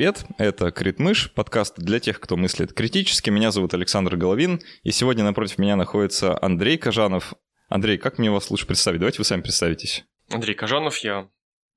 Привет, 0.00 0.24
это 0.38 0.70
Критмыш, 0.70 1.30
подкаст 1.30 1.76
для 1.76 2.00
тех, 2.00 2.20
кто 2.20 2.38
мыслит 2.38 2.72
критически. 2.72 3.28
Меня 3.28 3.50
зовут 3.50 3.74
Александр 3.74 4.16
Головин, 4.16 4.62
и 4.82 4.92
сегодня 4.92 5.24
напротив 5.24 5.58
меня 5.58 5.76
находится 5.76 6.42
Андрей 6.42 6.78
Кожанов. 6.78 7.34
Андрей, 7.68 7.98
как 7.98 8.16
мне 8.16 8.30
вас 8.30 8.50
лучше 8.50 8.66
представить? 8.66 9.00
Давайте 9.00 9.18
вы 9.18 9.24
сами 9.24 9.42
представитесь. 9.42 10.06
Андрей 10.30 10.54
Кожанов, 10.54 10.96
я 11.04 11.28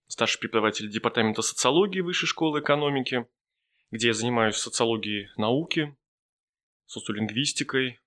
старший 0.08 0.40
преподаватель 0.40 0.90
Департамента 0.90 1.42
социологии 1.42 2.00
Высшей 2.00 2.28
школы 2.28 2.62
экономики, 2.62 3.28
где 3.92 4.08
я 4.08 4.14
занимаюсь 4.14 4.56
социологией 4.56 5.28
науки, 5.36 5.94
социолингвистикой, 6.86 8.00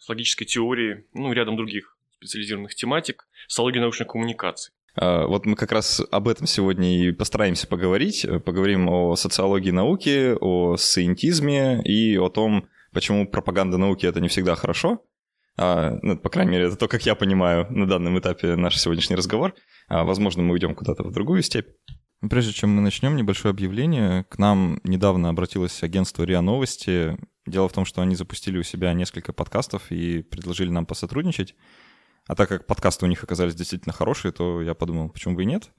с 0.00 0.08
логической 0.08 0.48
теорией, 0.48 1.04
ну 1.14 1.32
рядом 1.32 1.54
других 1.54 1.96
специализированных 2.16 2.74
тематик, 2.74 3.28
социологией 3.46 3.82
научных 3.82 4.08
коммуникаций. 4.08 4.74
А, 5.00 5.26
вот 5.26 5.46
мы 5.46 5.56
как 5.56 5.72
раз 5.72 6.02
об 6.10 6.28
этом 6.28 6.46
сегодня 6.46 7.02
и 7.02 7.10
постараемся 7.12 7.66
поговорить. 7.66 8.26
Поговорим 8.44 8.88
о 8.90 9.16
социологии 9.16 9.70
науки, 9.70 10.36
о 10.38 10.76
сcientизме 10.76 11.80
и 11.82 12.18
о 12.18 12.28
том, 12.28 12.66
почему 12.92 13.26
пропаганда 13.26 13.78
науки 13.78 14.04
это 14.04 14.20
не 14.20 14.28
всегда 14.28 14.54
хорошо. 14.56 15.02
А, 15.56 15.98
ну, 16.02 16.18
по 16.18 16.28
крайней 16.28 16.52
мере, 16.52 16.66
это 16.66 16.76
то, 16.76 16.86
как 16.86 17.06
я 17.06 17.14
понимаю 17.14 17.66
на 17.70 17.86
данном 17.86 18.18
этапе 18.18 18.56
наш 18.56 18.78
сегодняшний 18.78 19.16
разговор. 19.16 19.54
А, 19.88 20.04
возможно, 20.04 20.42
мы 20.42 20.52
уйдем 20.52 20.74
куда-то 20.74 21.02
в 21.02 21.12
другую 21.12 21.42
степь. 21.42 21.68
Прежде 22.28 22.52
чем 22.52 22.68
мы 22.68 22.82
начнем, 22.82 23.16
небольшое 23.16 23.52
объявление. 23.52 24.24
К 24.24 24.36
нам 24.36 24.80
недавно 24.84 25.30
обратилось 25.30 25.82
агентство 25.82 26.24
РИА 26.24 26.42
Новости. 26.42 27.16
Дело 27.46 27.70
в 27.70 27.72
том, 27.72 27.86
что 27.86 28.02
они 28.02 28.16
запустили 28.16 28.58
у 28.58 28.62
себя 28.62 28.92
несколько 28.92 29.32
подкастов 29.32 29.90
и 29.90 30.20
предложили 30.20 30.68
нам 30.68 30.84
посотрудничать. 30.84 31.54
А 32.26 32.34
так 32.34 32.48
как 32.48 32.66
подкасты 32.66 33.06
у 33.06 33.08
них 33.08 33.22
оказались 33.24 33.54
действительно 33.54 33.92
хорошие, 33.92 34.32
то 34.32 34.62
я 34.62 34.74
подумал, 34.74 35.08
почему 35.08 35.34
бы 35.34 35.42
и 35.42 35.46
нет. 35.46 35.70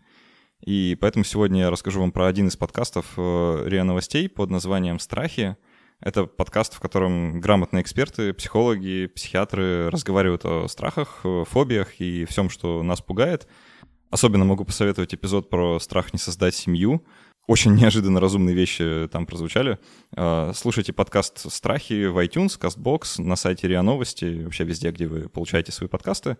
И 0.61 0.97
поэтому 0.99 1.25
сегодня 1.25 1.61
я 1.61 1.69
расскажу 1.71 1.99
вам 1.99 2.11
про 2.11 2.27
один 2.27 2.47
из 2.47 2.55
подкастов 2.55 3.05
э, 3.17 3.63
РИА 3.65 3.83
Новостей 3.83 4.29
под 4.29 4.49
названием 4.49 4.99
«Страхи». 4.99 5.57
Это 5.99 6.25
подкаст, 6.25 6.73
в 6.73 6.79
котором 6.79 7.39
грамотные 7.39 7.83
эксперты, 7.83 8.33
психологи, 8.33 9.07
психиатры 9.07 9.89
разговаривают 9.89 10.45
о 10.45 10.67
страхах, 10.67 11.23
фобиях 11.45 11.99
и 11.99 12.25
всем, 12.25 12.49
что 12.49 12.81
нас 12.81 13.01
пугает. 13.01 13.47
Особенно 14.09 14.43
могу 14.43 14.65
посоветовать 14.65 15.13
эпизод 15.13 15.49
про 15.49 15.79
страх 15.79 16.11
не 16.11 16.19
создать 16.19 16.55
семью— 16.55 17.05
очень 17.47 17.75
неожиданно 17.75 18.19
разумные 18.19 18.55
вещи 18.55 19.07
там 19.11 19.25
прозвучали. 19.25 19.79
А, 20.15 20.51
слушайте 20.53 20.93
подкаст 20.93 21.51
«Страхи» 21.51 22.05
в 22.05 22.17
iTunes, 22.23 22.59
CastBox, 22.59 23.21
на 23.21 23.35
сайте 23.35 23.67
РИА 23.67 23.81
Новости, 23.81 24.43
вообще 24.43 24.63
везде, 24.63 24.91
где 24.91 25.07
вы 25.07 25.29
получаете 25.29 25.71
свои 25.71 25.87
подкасты. 25.87 26.37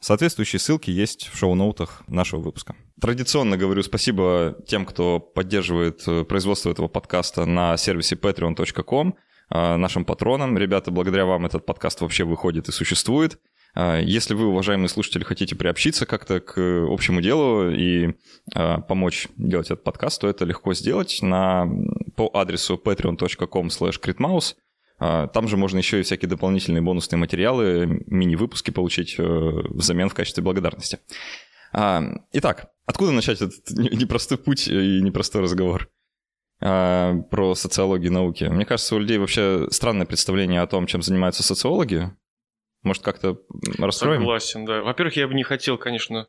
Соответствующие 0.00 0.60
ссылки 0.60 0.90
есть 0.90 1.26
в 1.26 1.36
шоу-ноутах 1.36 2.04
нашего 2.06 2.40
выпуска. 2.40 2.76
Традиционно 3.00 3.56
говорю 3.56 3.82
спасибо 3.82 4.56
тем, 4.66 4.86
кто 4.86 5.18
поддерживает 5.18 6.06
э, 6.06 6.24
производство 6.24 6.70
этого 6.70 6.86
подкаста 6.86 7.46
на 7.46 7.76
сервисе 7.76 8.14
patreon.com, 8.14 9.16
нашим 9.50 10.04
патронам. 10.04 10.58
Ребята, 10.58 10.90
благодаря 10.90 11.24
вам 11.24 11.46
этот 11.46 11.64
подкаст 11.64 12.02
вообще 12.02 12.24
выходит 12.24 12.68
и 12.68 12.72
существует. 12.72 13.38
А, 13.74 14.00
если 14.00 14.34
вы, 14.34 14.46
уважаемые 14.46 14.88
слушатели, 14.88 15.24
хотите 15.24 15.54
приобщиться 15.54 16.06
как-то 16.06 16.40
к 16.40 16.86
общему 16.88 17.20
делу 17.20 17.70
и 17.70 18.14
а, 18.54 18.80
помочь 18.80 19.28
делать 19.36 19.70
этот 19.70 19.84
подкаст, 19.84 20.20
то 20.20 20.28
это 20.28 20.44
легко 20.44 20.74
сделать 20.74 21.18
на, 21.22 21.66
по 22.16 22.30
адресу 22.34 22.80
patreon.com 22.82 23.68
slash 23.68 24.54
а, 24.98 25.28
Там 25.28 25.48
же 25.48 25.56
можно 25.56 25.78
еще 25.78 26.00
и 26.00 26.02
всякие 26.02 26.28
дополнительные 26.28 26.82
бонусные 26.82 27.18
материалы, 27.18 28.02
мини-выпуски 28.06 28.70
получить 28.70 29.16
э, 29.18 29.22
взамен 29.22 30.08
в 30.08 30.14
качестве 30.14 30.42
благодарности. 30.42 30.98
Итак, 31.70 32.72
откуда 32.86 33.12
начать 33.12 33.42
этот 33.42 33.70
непростой 33.70 34.38
путь 34.38 34.68
и 34.68 35.00
непростой 35.02 35.42
разговор? 35.42 35.88
про 36.60 37.54
социологию 37.54 38.10
науки. 38.10 38.42
Мне 38.42 38.64
кажется, 38.64 38.96
у 38.96 38.98
людей 38.98 39.18
вообще 39.18 39.68
странное 39.70 40.06
представление 40.06 40.60
о 40.60 40.66
том, 40.66 40.88
чем 40.88 41.02
занимаются 41.02 41.44
социологи. 41.44 42.10
Может, 42.82 43.02
как-то 43.02 43.40
расстроим? 43.78 44.20
Согласен, 44.20 44.64
да. 44.64 44.82
Во-первых, 44.82 45.16
я 45.16 45.28
бы 45.28 45.34
не 45.34 45.42
хотел, 45.42 45.78
конечно, 45.78 46.28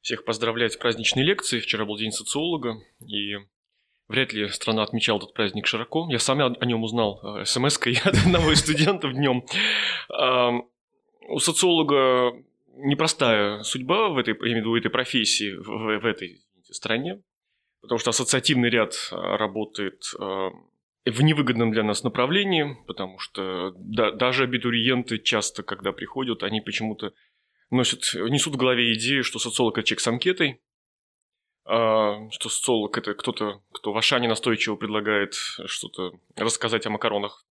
всех 0.00 0.24
поздравлять 0.24 0.72
с 0.72 0.76
праздничной 0.76 1.22
лекцией. 1.22 1.62
Вчера 1.62 1.84
был 1.84 1.96
День 1.96 2.12
социолога, 2.12 2.76
и 3.00 3.36
вряд 4.08 4.32
ли 4.32 4.48
страна 4.48 4.82
отмечала 4.82 5.18
этот 5.18 5.34
праздник 5.34 5.66
широко. 5.66 6.08
Я 6.10 6.18
сам 6.18 6.40
о 6.40 6.64
нем 6.64 6.82
узнал 6.82 7.20
э, 7.22 7.44
смс-кой 7.44 7.98
от 8.04 8.14
одного 8.14 8.52
из 8.52 8.60
студентов 8.60 9.12
днем. 9.12 9.44
У 11.28 11.38
социолога 11.38 12.32
непростая 12.74 13.62
судьба 13.62 14.08
в 14.08 14.18
этой, 14.18 14.34
я 14.34 14.52
имею 14.52 14.56
в 14.56 14.66
виду, 14.66 14.76
этой 14.76 14.90
профессии, 14.90 15.54
в, 15.54 16.00
в 16.00 16.06
этой 16.06 16.40
стране, 16.70 17.22
потому 17.82 17.98
что 17.98 18.10
ассоциативный 18.10 18.70
ряд 18.70 18.94
э, 19.12 19.16
работает 19.16 20.02
в 21.04 21.22
невыгодном 21.22 21.72
для 21.72 21.82
нас 21.82 22.02
направлении, 22.04 22.76
потому 22.86 23.18
что 23.18 23.72
да, 23.76 24.10
даже 24.10 24.44
абитуриенты 24.44 25.18
часто, 25.18 25.62
когда 25.62 25.92
приходят, 25.92 26.42
они 26.42 26.60
почему-то 26.60 27.12
носят, 27.70 28.00
несут 28.14 28.54
в 28.54 28.58
голове 28.58 28.92
идею, 28.94 29.24
что 29.24 29.38
социолог– 29.38 29.78
это 29.78 29.86
человек 29.86 30.00
с 30.00 30.08
анкетой, 30.08 30.60
а, 31.64 32.28
что 32.30 32.48
социолог– 32.48 32.96
это 32.98 33.14
кто-то, 33.14 33.62
кто 33.72 33.92
в 33.92 33.96
Ашане 33.96 34.28
настойчиво 34.28 34.76
предлагает 34.76 35.34
что-то 35.66 36.12
рассказать 36.36 36.86
о 36.86 36.90
макаронах 36.90 37.46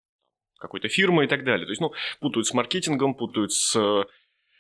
какой-то 0.60 0.90
фирмы 0.90 1.26
и 1.26 1.28
так 1.28 1.44
далее. 1.44 1.66
То 1.66 1.72
есть, 1.72 1.82
ну, 1.82 1.94
путают 2.20 2.46
с 2.46 2.54
маркетингом, 2.54 3.16
путают 3.16 3.54
с 3.54 4.06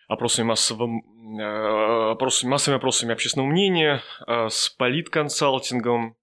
опросами 0.08 0.48
массовым, 0.48 1.04
э, 1.40 2.12
опросами, 2.12 2.50
массовыми 2.50 2.78
опросами 2.78 3.14
общественного 3.14 3.50
мнения, 3.50 4.02
э, 4.26 4.48
с 4.50 4.70
политконсалтингом, 4.70 6.16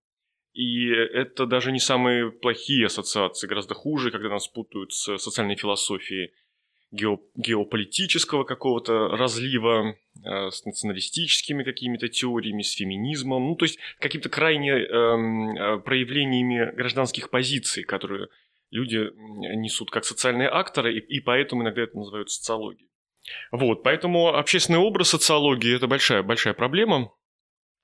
и 0.56 0.88
это 0.88 1.44
даже 1.44 1.70
не 1.70 1.78
самые 1.78 2.30
плохие 2.30 2.86
ассоциации, 2.86 3.46
гораздо 3.46 3.74
хуже, 3.74 4.10
когда 4.10 4.30
нас 4.30 4.48
путают 4.48 4.90
с 4.94 5.18
социальной 5.18 5.54
философией 5.54 6.30
гео, 6.90 7.20
геополитического 7.34 8.44
какого-то 8.44 9.08
разлива, 9.08 9.96
э, 10.24 10.50
с 10.50 10.64
националистическими 10.64 11.62
какими-то 11.62 12.08
теориями, 12.08 12.62
с 12.62 12.72
феминизмом, 12.72 13.48
ну, 13.48 13.54
то 13.54 13.66
есть 13.66 13.78
какими-то 14.00 14.30
крайне 14.30 14.70
эм, 14.70 15.56
э, 15.58 15.78
проявлениями 15.80 16.74
гражданских 16.74 17.28
позиций, 17.28 17.84
которые 17.84 18.28
люди 18.70 19.10
несут 19.56 19.90
как 19.90 20.06
социальные 20.06 20.48
акторы, 20.48 20.96
и, 20.96 21.00
и 21.00 21.20
поэтому 21.20 21.64
иногда 21.64 21.82
это 21.82 21.98
называют 21.98 22.30
социологией. 22.30 22.88
Вот, 23.52 23.82
поэтому 23.82 24.28
общественный 24.28 24.78
образ 24.78 25.10
социологии– 25.10 25.76
это 25.76 25.86
большая, 25.86 26.22
большая 26.22 26.54
проблема, 26.54 27.12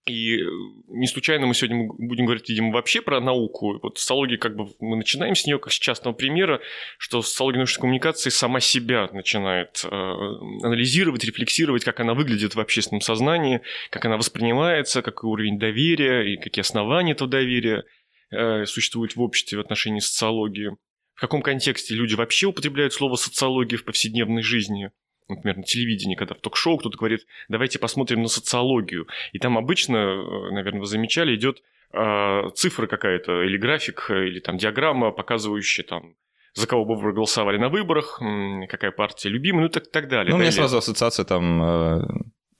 и 0.04 0.36
э, 0.36 0.44
не 0.88 1.06
случайно 1.06 1.46
мы 1.46 1.54
сегодня 1.54 1.86
будем 1.86 2.24
говорить, 2.24 2.48
видимо, 2.48 2.72
вообще 2.72 3.00
про 3.00 3.20
науку. 3.20 3.78
Вот 3.82 3.98
социология, 3.98 4.36
как 4.36 4.56
бы 4.56 4.68
мы 4.80 4.96
начинаем 4.96 5.36
с 5.36 5.46
нее 5.46 5.58
как 5.58 5.72
с 5.72 5.78
частного 5.78 6.14
примера, 6.14 6.60
что 6.98 7.22
социология 7.22 7.58
научной 7.58 7.82
коммуникации 7.82 8.30
сама 8.30 8.58
себя 8.58 9.08
начинает 9.12 9.84
э, 9.84 9.88
анализировать, 9.88 11.24
рефлексировать, 11.24 11.84
как 11.84 12.00
она 12.00 12.14
выглядит 12.14 12.56
в 12.56 12.60
общественном 12.60 13.00
сознании, 13.00 13.60
как 13.90 14.04
она 14.04 14.16
воспринимается, 14.16 15.02
какой 15.02 15.30
уровень 15.30 15.58
доверия 15.58 16.22
и 16.22 16.36
какие 16.36 16.62
основания 16.62 17.12
этого 17.12 17.30
доверия 17.30 17.84
э, 18.30 18.64
существуют 18.66 19.14
в 19.14 19.20
обществе 19.20 19.58
в 19.58 19.60
отношении 19.60 20.00
социологии. 20.00 20.76
В 21.14 21.20
каком 21.20 21.42
контексте 21.42 21.94
люди 21.94 22.14
вообще 22.14 22.46
употребляют 22.46 22.92
слово 22.92 23.14
социология 23.14 23.78
в 23.78 23.84
повседневной 23.84 24.42
жизни– 24.42 24.90
например, 25.28 25.58
на 25.58 25.62
телевидении, 25.62 26.14
когда 26.14 26.34
в 26.34 26.40
ток-шоу 26.40 26.78
кто-то 26.78 26.96
говорит, 26.96 27.26
давайте 27.48 27.78
посмотрим 27.78 28.22
на 28.22 28.28
социологию. 28.28 29.08
И 29.32 29.38
там 29.38 29.58
обычно, 29.58 29.96
э, 29.96 30.50
наверное, 30.52 30.80
вы 30.80 30.86
замечали, 30.86 31.34
идет 31.34 31.62
э, 31.92 32.50
цифра 32.54 32.86
какая-то, 32.86 33.42
или 33.42 33.56
график, 33.56 34.10
или 34.10 34.40
там 34.40 34.56
диаграмма, 34.56 35.10
показывающая 35.10 35.84
там 35.84 36.14
за 36.54 36.66
кого 36.66 36.84
бы 36.84 36.96
вы 36.96 37.12
голосовали 37.12 37.56
на 37.56 37.68
выборах, 37.68 38.20
какая 38.68 38.90
партия 38.90 39.30
любимая, 39.30 39.64
ну 39.64 39.68
так, 39.70 39.90
так 39.90 40.08
далее. 40.08 40.30
Ну, 40.30 40.36
у 40.36 40.40
меня 40.40 40.52
сразу 40.52 40.76
ассоциация 40.76 41.24
там 41.24 41.62
э, 41.62 42.02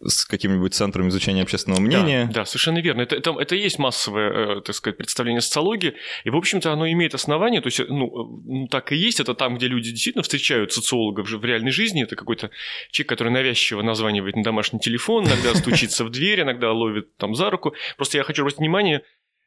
с 0.05 0.25
каким-нибудь 0.25 0.75
центром 0.75 1.09
изучения 1.09 1.43
общественного 1.43 1.81
мнения. 1.81 2.27
Да, 2.27 2.41
да 2.41 2.45
совершенно 2.45 2.79
верно. 2.79 3.03
Это, 3.03 3.17
это, 3.17 3.31
это 3.39 3.55
есть 3.55 3.79
массовое, 3.79 4.59
э, 4.59 4.61
так 4.63 4.75
сказать, 4.75 4.97
представление 4.97 5.41
социологии, 5.41 5.95
и, 6.25 6.31
в 6.31 6.37
общем-то, 6.37 6.73
оно 6.73 6.91
имеет 6.91 7.15
основание, 7.15 7.61
то 7.61 7.69
есть, 7.69 7.81
ну, 7.89 8.07
э, 8.07 8.43
ну, 8.45 8.69
так 8.69 8.93
и 8.93 8.97
есть, 8.97 9.21
это 9.21 9.35
там, 9.35 9.57
где 9.57 9.69
люди 9.69 9.91
действительно 9.91 10.23
встречают 10.23 10.73
социологов 10.73 11.31
в 11.31 11.45
реальной 11.45 11.71
жизни, 11.71 12.03
это 12.03 12.17
какой-то 12.17 12.51
человек, 12.91 13.09
который 13.09 13.33
навязчиво 13.33 13.83
названивает 13.83 14.37
на 14.37 14.43
домашний 14.43 14.81
телефон, 14.81 15.27
иногда 15.27 15.55
стучится 15.59 16.05
в 16.05 16.11
дверь, 16.11 16.43
иногда 16.43 16.73
ловит 16.73 17.17
там 17.17 17.35
за 17.35 17.51
руку. 17.51 17.75
Просто 17.97 18.19
я 18.19 18.25
хочу 18.25 18.43
обратить 18.43 18.59
внимание, 18.61 19.03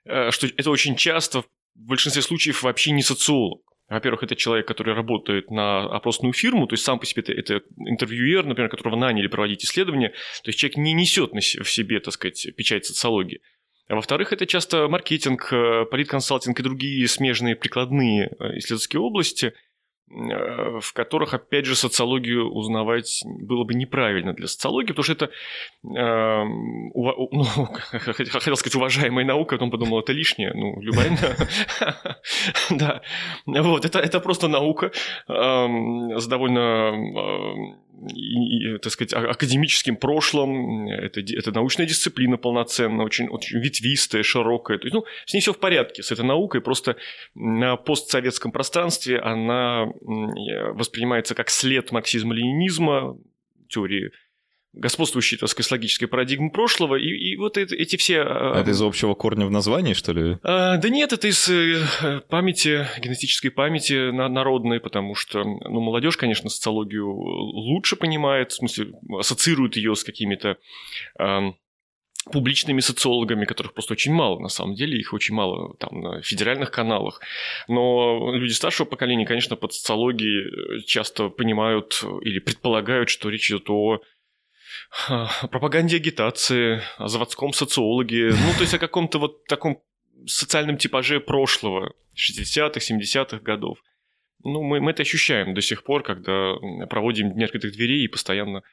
э, 0.06 0.32
что 0.32 0.48
это 0.48 0.70
очень 0.70 0.96
часто, 0.96 1.42
в 1.42 1.48
большинстве 1.76 2.22
случаев, 2.22 2.64
вообще 2.64 2.92
не 2.92 3.02
социолог. 3.02 3.62
Во-первых, 3.88 4.24
это 4.24 4.36
человек, 4.36 4.68
который 4.68 4.96
работает 4.96 5.52
на 5.52 5.84
опросную 5.84 6.34
фирму, 6.34 6.66
то 6.66 6.74
есть 6.74 6.84
сам 6.84 7.00
по 7.00 7.06
себе 7.06 7.22
это, 7.22 7.34
это 7.34 7.62
интервьюер, 7.78 8.44
например, 8.44 8.70
которого 8.70 8.96
наняли 8.96 9.28
проводить 9.28 9.64
исследования, 9.64 10.10
то 10.10 10.50
есть 10.50 10.58
человек 10.58 10.78
не 10.78 10.94
несет 10.94 11.34
в 11.34 11.70
себе, 11.70 12.00
так 12.00 12.14
сказать, 12.14 12.48
печать 12.56 12.86
социологии. 12.86 13.42
А 13.88 13.96
во-вторых, 13.96 14.34
это 14.34 14.48
часто 14.48 14.88
маркетинг, 14.88 15.50
э, 15.54 15.86
политконсалтинг 15.86 16.60
и 16.60 16.64
другие 16.64 17.08
смежные 17.08 17.56
прикладные 17.56 18.32
э, 18.40 18.58
исследовательские 18.58 19.02
области, 19.02 19.54
в 20.08 20.94
которых, 20.94 21.34
опять 21.34 21.66
же, 21.66 21.76
социологию 21.76 22.52
узнавать 22.52 23.24
было 23.26 23.64
бы 23.64 23.74
неправильно 23.74 24.34
для 24.34 24.48
социологии, 24.48 24.90
потому 24.90 25.04
что 25.04 25.14
это, 25.14 25.26
э, 25.26 26.44
ува, 26.94 27.16
ну, 27.32 27.44
хотел 27.92 28.56
сказать, 28.56 28.76
уважаемая 28.76 29.26
наука, 29.26 29.56
а 29.56 29.58
потом 29.58 29.72
подумал, 29.72 30.02
это 30.02 30.14
лишнее, 30.14 30.52
ну, 30.54 30.80
любая, 30.80 31.18
да, 32.70 33.02
вот, 33.46 33.86
это, 33.86 34.20
просто 34.20 34.48
наука 34.48 34.92
э, 35.28 36.20
с 36.20 36.28
довольно 36.28 37.76
э, 38.02 38.14
и, 38.14 38.78
так 38.78 38.92
сказать, 38.92 39.14
а, 39.14 39.32
академическим 39.32 39.96
прошлым. 39.96 40.88
Это, 40.88 41.22
это 41.22 41.52
научная 41.52 41.86
дисциплина 41.86 42.38
полноценная, 42.38 43.06
очень, 43.06 43.28
очень 43.28 43.60
ветвистая, 43.60 44.24
широкая. 44.24 44.78
То 44.78 44.86
есть, 44.86 44.94
ну, 44.96 45.06
с 45.26 45.34
ней 45.34 45.40
все 45.40 45.54
в 45.54 45.60
порядке, 45.60 46.04
с 46.04 46.12
этой 46.12 46.26
наукой. 46.26 46.62
Просто 46.62 46.98
на 47.34 47.76
постсоветском 47.76 48.52
пространстве 48.52 49.20
она 49.20 49.86
воспринимается 50.74 51.36
как 51.36 51.50
след 51.50 51.92
марксизма-ленинизма, 51.92 53.18
теории 53.68 54.12
господствующей, 54.76 55.38
так 55.38 55.50
сказать, 55.50 55.72
логической 55.72 56.08
парадигмы 56.08 56.52
прошлого, 56.52 56.96
и, 56.96 57.08
и 57.08 57.38
вот 57.38 57.58
это, 57.58 57.76
эти 57.76 57.96
все... 57.96 58.22
А 58.22 58.60
это 58.60 58.72
из 58.72 58.82
общего 58.82 59.14
корня 59.14 59.46
в 59.46 59.52
названии, 59.52 59.94
что 59.94 60.12
ли? 60.12 60.38
А, 60.44 60.78
да 60.78 60.90
нет, 60.90 61.14
это 61.14 61.28
из 61.28 61.50
э, 61.50 62.22
памяти, 62.30 62.86
генетической 63.00 63.50
памяти 63.50 64.12
народной, 64.12 64.80
потому 64.80 65.16
что, 65.16 65.44
ну, 65.44 65.80
молодежь, 65.80 66.18
конечно, 66.18 66.50
социологию 66.50 67.10
лучше 67.10 67.96
понимает, 67.96 68.52
в 68.52 68.56
смысле, 68.56 68.94
ассоциирует 69.18 69.78
ее 69.78 69.96
с 69.96 70.04
какими-то 70.04 70.58
а, 71.18 71.54
публичными 72.32 72.80
социологами, 72.80 73.46
которых 73.46 73.74
просто 73.74 73.94
очень 73.94 74.14
мало, 74.14 74.40
на 74.40 74.50
самом 74.50 74.76
деле, 74.76 75.00
их 75.00 75.14
очень 75.14 75.36
мало 75.36 75.76
там 75.78 76.02
на 76.02 76.22
федеральных 76.22 76.72
каналах. 76.72 77.22
Но 77.68 78.34
люди 78.34 78.54
старшего 78.54 78.88
поколения, 78.88 79.26
конечно, 79.26 79.56
под 79.56 79.74
социологией 79.74 80.84
часто 80.86 81.30
понимают 81.30 82.04
или 82.22 82.40
предполагают, 82.40 83.10
что 83.10 83.30
речь 83.30 83.50
идет 83.50 83.70
о 83.70 84.02
пропаганде 85.52 85.98
агитации, 85.98 86.82
о 86.98 87.08
заводском 87.08 87.54
социологе, 87.54 88.30
ну, 88.32 88.54
то 88.54 88.62
есть 88.62 88.74
о 88.74 88.80
каком-то 88.80 89.20
вот 89.20 89.46
таком 89.46 89.82
социальном 90.26 90.78
типаже 90.78 91.20
прошлого, 91.20 91.94
60-х, 92.16 92.80
70-х 92.80 93.40
годов. 93.40 93.80
Ну, 94.44 94.62
мы, 94.62 94.80
мы 94.80 94.92
это 94.92 95.02
ощущаем 95.02 95.54
до 95.54 95.62
сих 95.62 95.84
пор, 95.84 96.04
когда 96.04 96.54
проводим 96.90 97.34
дни 97.34 97.44
открытых 97.44 97.74
дверей 97.74 98.06
и 98.06 98.08
постоянно 98.08 98.64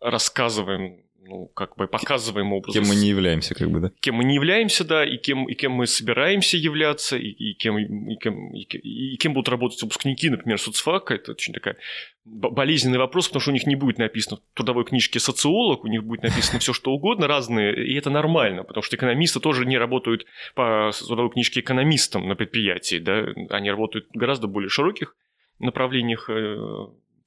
рассказываем 0.00 1.02
ну, 1.28 1.46
как 1.48 1.76
бы 1.76 1.86
показываем 1.86 2.52
образ. 2.52 2.74
Кем 2.74 2.84
мы 2.86 2.96
не 2.96 3.08
являемся, 3.08 3.54
как 3.54 3.70
бы, 3.70 3.80
да? 3.80 3.92
Кем 4.00 4.14
мы 4.16 4.24
не 4.24 4.34
являемся, 4.34 4.84
да, 4.84 5.04
и 5.04 5.18
кем, 5.18 5.46
и 5.46 5.54
кем 5.54 5.72
мы 5.72 5.86
собираемся 5.86 6.56
являться, 6.56 7.18
и, 7.18 7.28
и, 7.28 7.54
кем, 7.54 7.78
и, 7.78 8.16
кем, 8.16 8.54
и, 8.54 8.62
и 8.62 9.16
кем 9.18 9.34
будут 9.34 9.48
работать 9.48 9.82
выпускники, 9.82 10.30
например, 10.30 10.58
соцфака. 10.58 11.14
Это 11.14 11.32
очень 11.32 11.52
такая 11.52 11.76
болезненный 12.24 12.98
вопрос, 12.98 13.28
потому 13.28 13.40
что 13.40 13.50
у 13.50 13.54
них 13.54 13.66
не 13.66 13.76
будет 13.76 13.98
написано 13.98 14.38
в 14.38 14.56
трудовой 14.56 14.84
книжке 14.84 15.20
социолог, 15.20 15.84
у 15.84 15.88
них 15.88 16.04
будет 16.04 16.22
написано 16.22 16.58
все 16.58 16.72
что 16.72 16.92
угодно, 16.92 17.26
разные, 17.26 17.74
и 17.74 17.94
это 17.94 18.10
нормально, 18.10 18.64
потому 18.64 18.82
что 18.82 18.96
экономисты 18.96 19.40
тоже 19.40 19.66
не 19.66 19.78
работают 19.78 20.26
по 20.54 20.90
трудовой 21.06 21.30
книжке 21.30 21.60
экономистам 21.60 22.28
на 22.28 22.36
предприятии, 22.36 22.98
да, 22.98 23.26
они 23.50 23.70
работают 23.70 24.08
в 24.12 24.18
гораздо 24.18 24.46
более 24.46 24.68
широких 24.68 25.14
направлениях 25.58 26.28
э, 26.30 26.56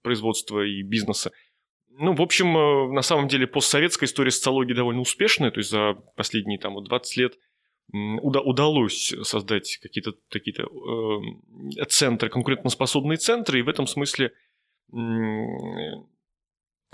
производства 0.01 0.65
и 0.65 0.81
бизнеса. 0.83 1.31
Ну, 2.03 2.15
в 2.15 2.21
общем, 2.24 2.57
э, 2.57 2.92
на 2.94 3.03
самом 3.03 3.27
деле 3.27 3.45
постсоветская 3.45 4.07
история 4.07 4.31
социологии 4.31 4.74
довольно 4.74 5.01
успешная, 5.01 5.51
то 5.51 5.59
есть 5.59 5.69
за 5.69 5.94
последние 6.15 6.57
там, 6.57 6.83
20 6.83 7.18
лет 7.18 7.38
уда- 7.94 8.42
удалось 8.42 9.13
создать 9.21 9.77
какие-то 9.83 10.13
такие 10.30 10.56
э, 10.57 11.86
центры, 11.86 12.30
конкурентоспособные 12.30 13.18
центры, 13.18 13.59
и 13.59 13.62
в 13.62 13.69
этом 13.69 13.86
смысле 13.86 14.33
э, 14.92 14.98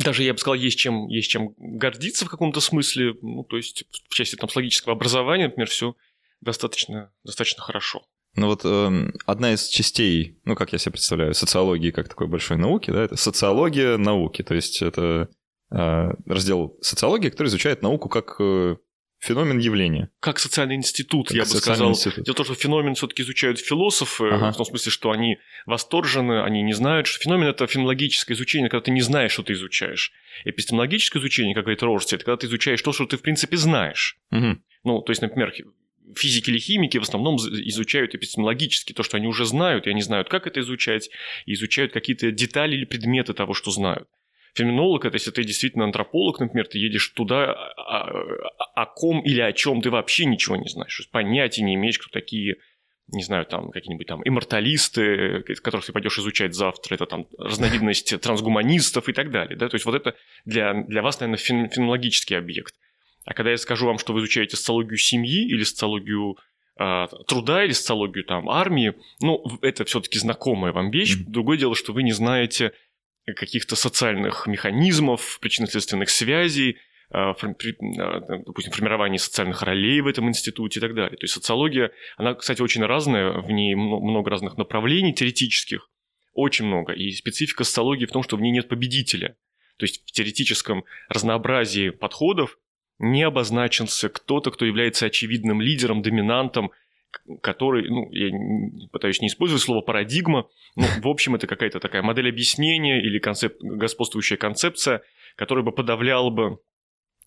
даже, 0.03 0.23
я 0.23 0.33
бы 0.33 0.39
сказал, 0.39 0.55
есть 0.55 0.77
чем, 0.77 1.07
есть 1.07 1.29
чем 1.31 1.53
гордиться 1.57 2.25
в 2.25 2.29
каком-то 2.29 2.59
смысле, 2.59 3.13
ну, 3.21 3.45
то 3.45 3.55
есть 3.55 3.85
в 4.09 4.13
части 4.13 4.35
там, 4.35 4.49
логического 4.53 4.93
образования, 4.93 5.45
например, 5.45 5.69
все 5.69 5.95
достаточно, 6.41 7.13
достаточно 7.23 7.63
хорошо. 7.63 8.05
Ну 8.37 8.47
вот 8.47 8.61
э, 8.63 9.11
одна 9.25 9.53
из 9.53 9.67
частей, 9.67 10.39
ну 10.45 10.55
как 10.55 10.71
я 10.71 10.77
себе 10.77 10.91
представляю, 10.91 11.33
социологии 11.33 11.89
как 11.89 12.07
такой 12.07 12.27
большой 12.27 12.57
науки, 12.57 12.91
да, 12.91 13.03
это 13.03 13.17
социология 13.17 13.97
науки, 13.97 14.43
то 14.43 14.53
есть 14.53 14.83
это 14.83 15.29
э, 15.71 16.09
раздел 16.27 16.77
социологии, 16.81 17.29
который 17.29 17.47
изучает 17.47 17.81
науку 17.81 18.09
как 18.09 18.35
э, 18.39 18.75
феномен 19.17 19.57
явления. 19.57 20.11
Как 20.19 20.37
социальный 20.37 20.75
институт, 20.75 21.29
как 21.29 21.35
я 21.35 21.43
бы 21.43 21.49
сказал. 21.49 21.89
Институт. 21.89 22.25
Дело 22.25 22.33
в 22.33 22.37
том, 22.37 22.45
что 22.45 22.53
феномен 22.53 22.93
все-таки 22.93 23.23
изучают 23.23 23.59
философы, 23.59 24.27
ага. 24.27 24.51
в 24.51 24.57
том 24.57 24.67
смысле, 24.67 24.91
что 24.91 25.09
они 25.09 25.39
восторжены, 25.65 26.43
они 26.43 26.61
не 26.61 26.73
знают, 26.73 27.07
что 27.07 27.19
феномен 27.19 27.47
это 27.47 27.65
фенологическое 27.65 28.37
изучение, 28.37 28.69
когда 28.69 28.83
ты 28.83 28.91
не 28.91 29.01
знаешь, 29.01 29.31
что 29.31 29.41
ты 29.41 29.53
изучаешь. 29.53 30.11
Эпистемологическое 30.45 31.19
изучение, 31.19 31.55
как 31.55 31.63
говорит 31.63 31.81
Рорти, 31.81 32.15
это 32.15 32.25
когда 32.25 32.37
ты 32.37 32.45
изучаешь 32.45 32.83
то, 32.83 32.93
что 32.93 33.07
ты 33.07 33.17
в 33.17 33.21
принципе 33.23 33.57
знаешь. 33.57 34.19
Угу. 34.31 34.57
Ну, 34.83 35.01
то 35.01 35.11
есть, 35.11 35.23
например, 35.23 35.51
физики 36.15 36.49
или 36.49 36.59
химики 36.59 36.97
в 36.97 37.03
основном 37.03 37.37
изучают 37.37 38.15
эпистемологически 38.15 38.93
то, 38.93 39.03
что 39.03 39.17
они 39.17 39.27
уже 39.27 39.45
знают, 39.45 39.87
и 39.87 39.89
они 39.89 40.01
знают, 40.01 40.29
как 40.29 40.47
это 40.47 40.59
изучать, 40.61 41.09
и 41.45 41.53
изучают 41.53 41.91
какие-то 41.91 42.31
детали 42.31 42.75
или 42.75 42.85
предметы 42.85 43.33
того, 43.33 43.53
что 43.53 43.71
знают. 43.71 44.07
Феноменолог– 44.55 45.05
это 45.05 45.15
если 45.15 45.31
ты 45.31 45.43
действительно 45.43 45.85
антрополог, 45.85 46.39
например, 46.39 46.67
ты 46.67 46.79
едешь 46.79 47.09
туда, 47.09 47.51
о, 47.51 47.71
а, 47.77 48.09
а, 48.57 48.83
о 48.83 48.85
ком 48.87 49.21
или 49.21 49.39
о 49.39 49.53
чем 49.53 49.81
ты 49.81 49.91
вообще 49.91 50.25
ничего 50.25 50.55
не 50.55 50.67
знаешь, 50.67 51.07
понятия 51.11 51.63
не 51.63 51.75
имеешь, 51.75 51.99
кто 51.99 52.09
такие 52.09 52.57
не 53.09 53.23
знаю, 53.23 53.45
там 53.45 53.71
какие-нибудь 53.71 54.07
там 54.07 54.21
имморталисты, 54.25 55.41
которых 55.63 55.85
ты 55.85 55.93
пойдешь 55.93 56.19
изучать 56.19 56.53
завтра, 56.53 56.95
это 56.95 57.05
там 57.05 57.27
разновидность 57.37 58.19
трансгуманистов 58.19 59.07
и 59.07 59.13
так 59.13 59.31
далее. 59.31 59.57
Да? 59.57 59.69
То 59.69 59.75
есть 59.75 59.85
вот 59.85 59.95
это 59.95 60.15
для, 60.45 60.73
для 60.73 61.01
вас, 61.01 61.19
наверное, 61.19 61.37
фен, 61.37 61.69
фенологический 61.69 62.37
объект. 62.37 62.75
А 63.27 63.33
когда 63.33 63.51
я 63.51 63.57
скажу 63.57 63.85
вам, 63.85 63.97
что 63.97 64.13
вы 64.13 64.21
изучаете 64.21 64.55
социологию 64.55 64.97
семьи 64.97 65.45
или 65.49 65.63
социологию 65.63 66.37
э, 66.79 67.07
труда 67.27 67.65
или 67.65 67.73
социологию 67.73 68.23
там 68.23 68.49
армии, 68.49 68.93
ну, 69.19 69.43
это 69.61 69.83
все-таки 69.83 70.17
знакомая 70.17 70.71
вам 70.71 70.91
вещь. 70.91 71.17
Mm-hmm. 71.17 71.25
Другое 71.27 71.57
дело, 71.57 71.75
что 71.75 71.91
вы 71.91 72.03
не 72.03 72.13
знаете 72.13 72.71
каких-то 73.25 73.75
социальных 73.75 74.47
механизмов, 74.47 75.39
причинно-следственных 75.41 76.09
связей, 76.09 76.77
э, 77.13 77.33
допустим, 78.45 78.71
формирования 78.71 79.19
социальных 79.19 79.61
ролей 79.61 79.99
в 79.99 80.07
этом 80.07 80.29
институте 80.29 80.79
и 80.79 80.81
так 80.81 80.95
далее. 80.95 81.17
То 81.17 81.25
есть 81.25 81.33
социология, 81.33 81.91
она, 82.15 82.33
кстати, 82.33 82.61
очень 82.61 82.85
разная, 82.85 83.41
в 83.41 83.51
ней 83.51 83.75
много 83.75 84.29
разных 84.29 84.55
направлений 84.55 85.13
теоретических, 85.13 85.89
очень 86.31 86.63
много. 86.63 86.93
И 86.93 87.11
специфика 87.11 87.65
социологии 87.65 88.05
в 88.05 88.11
том, 88.13 88.23
что 88.23 88.37
в 88.37 88.41
ней 88.41 88.51
нет 88.51 88.69
победителя. 88.69 89.35
То 89.79 89.83
есть 89.83 90.07
в 90.07 90.13
теоретическом 90.13 90.85
разнообразии 91.09 91.89
подходов 91.89 92.57
не 92.99 93.23
обозначился 93.23 94.09
кто-то, 94.09 94.51
кто 94.51 94.65
является 94.65 95.05
очевидным 95.05 95.61
лидером, 95.61 96.01
доминантом, 96.01 96.71
который, 97.41 97.89
ну, 97.89 98.11
я 98.11 98.31
пытаюсь 98.91 99.21
не 99.21 99.27
использовать 99.27 99.63
слово 99.63 99.81
парадигма, 99.81 100.47
но, 100.75 100.85
в 101.01 101.07
общем, 101.07 101.35
это 101.35 101.47
какая-то 101.47 101.79
такая 101.79 102.01
модель 102.01 102.29
объяснения 102.29 103.01
или 103.01 103.19
концеп... 103.19 103.55
господствующая 103.59 104.37
концепция, 104.37 105.01
которая 105.35 105.63
бы 105.63 105.71
подавляла 105.71 106.29
бы 106.29 106.59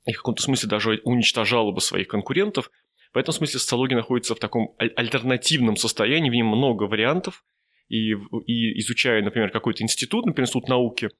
и 0.06 0.12
в 0.12 0.16
каком-то 0.18 0.42
смысле 0.42 0.68
даже 0.68 1.00
уничтожала 1.04 1.72
бы 1.72 1.80
своих 1.80 2.08
конкурентов. 2.08 2.70
В 3.12 3.18
этом 3.18 3.34
смысле 3.34 3.60
социология 3.60 3.96
находится 3.96 4.34
в 4.34 4.38
таком 4.38 4.74
альтернативном 4.78 5.76
состоянии, 5.76 6.30
в 6.30 6.34
нем 6.34 6.46
много 6.46 6.84
вариантов, 6.84 7.44
и, 7.88 8.12
и 8.46 8.78
изучая, 8.80 9.22
например, 9.22 9.50
какой-то 9.50 9.82
институт, 9.82 10.24
например, 10.26 10.44
институт 10.44 10.68
науки, 10.68 11.10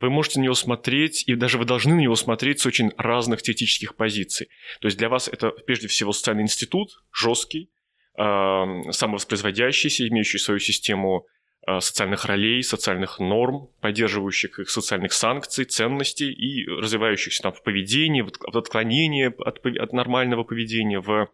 вы 0.00 0.10
можете 0.10 0.38
на 0.40 0.44
него 0.44 0.54
смотреть, 0.54 1.24
и 1.26 1.34
даже 1.34 1.58
вы 1.58 1.64
должны 1.64 1.94
на 1.94 2.00
него 2.00 2.16
смотреть 2.16 2.60
с 2.60 2.66
очень 2.66 2.90
разных 2.96 3.42
теоретических 3.42 3.94
позиций. 3.94 4.48
То 4.80 4.86
есть 4.86 4.98
для 4.98 5.08
вас 5.08 5.28
это 5.28 5.50
прежде 5.50 5.88
всего 5.88 6.12
социальный 6.12 6.42
институт, 6.42 6.90
жесткий, 7.12 7.70
самовоспроизводящийся, 8.16 10.08
имеющий 10.08 10.38
свою 10.38 10.58
систему 10.58 11.26
а, 11.66 11.80
социальных 11.80 12.24
ролей, 12.24 12.62
социальных 12.62 13.18
норм, 13.18 13.68
поддерживающих 13.80 14.58
их 14.58 14.70
социальных 14.70 15.12
санкций, 15.12 15.64
ценностей 15.64 16.32
и 16.32 16.66
развивающихся 16.66 17.42
там 17.42 17.52
в 17.52 17.62
поведении, 17.62 18.22
в 18.22 18.56
отклонении 18.56 19.26
от, 19.26 19.64
от 19.64 19.92
нормального 19.92 20.44
поведения, 20.44 21.00
в 21.00 21.28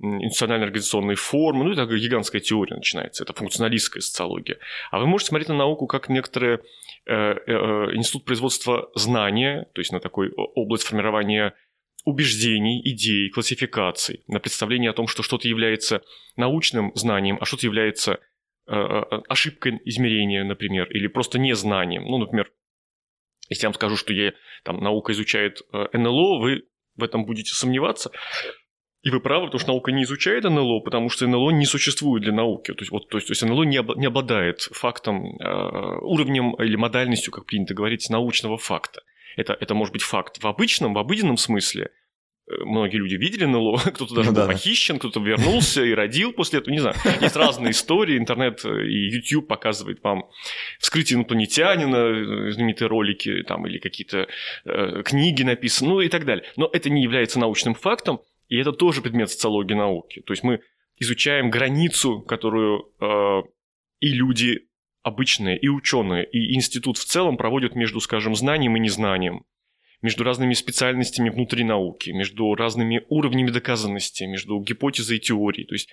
институционально-организационные 0.00 1.16
формы, 1.16 1.64
ну, 1.64 1.72
это 1.72 1.84
гигантская 1.86 2.40
теория 2.40 2.76
начинается, 2.76 3.24
это 3.24 3.32
функционалистская 3.32 4.00
социология. 4.00 4.58
А 4.90 5.00
вы 5.00 5.06
можете 5.06 5.30
смотреть 5.30 5.48
на 5.48 5.56
науку 5.56 5.86
как 5.86 6.08
некоторые 6.08 6.60
э, 7.06 7.12
э, 7.14 7.40
э, 7.46 7.94
институт 7.94 8.24
производства 8.24 8.90
знания, 8.94 9.66
то 9.74 9.80
есть 9.80 9.92
на 9.92 10.00
такой 10.00 10.30
область 10.30 10.84
формирования 10.84 11.54
убеждений, 12.04 12.80
идей, 12.84 13.28
классификаций, 13.28 14.22
на 14.28 14.40
представление 14.40 14.90
о 14.90 14.94
том, 14.94 15.08
что 15.08 15.22
что-то 15.22 15.48
является 15.48 16.02
научным 16.36 16.92
знанием, 16.94 17.36
а 17.40 17.44
что-то 17.44 17.66
является 17.66 18.20
э, 18.66 18.74
э, 18.74 19.02
ошибкой 19.28 19.80
измерения, 19.84 20.44
например, 20.44 20.90
или 20.90 21.08
просто 21.08 21.38
незнанием. 21.38 22.04
Ну, 22.04 22.18
например, 22.18 22.50
если 23.48 23.64
я 23.64 23.68
вам 23.68 23.74
скажу, 23.74 23.96
что 23.96 24.12
я, 24.12 24.32
там, 24.62 24.80
наука 24.80 25.12
изучает 25.12 25.60
э, 25.72 25.86
НЛО, 25.92 26.40
вы 26.40 26.68
в 26.96 27.02
этом 27.02 27.24
будете 27.24 27.52
сомневаться, 27.52 28.10
И 29.08 29.10
вы 29.10 29.20
правы, 29.20 29.46
потому 29.46 29.58
что 29.58 29.70
наука 29.70 29.90
не 29.90 30.02
изучает 30.02 30.44
НЛО, 30.44 30.80
потому 30.80 31.08
что 31.08 31.26
НЛО 31.26 31.52
не 31.52 31.64
существует 31.64 32.22
для 32.24 32.32
науки. 32.34 32.74
То 32.74 32.80
есть, 32.82 32.92
вот, 32.92 33.08
то 33.08 33.16
есть, 33.16 33.28
то 33.28 33.32
есть 33.32 33.42
НЛО 33.42 33.62
не, 33.62 33.78
об, 33.78 33.96
не 33.96 34.04
обладает 34.04 34.60
фактом, 34.60 35.34
э, 35.40 35.98
уровнем 36.02 36.54
или 36.56 36.76
модальностью, 36.76 37.32
как 37.32 37.46
принято 37.46 37.72
говорить, 37.72 38.10
научного 38.10 38.58
факта. 38.58 39.00
Это, 39.38 39.56
это 39.58 39.74
может 39.74 39.94
быть 39.94 40.02
факт 40.02 40.42
в 40.42 40.46
обычном, 40.46 40.92
в 40.92 40.98
обыденном 40.98 41.38
смысле, 41.38 41.88
многие 42.48 42.98
люди 42.98 43.14
видели 43.14 43.44
НЛО, 43.44 43.78
кто-то 43.94 44.14
даже 44.14 44.30
ну, 44.30 44.36
был 44.36 44.46
да. 44.46 44.52
похищен, 44.52 44.98
кто-то 44.98 45.20
вернулся 45.20 45.82
и 45.82 45.92
родил 45.92 46.32
после 46.32 46.60
этого, 46.60 46.72
не 46.72 46.80
знаю. 46.80 46.96
Есть 47.20 47.36
разные 47.36 47.70
истории, 47.70 48.18
интернет 48.18 48.64
и 48.64 49.08
YouTube 49.08 49.46
показывает 49.46 50.02
вам 50.02 50.28
вскрытие 50.78 51.16
инопланетянина, 51.16 52.52
знаменитые 52.52 52.88
ролики 52.88 53.42
там, 53.42 53.66
или 53.66 53.78
какие-то 53.78 54.28
э, 54.64 55.02
книги 55.02 55.42
написаны, 55.42 55.90
ну 55.90 56.00
и 56.00 56.08
так 56.08 56.24
далее. 56.24 56.44
Но 56.56 56.68
это 56.72 56.90
не 56.90 57.02
является 57.02 57.38
научным 57.38 57.74
фактом, 57.74 58.20
и 58.48 58.56
это 58.56 58.72
тоже 58.72 59.02
предмет 59.02 59.30
социологии 59.30 59.74
науки. 59.74 60.22
То 60.22 60.32
есть 60.32 60.42
мы 60.42 60.60
изучаем 60.96 61.50
границу, 61.50 62.20
которую 62.22 62.92
э, 63.00 63.42
и 64.00 64.08
люди 64.08 64.68
обычные, 65.02 65.58
и 65.58 65.68
ученые, 65.68 66.28
и 66.30 66.54
институт 66.54 66.98
в 66.98 67.04
целом 67.04 67.36
проводят 67.36 67.74
между, 67.74 68.00
скажем, 68.00 68.34
знанием 68.34 68.76
и 68.76 68.80
незнанием 68.80 69.44
между 70.02 70.24
разными 70.24 70.54
специальностями 70.54 71.28
внутри 71.28 71.64
науки, 71.64 72.10
между 72.10 72.54
разными 72.54 73.04
уровнями 73.08 73.50
доказанности, 73.50 74.24
между 74.24 74.60
гипотезой 74.60 75.16
и 75.16 75.20
теорией. 75.20 75.66
То 75.66 75.74
есть 75.74 75.88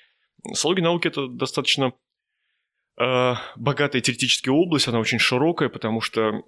социология 0.50 0.84
науки– 0.84 1.08
это 1.10 1.28
достаточно 1.28 1.94
э, 3.00 3.34
богатая 3.56 4.02
теоретическая 4.02 4.52
область, 4.52 4.88
она 4.88 5.00
очень 5.00 5.20
широкая, 5.20 5.70
потому 5.70 6.02
что, 6.02 6.44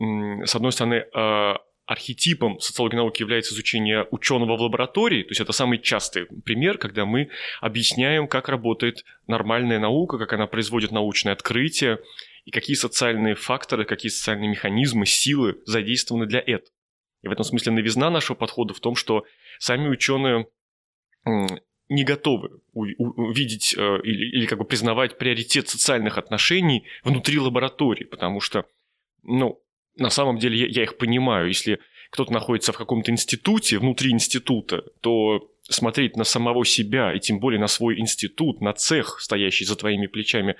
с 0.46 0.56
одной 0.56 0.72
стороны, 0.72 1.06
э, 1.14 1.54
архетипом 1.88 2.60
социологии 2.60 2.98
науки 2.98 3.22
является 3.22 3.54
изучение 3.54 4.06
ученого 4.12 4.58
в 4.58 4.62
лаборатории, 4.62 5.24
то 5.24 5.30
есть 5.30 5.42
это 5.42 5.54
самый 5.54 5.80
частый 5.80 6.26
пример, 6.44 6.78
когда 6.78 7.06
мы 7.06 7.30
объясняем, 7.62 8.28
как 8.28 8.50
работает 8.50 9.06
нормальная 9.26 9.80
наука, 9.80 10.18
как 10.18 10.34
она 10.34 10.48
производит 10.48 10.92
научное 10.92 11.34
открытие, 11.34 12.00
и 12.44 12.52
какие 12.52 12.76
социальные 12.76 13.36
факторы, 13.36 13.86
какие 13.86 14.10
социальные 14.10 14.50
механизмы, 14.50 15.06
силы 15.06 15.62
задействованы 15.66 16.26
для 16.26 16.40
этого. 16.40 16.72
И 17.24 17.28
в 17.28 17.32
этом 17.32 17.44
смысле 17.44 17.72
новизна 17.72 18.10
нашего 18.10 18.36
подхода 18.36 18.74
в 18.74 18.80
том, 18.80 18.96
что 18.96 19.26
сами 19.58 19.88
ученые 19.88 20.48
не 21.90 22.04
готовы 22.04 22.62
увидеть 22.74 23.74
э, 23.78 24.00
или, 24.04 24.38
или 24.38 24.46
как 24.46 24.60
бы 24.60 24.66
признавать 24.66 25.18
приоритет 25.18 25.70
социальных 25.70 26.18
отношений 26.18 26.86
внутри 27.04 27.40
лаборатории, 27.40 28.04
потому 28.04 28.42
что, 28.42 28.66
ну, 29.24 29.62
на 29.98 30.10
самом 30.10 30.38
деле 30.38 30.58
я, 30.58 30.68
я 30.68 30.84
их 30.84 30.98
понимаю, 30.98 31.48
если 31.48 31.80
кто-то 32.10 32.32
находится 32.32 32.72
в 32.72 32.78
каком-то 32.78 33.12
институте, 33.12 33.80
внутри 33.80 34.12
института, 34.12 34.84
то 35.02 35.50
смотреть 35.70 36.16
на 36.16 36.24
самого 36.24 36.66
себя, 36.66 37.14
и 37.14 37.20
тем 37.20 37.40
более 37.40 37.60
на 37.60 37.68
свой 37.68 38.00
институт, 38.00 38.62
на 38.62 38.74
цех, 38.74 39.20
стоящий 39.20 39.66
за 39.66 39.76
твоими 39.76 40.08
плечами, 40.08 40.56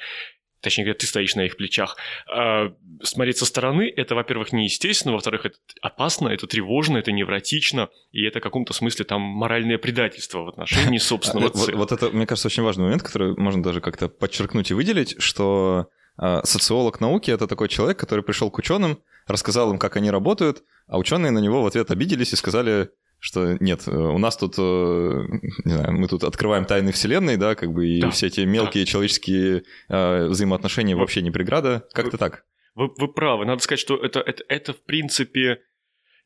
точнее 0.62 0.86
говоря, 0.86 0.98
ты 1.00 1.06
стоишь 1.06 1.36
на 1.36 1.46
их 1.46 1.56
плечах. 1.56 1.98
А 2.30 2.74
смотреть 3.02 3.38
со 3.38 3.46
стороны– 3.46 3.92
это, 3.96 4.16
во-первых, 4.16 4.52
неестественно, 4.52 5.14
во-вторых, 5.14 5.46
это 5.46 5.56
опасно, 5.82 6.30
это 6.30 6.48
тревожно, 6.48 6.98
это 6.98 7.12
невротично, 7.12 7.90
и 8.12 8.24
это 8.24 8.40
в 8.40 8.44
каком-то 8.44 8.74
смысле 8.74 9.06
там 9.06 9.22
моральное 9.22 9.78
предательство 9.78 10.40
в 10.40 10.50
отношении 10.50 10.98
собственного 10.98 11.52
вот, 11.54 11.74
вот 11.74 11.92
это, 11.92 12.10
мне 12.10 12.26
кажется, 12.26 12.48
очень 12.48 12.64
важный 12.64 12.86
момент, 12.86 13.04
который 13.04 13.36
можно 13.38 13.64
даже 13.64 13.82
как-то 13.82 14.10
подчеркнуть 14.10 14.72
и 14.72 14.74
выделить, 14.74 15.16
что 15.20 15.88
а, 15.88 15.97
социолог 16.44 17.00
науки– 17.00 17.32
это 17.32 17.48
такой 17.48 17.70
человек, 17.70 18.00
который 18.00 18.24
пришел 18.24 18.50
к 18.50 18.58
ученым, 18.58 19.00
рассказал 19.28 19.72
им, 19.72 19.78
как 19.78 19.98
они 19.98 20.10
работают, 20.10 20.64
а 20.88 20.98
ученые 20.98 21.32
на 21.32 21.40
него 21.40 21.62
в 21.62 21.68
ответ 21.68 21.92
обиделись 21.92 22.34
и 22.34 22.36
сказали, 22.36 22.90
что 23.20 23.58
нет, 23.60 23.88
э, 23.88 23.92
у 23.92 24.18
нас 24.18 24.38
тут, 24.38 24.56
э, 24.58 24.62
не 24.62 25.74
знаю, 25.74 25.94
мы 25.94 26.08
тут 26.08 26.24
открываем 26.24 26.66
тайны 26.66 26.92
Вселенной, 26.92 27.38
да, 27.38 27.56
как 27.56 27.74
бы, 27.74 27.88
и 27.88 28.02
да, 28.02 28.12
все 28.12 28.28
эти 28.28 28.42
мелкие 28.42 28.86
да. 28.86 28.92
человеческие 28.92 29.64
э, 29.90 30.26
взаимоотношения 30.28 30.96
вы, 30.96 31.02
вообще 31.02 31.22
не 31.22 31.32
преграда. 31.32 31.88
Как-то 31.94 32.18
так. 32.18 32.46
Вы, 32.76 32.90
вы 32.98 33.08
правы. 33.08 33.46
Надо 33.46 33.62
сказать, 33.62 33.80
что 33.80 33.98
это, 33.98 34.20
это, 34.20 34.44
это 34.48 34.74
в 34.74 34.84
принципе, 34.84 35.62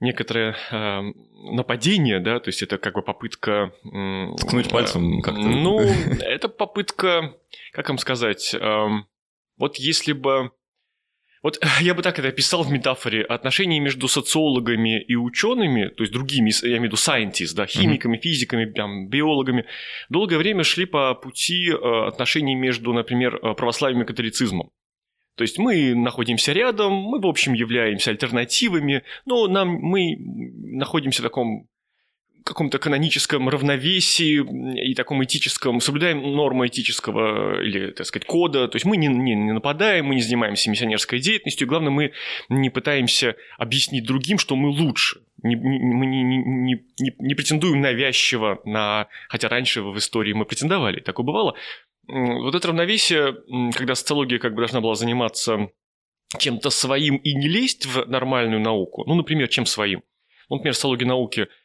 некоторое 0.01 0.57
э, 0.71 1.01
нападение, 1.53 2.19
да, 2.19 2.39
то 2.39 2.49
есть 2.49 2.61
это 2.61 2.77
как 2.77 2.95
бы 2.95 3.01
попытка... 3.01 3.71
Э, 3.85 4.35
Ткнуть 4.35 4.69
пальцем 4.69 5.21
как-то. 5.21 5.41
Ну, 5.41 5.79
это 6.19 6.49
попытка, 6.49 7.35
как 7.71 7.87
вам 7.87 7.99
сказать, 7.99 8.53
э, 8.53 8.87
вот 9.61 9.77
если 9.77 10.11
бы 10.13 10.51
вот 11.43 11.59
я 11.81 11.93
бы 11.93 12.01
так 12.01 12.19
это 12.19 12.27
описал 12.27 12.63
в 12.63 12.71
метафоре 12.71 13.21
отношения 13.23 13.79
между 13.79 14.07
социологами 14.07 15.01
и 15.01 15.15
учеными, 15.15 15.87
то 15.87 16.03
есть 16.03 16.13
другими, 16.13 16.51
я 16.63 16.77
имею 16.77 16.81
в 16.81 16.85
виду 16.85 16.95
scientists, 16.97 17.55
да, 17.55 17.65
химиками, 17.65 18.17
mm-hmm. 18.17 18.21
физиками, 18.21 18.65
там, 18.65 19.07
биологами, 19.07 19.65
долгое 20.09 20.37
время 20.37 20.63
шли 20.63 20.85
по 20.85 21.13
пути 21.15 21.69
э, 21.69 22.07
отношений 22.07 22.55
между, 22.55 22.93
например, 22.93 23.35
э, 23.35 23.53
православием 23.53 24.01
и 24.01 24.05
католицизмом. 24.05 24.71
То 25.35 25.43
есть 25.43 25.57
мы 25.57 25.95
находимся 25.95 26.51
рядом, 26.51 26.93
мы, 26.93 27.19
в 27.19 27.25
общем, 27.25 27.53
являемся 27.53 28.11
альтернативами, 28.11 29.03
но 29.25 29.47
нам, 29.47 29.69
мы 29.69 30.17
находимся 30.17 31.21
в 31.21 31.25
таком 31.25 31.67
каком-то 32.43 32.79
каноническом 32.79 33.49
равновесии 33.49 34.43
и 34.89 34.95
таком 34.95 35.23
этическом, 35.23 35.79
соблюдаем 35.79 36.21
нормы 36.21 36.67
этического 36.67 37.61
или, 37.61 37.91
так 37.91 38.05
сказать, 38.05 38.25
кода. 38.25 38.67
То 38.67 38.75
есть 38.75 38.85
мы 38.85 38.97
не, 38.97 39.07
не, 39.07 39.35
не 39.35 39.51
нападаем, 39.51 40.05
мы 40.05 40.15
не 40.15 40.21
занимаемся 40.21 40.69
миссионерской 40.69 41.19
деятельностью, 41.19 41.67
главное, 41.67 41.91
мы 41.91 42.11
не 42.49 42.69
пытаемся 42.69 43.35
объяснить 43.57 44.05
другим, 44.05 44.37
что 44.37 44.55
мы 44.55 44.69
лучше. 44.69 45.21
Не, 45.43 45.55
не, 45.55 45.79
мы 45.79 46.05
не, 46.05 46.23
не, 46.23 46.83
не, 46.99 47.15
не 47.17 47.35
претендуем 47.35 47.81
навязчиво 47.81 48.61
на... 48.65 49.07
Хотя 49.29 49.49
раньше 49.49 49.81
в 49.81 49.97
истории 49.97 50.33
мы 50.33 50.45
претендовали, 50.45 50.99
такое 50.99 51.25
бывало. 51.25 51.55
Вот 52.07 52.55
это 52.55 52.67
равновесие, 52.67 53.37
когда 53.75 53.95
социология 53.95 54.39
как 54.39 54.53
бы 54.53 54.61
должна 54.61 54.81
была 54.81 54.95
заниматься 54.95 55.69
чем-то 56.37 56.69
своим 56.69 57.17
и 57.17 57.33
не 57.33 57.47
лезть 57.47 57.85
в 57.85 58.05
нормальную 58.07 58.61
науку, 58.61 59.03
ну, 59.05 59.15
например, 59.15 59.47
чем 59.47 59.65
своим. 59.65 60.03
Ну, 60.49 60.57
например, 60.57 60.73
социология 60.73 61.07
науки– 61.07 61.47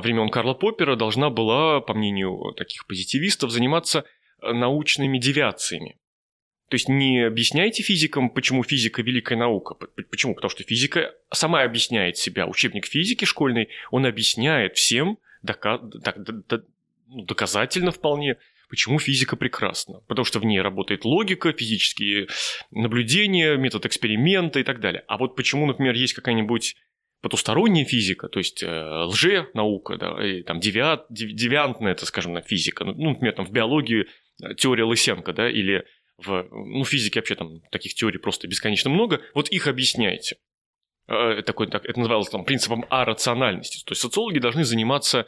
времен 0.00 0.28
Карла 0.28 0.54
Поппера 0.54 0.96
должна 0.96 1.30
была, 1.30 1.80
по 1.80 1.94
мнению 1.94 2.52
таких 2.56 2.86
позитивистов, 2.86 3.50
заниматься 3.50 4.04
э, 4.42 4.52
научными 4.52 5.18
девиациями. 5.18 5.96
То 6.68 6.76
есть 6.76 6.88
не 6.88 7.26
объясняйте 7.26 7.82
физикам, 7.82 8.30
почему 8.30 8.62
физика 8.62 9.02
великая 9.02 9.36
наука. 9.36 9.74
Почему? 10.10 10.34
Потому 10.34 10.50
что 10.50 10.62
физика 10.62 11.12
сама 11.32 11.62
объясняет 11.62 12.16
себя. 12.16 12.46
Учебник 12.46 12.86
физики 12.86 13.24
школьный, 13.24 13.70
он 13.90 14.06
объясняет 14.06 14.76
всем 14.76 15.18
ну, 15.42 17.24
доказательно 17.24 17.90
вполне, 17.90 18.36
почему 18.68 19.00
физика 19.00 19.34
прекрасна. 19.34 20.00
Потому 20.06 20.24
что 20.24 20.38
в 20.38 20.44
ней 20.44 20.60
работает 20.60 21.04
логика, 21.04 21.52
физические 21.52 22.28
наблюдения, 22.70 23.56
метод 23.56 23.86
эксперимента 23.86 24.60
и 24.60 24.62
так 24.62 24.78
далее. 24.80 25.02
А 25.08 25.18
вот 25.18 25.34
почему, 25.34 25.66
например, 25.66 25.94
есть 25.94 26.12
какая-нибудь 26.12 26.76
потусторонняя 27.20 27.84
физика, 27.84 28.28
то 28.28 28.38
есть 28.38 28.62
э, 28.62 29.04
лже-наука, 29.04 29.96
да, 29.96 30.26
и 30.26 30.42
там 30.42 30.60
девиат, 30.60 31.06
девиантная, 31.10 31.92
это, 31.92 32.06
скажем, 32.06 32.40
физика, 32.42 32.84
ну, 32.84 33.10
например, 33.10 33.34
там 33.34 33.46
в 33.46 33.52
биологии 33.52 34.06
э, 34.42 34.54
теория 34.54 34.84
Лысенко, 34.84 35.32
да, 35.32 35.50
или 35.50 35.84
в 36.16 36.46
ну, 36.50 36.84
физике 36.84 37.20
вообще 37.20 37.34
там 37.34 37.60
таких 37.70 37.94
теорий 37.94 38.18
просто 38.18 38.48
бесконечно 38.48 38.90
много, 38.90 39.20
вот 39.34 39.48
их 39.48 39.66
объясняете. 39.66 40.36
Э, 41.08 41.42
такой, 41.42 41.66
так, 41.66 41.84
это 41.84 41.98
называлось 41.98 42.30
там 42.30 42.44
принципом 42.44 42.86
арациональности. 42.88 43.84
То 43.84 43.92
есть 43.92 44.00
социологи 44.00 44.38
должны 44.38 44.64
заниматься 44.64 45.26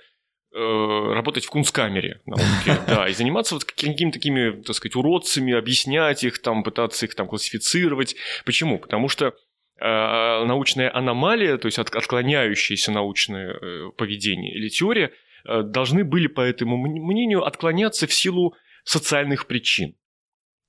э, 0.55 0.59
работать 0.59 1.45
в 1.45 1.51
кунсткамере 1.51 2.23
науки, 2.25 2.81
да, 2.87 3.07
и 3.07 3.13
заниматься 3.13 3.55
вот 3.55 3.65
какими-то 3.65 4.13
такими, 4.13 4.63
так 4.63 4.77
сказать, 4.77 4.97
уродцами, 4.97 5.53
объяснять 5.53 6.25
их, 6.25 6.41
там, 6.41 6.63
пытаться 6.63 7.05
их 7.05 7.15
там 7.15 7.29
классифицировать. 7.29 8.17
Почему? 8.45 8.79
Потому 8.79 9.09
что 9.09 9.35
Э, 9.35 9.52
научная 10.47 10.95
аномалия, 10.95 11.59
то 11.59 11.67
есть 11.67 11.79
отклоняющееся 11.79 12.93
научное 12.93 13.55
э, 13.55 13.91
поведение 13.97 14.55
или 14.55 14.69
теория, 14.69 15.13
э, 15.45 15.63
должны 15.63 16.05
были, 16.05 16.29
по 16.29 16.41
этому 16.41 16.77
мнению, 16.77 17.45
отклоняться 17.45 18.07
в 18.07 18.13
силу 18.13 18.55
социальных 18.85 19.47
причин. 19.47 19.95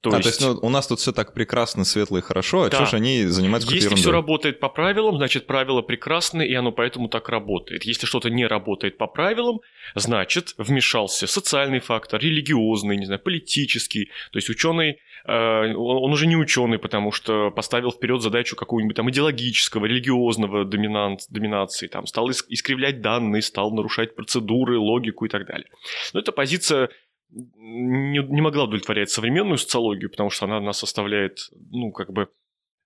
То, 0.03 0.09
а, 0.09 0.17
есть... 0.17 0.23
то 0.23 0.47
есть 0.47 0.61
ну, 0.61 0.67
у 0.67 0.69
нас 0.69 0.85
тут 0.85 0.99
все 0.99 1.13
так 1.13 1.33
прекрасно, 1.33 1.85
светло 1.85 2.17
и 2.17 2.21
хорошо, 2.21 2.63
а 2.63 2.69
да. 2.69 2.75
что 2.75 2.85
же 2.87 2.97
они 2.97 3.23
занимаются 3.23 3.69
какой-то 3.69 3.85
Если 3.85 3.95
все 3.95 4.11
работает 4.11 4.59
по 4.59 4.67
правилам, 4.67 5.15
значит 5.15 5.47
правило 5.47 5.81
прекрасны, 5.81 6.45
и 6.45 6.53
оно 6.53 6.73
поэтому 6.73 7.07
так 7.07 7.29
работает. 7.29 7.85
Если 7.85 8.05
что-то 8.05 8.29
не 8.29 8.45
работает 8.45 8.97
по 8.97 9.07
правилам, 9.07 9.61
значит 9.95 10.55
вмешался 10.57 11.25
социальный 11.25 11.79
фактор, 11.79 12.19
религиозный, 12.19 12.97
не 12.97 13.05
знаю, 13.05 13.21
политический. 13.21 14.09
То 14.33 14.39
есть 14.39 14.49
ученый, 14.49 14.99
э, 15.25 15.73
он 15.73 16.11
уже 16.11 16.27
не 16.27 16.35
ученый, 16.35 16.79
потому 16.79 17.13
что 17.13 17.49
поставил 17.51 17.91
вперед 17.93 18.21
задачу 18.21 18.57
какого-нибудь 18.57 18.97
там 18.97 19.09
идеологического, 19.09 19.85
религиозного 19.85 20.65
доминант, 20.65 21.21
доминации, 21.29 21.87
там, 21.87 22.07
стал 22.07 22.29
искривлять 22.29 22.99
данные, 22.99 23.41
стал 23.41 23.71
нарушать 23.71 24.17
процедуры, 24.17 24.77
логику 24.77 25.23
и 25.23 25.29
так 25.29 25.47
далее. 25.47 25.67
Но 26.11 26.19
эта 26.19 26.33
позиция 26.33 26.89
не, 27.33 28.19
не 28.19 28.41
могла 28.41 28.63
удовлетворять 28.63 29.09
современную 29.09 29.57
социологию, 29.57 30.09
потому 30.09 30.29
что 30.29 30.45
она 30.45 30.59
нас 30.59 30.83
оставляет, 30.83 31.49
ну, 31.71 31.91
как 31.91 32.11
бы, 32.11 32.29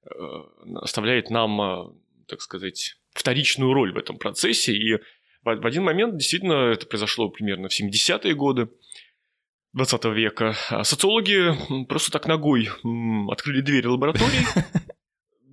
э, 0.04 0.10
оставляет 0.76 1.30
нам, 1.30 1.62
э, 1.62 1.94
так 2.28 2.42
сказать, 2.42 2.96
вторичную 3.12 3.74
роль 3.74 3.94
в 3.94 3.98
этом 3.98 4.18
процессе, 4.18 4.74
и 4.74 5.00
в 5.44 5.66
один 5.66 5.84
момент 5.84 6.18
действительно 6.18 6.72
это 6.72 6.86
произошло 6.86 7.30
примерно 7.30 7.70
в 7.70 7.80
70-е 7.80 8.34
годы 8.34 8.70
20 9.74 10.06
века. 10.06 10.56
А 10.70 10.84
социологи 10.84 11.54
просто 11.86 12.12
так 12.12 12.28
ногой 12.28 12.70
открыли 13.30 13.62
двери 13.62 13.88
лаборатории. 13.88 14.46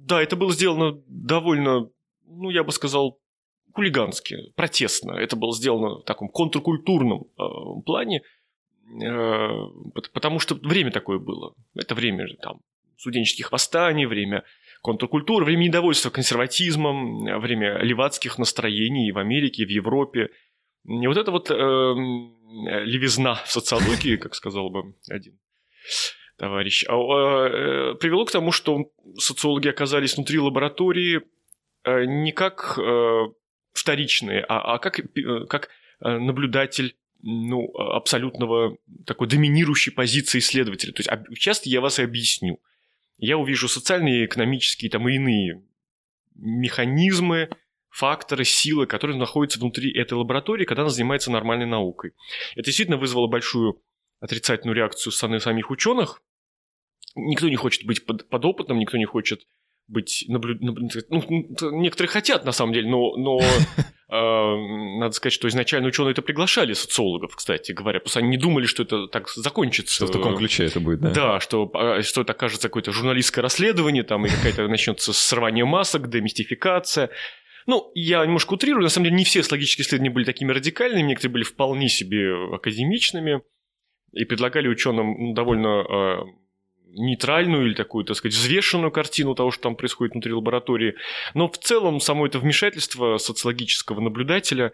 Да, 0.06 0.22
это 0.22 0.36
было 0.36 0.52
сделано 0.52 1.00
довольно, 1.06 1.88
ну, 2.26 2.50
я 2.50 2.62
бы 2.62 2.72
сказал, 2.72 3.22
хулигански, 3.72 4.52
протестно. 4.54 5.12
Это 5.12 5.34
было 5.34 5.54
сделано 5.54 6.00
в 6.00 6.04
таком 6.04 6.28
контркультурном 6.28 7.22
э, 7.22 7.82
плане, 7.86 8.20
потому 10.12 10.38
что 10.38 10.54
время 10.54 10.90
такое 10.90 11.18
было. 11.18 11.54
Это 11.74 11.94
время 11.94 12.26
там 12.40 12.60
студенческих 12.96 13.52
восстаний, 13.52 14.06
время 14.06 14.44
контркультуры, 14.82 15.44
время 15.44 15.64
недовольства 15.64 16.10
консерватизмом, 16.10 17.24
время 17.40 17.78
левацких 17.78 18.38
настроений 18.38 19.12
в 19.12 19.18
Америке, 19.18 19.64
в 19.64 19.70
Европе. 19.70 20.30
И 20.86 21.06
вот 21.06 21.16
это 21.16 21.30
вот 21.30 21.50
э, 21.50 21.54
левизна 21.54 23.36
в 23.46 23.50
социологии, 23.50 24.16
как 24.16 24.34
сказал 24.34 24.70
бы 24.70 24.94
один 25.08 25.38
товарищ, 26.36 26.84
а, 26.88 26.94
э, 26.94 27.94
привело 27.94 28.24
к 28.24 28.30
тому, 28.30 28.52
что 28.52 28.90
социологи 29.18 29.68
оказались 29.68 30.16
внутри 30.16 30.38
лаборатории 30.38 31.22
э, 31.84 32.04
не 32.04 32.32
как 32.32 32.78
э, 32.78 33.26
вторичные, 33.72 34.44
а, 34.48 34.74
а 34.74 34.78
как, 34.78 34.98
э, 34.98 35.46
как 35.48 35.68
э, 36.00 36.18
наблюдатель 36.18 36.96
ну, 37.26 37.75
абсолютного 37.76 38.76
такой 39.07 39.28
доминирующей 39.28 39.93
позиции 39.93 40.38
исследователя. 40.38 40.93
То 40.93 41.00
есть 41.00 41.40
часто 41.40 41.71
я 41.71 41.81
вас 41.81 41.99
и 41.99 42.02
объясню. 42.02 42.61
Я 43.16 43.38
увижу 43.38 43.66
социальные, 43.66 44.26
экономические 44.26 44.90
там, 44.90 45.09
и 45.09 45.14
иные 45.14 45.62
механизмы, 46.35 47.49
факторы, 47.88 48.45
силы, 48.45 48.87
которые 48.87 49.16
находятся 49.16 49.59
внутри 49.59 49.93
этой 49.97 50.14
лаборатории, 50.14 50.64
когда 50.64 50.83
она 50.83 50.90
занимается 50.90 51.31
нормальной 51.31 51.66
наукой. 51.66 52.12
Это 52.54 52.64
действительно 52.64 52.99
вызвало 52.99 53.28
большую 53.28 53.81
отрицательную 54.21 54.76
реакцию 54.76 55.12
со 55.12 55.19
стороны 55.19 55.40
самих 55.40 55.71
ученых. 55.71 56.21
Никто 57.14 57.49
не 57.49 57.57
хочет 57.57 57.87
быть 57.87 58.04
под, 58.04 58.28
подопытным, 58.28 58.78
никто 58.78 58.99
не 58.99 59.04
хочет 59.04 59.47
быть 59.86 60.24
наблю... 60.28 60.56
ну, 60.60 61.22
некоторые 61.72 62.10
хотят 62.10 62.44
на 62.44 62.52
самом 62.52 62.72
деле, 62.72 62.88
но, 62.88 63.16
но 63.16 63.38
э, 64.08 64.98
надо 64.98 65.12
сказать, 65.12 65.32
что 65.32 65.48
изначально 65.48 65.88
ученые 65.88 66.12
это 66.12 66.22
приглашали 66.22 66.72
социологов, 66.72 67.36
кстати 67.36 67.72
говоря, 67.72 68.00
что 68.04 68.20
они 68.20 68.28
не 68.28 68.36
думали, 68.36 68.66
что 68.66 68.82
это 68.82 69.08
так 69.08 69.28
закончится. 69.28 69.94
Что 69.94 70.06
в 70.06 70.10
таком 70.10 70.36
ключе 70.36 70.64
это 70.64 70.80
будет, 70.80 71.00
да? 71.00 71.10
Да, 71.10 71.40
что, 71.40 71.70
а, 71.74 72.02
что 72.02 72.22
это 72.22 72.32
окажется 72.32 72.68
какое-то 72.68 72.92
журналистское 72.92 73.42
расследование, 73.42 74.02
там, 74.02 74.24
и 74.26 74.30
какая-то 74.30 74.68
начнется 74.68 75.12
срывание 75.12 75.64
масок, 75.64 76.08
демистификация. 76.08 77.10
Ну, 77.66 77.90
я 77.94 78.24
немножко 78.24 78.54
утрирую, 78.54 78.82
на 78.82 78.90
самом 78.90 79.06
деле 79.06 79.16
не 79.16 79.24
все 79.24 79.42
логические 79.50 79.86
исследования 79.86 80.10
были 80.10 80.24
такими 80.24 80.52
радикальными, 80.52 81.08
некоторые 81.08 81.32
были 81.32 81.44
вполне 81.44 81.88
себе 81.88 82.34
академичными 82.54 83.42
и 84.12 84.24
предлагали 84.24 84.68
ученым 84.68 85.14
ну, 85.18 85.34
довольно 85.34 85.82
э, 85.82 86.16
нейтральную 86.94 87.66
или 87.66 87.74
такую, 87.74 88.04
так 88.04 88.16
сказать, 88.16 88.36
взвешенную 88.36 88.90
картину 88.90 89.34
того, 89.34 89.50
что 89.50 89.62
там 89.64 89.76
происходит 89.76 90.14
внутри 90.14 90.32
лаборатории. 90.32 90.94
Но 91.34 91.48
в 91.48 91.58
целом 91.58 92.00
само 92.00 92.26
это 92.26 92.38
вмешательство 92.38 93.18
социологического 93.18 94.00
наблюдателя 94.00 94.72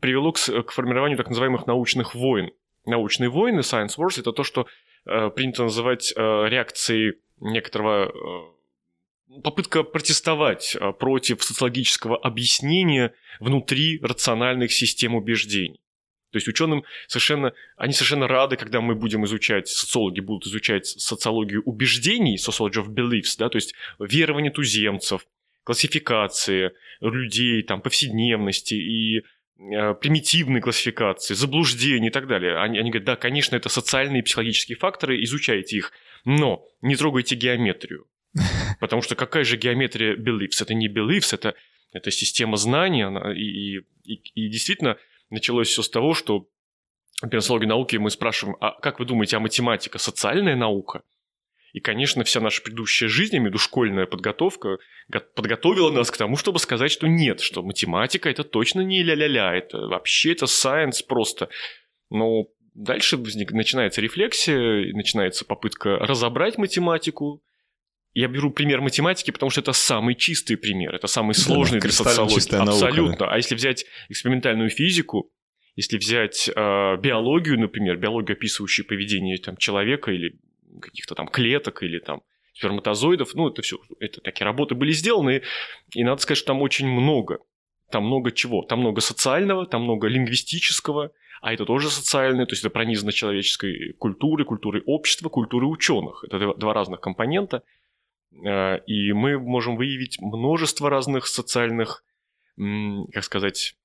привело 0.00 0.32
к, 0.32 0.38
к 0.38 0.70
формированию 0.70 1.16
так 1.16 1.28
называемых 1.28 1.66
научных 1.66 2.14
войн. 2.14 2.50
Научные 2.84 3.30
войны, 3.30 3.60
science 3.60 3.96
wars, 3.98 4.18
это 4.18 4.32
то, 4.32 4.42
что 4.42 4.66
э, 5.06 5.30
принято 5.30 5.62
называть 5.62 6.12
э, 6.14 6.20
реакцией 6.48 7.14
некоторого 7.40 8.08
э, 8.08 9.40
попытка 9.42 9.82
протестовать 9.82 10.76
э, 10.78 10.92
против 10.92 11.42
социологического 11.42 12.16
объяснения 12.16 13.12
внутри 13.40 14.00
рациональных 14.02 14.72
систем 14.72 15.14
убеждений. 15.14 15.81
То 16.32 16.38
есть 16.38 16.48
ученым 16.48 16.84
совершенно, 17.06 17.52
они 17.76 17.92
совершенно 17.92 18.26
рады, 18.26 18.56
когда 18.56 18.80
мы 18.80 18.94
будем 18.94 19.24
изучать, 19.26 19.68
социологи 19.68 20.20
будут 20.20 20.46
изучать 20.46 20.86
социологию 20.86 21.62
убеждений, 21.64 22.36
sociology 22.36 22.82
of 22.82 22.88
beliefs, 22.88 23.36
да, 23.38 23.50
то 23.50 23.56
есть 23.56 23.74
верование 23.98 24.50
туземцев, 24.50 25.26
классификации 25.62 26.72
людей, 27.00 27.62
там, 27.62 27.82
повседневности 27.82 28.74
и 28.74 29.18
э, 29.18 29.94
примитивные 29.94 30.62
классификации, 30.62 31.34
заблуждения 31.34 32.08
и 32.08 32.10
так 32.10 32.26
далее. 32.26 32.56
Они, 32.56 32.78
они 32.78 32.90
говорят, 32.90 33.06
да, 33.06 33.16
конечно, 33.16 33.54
это 33.54 33.68
социальные 33.68 34.20
и 34.20 34.24
психологические 34.24 34.78
факторы, 34.78 35.22
изучайте 35.22 35.76
их, 35.76 35.92
но 36.24 36.64
не 36.80 36.96
трогайте 36.96 37.34
геометрию. 37.34 38.06
Потому 38.80 39.02
что 39.02 39.16
какая 39.16 39.44
же 39.44 39.58
геометрия 39.58 40.16
beliefs? 40.16 40.62
Это 40.62 40.72
не 40.72 40.88
beliefs, 40.88 41.34
это, 41.34 41.54
это 41.92 42.10
система 42.10 42.56
знаний, 42.56 43.02
она, 43.02 43.34
и, 43.34 43.80
и, 44.04 44.14
и 44.34 44.48
действительно 44.48 44.96
началось 45.32 45.68
все 45.68 45.82
с 45.82 45.90
того, 45.90 46.14
что 46.14 46.46
в 47.22 47.28
пенсологии 47.28 47.66
науки 47.66 47.96
мы 47.96 48.10
спрашиваем, 48.10 48.56
а 48.60 48.72
как 48.80 48.98
вы 48.98 49.06
думаете, 49.06 49.36
а 49.36 49.40
математика 49.40 49.98
социальная 49.98 50.56
наука? 50.56 51.02
И, 51.72 51.80
конечно, 51.80 52.22
вся 52.22 52.40
наша 52.40 52.62
предыдущая 52.62 53.08
жизнь, 53.08 53.38
медушкольная 53.38 54.04
подготовка, 54.04 54.76
подготовила 55.34 55.90
нас 55.90 56.10
к 56.10 56.16
тому, 56.18 56.36
чтобы 56.36 56.58
сказать, 56.58 56.90
что 56.90 57.06
нет, 57.06 57.40
что 57.40 57.62
математика 57.62 58.28
это 58.28 58.44
точно 58.44 58.82
не 58.82 59.02
ля-ля-ля, 59.02 59.54
это 59.54 59.78
вообще 59.78 60.32
это 60.32 60.44
science 60.44 61.02
просто. 61.06 61.48
Но 62.10 62.44
дальше 62.74 63.16
возник, 63.16 63.52
начинается 63.52 64.02
рефлексия, 64.02 64.92
начинается 64.92 65.46
попытка 65.46 65.96
разобрать 65.96 66.58
математику. 66.58 67.42
Я 68.14 68.28
беру 68.28 68.50
пример 68.50 68.80
математики, 68.82 69.30
потому 69.30 69.48
что 69.50 69.62
это 69.62 69.72
самый 69.72 70.14
чистый 70.14 70.56
пример, 70.56 70.94
это 70.94 71.06
самый 71.06 71.34
сложный 71.34 71.80
да, 71.80 71.88
для 71.88 71.92
социологии. 71.92 72.34
Абсолютно. 72.34 73.02
Наука, 73.04 73.18
да. 73.18 73.32
А 73.32 73.36
если 73.36 73.54
взять 73.54 73.86
экспериментальную 74.10 74.68
физику, 74.68 75.30
если 75.76 75.96
взять 75.96 76.50
э, 76.54 76.96
биологию, 76.98 77.58
например, 77.58 77.96
биологию, 77.96 78.36
описывающую 78.36 78.86
поведение 78.86 79.38
там, 79.38 79.56
человека 79.56 80.10
или 80.12 80.38
каких-то 80.80 81.14
там 81.14 81.26
клеток 81.26 81.82
или 81.82 81.98
там 82.00 82.20
сперматозоидов, 82.52 83.34
ну, 83.34 83.48
это 83.48 83.62
все, 83.62 83.78
это 83.98 84.20
такие 84.20 84.44
работы 84.44 84.74
были 84.74 84.92
сделаны, 84.92 85.40
и 85.94 86.04
надо 86.04 86.20
сказать, 86.20 86.38
что 86.38 86.48
там 86.48 86.60
очень 86.60 86.88
много. 86.88 87.38
Там 87.90 88.04
много 88.04 88.30
чего? 88.30 88.62
Там 88.62 88.80
много 88.80 89.00
социального, 89.00 89.66
там 89.66 89.84
много 89.84 90.06
лингвистического, 90.08 91.12
а 91.40 91.54
это 91.54 91.64
тоже 91.64 91.88
социальное, 91.88 92.44
то 92.44 92.52
есть 92.52 92.62
это 92.62 92.70
пронизано 92.70 93.10
человеческой 93.10 93.94
культурой, 93.94 94.44
культурой 94.44 94.82
общества, 94.84 95.30
культурой 95.30 95.64
ученых. 95.64 96.24
Это 96.24 96.52
два 96.58 96.74
разных 96.74 97.00
компонента– 97.00 97.62
и 98.34 99.12
мы 99.12 99.38
можем 99.38 99.76
выявить 99.76 100.20
множество 100.20 100.90
разных 100.90 101.26
социальных, 101.26 102.04
как 102.56 103.24
сказать, 103.24 103.76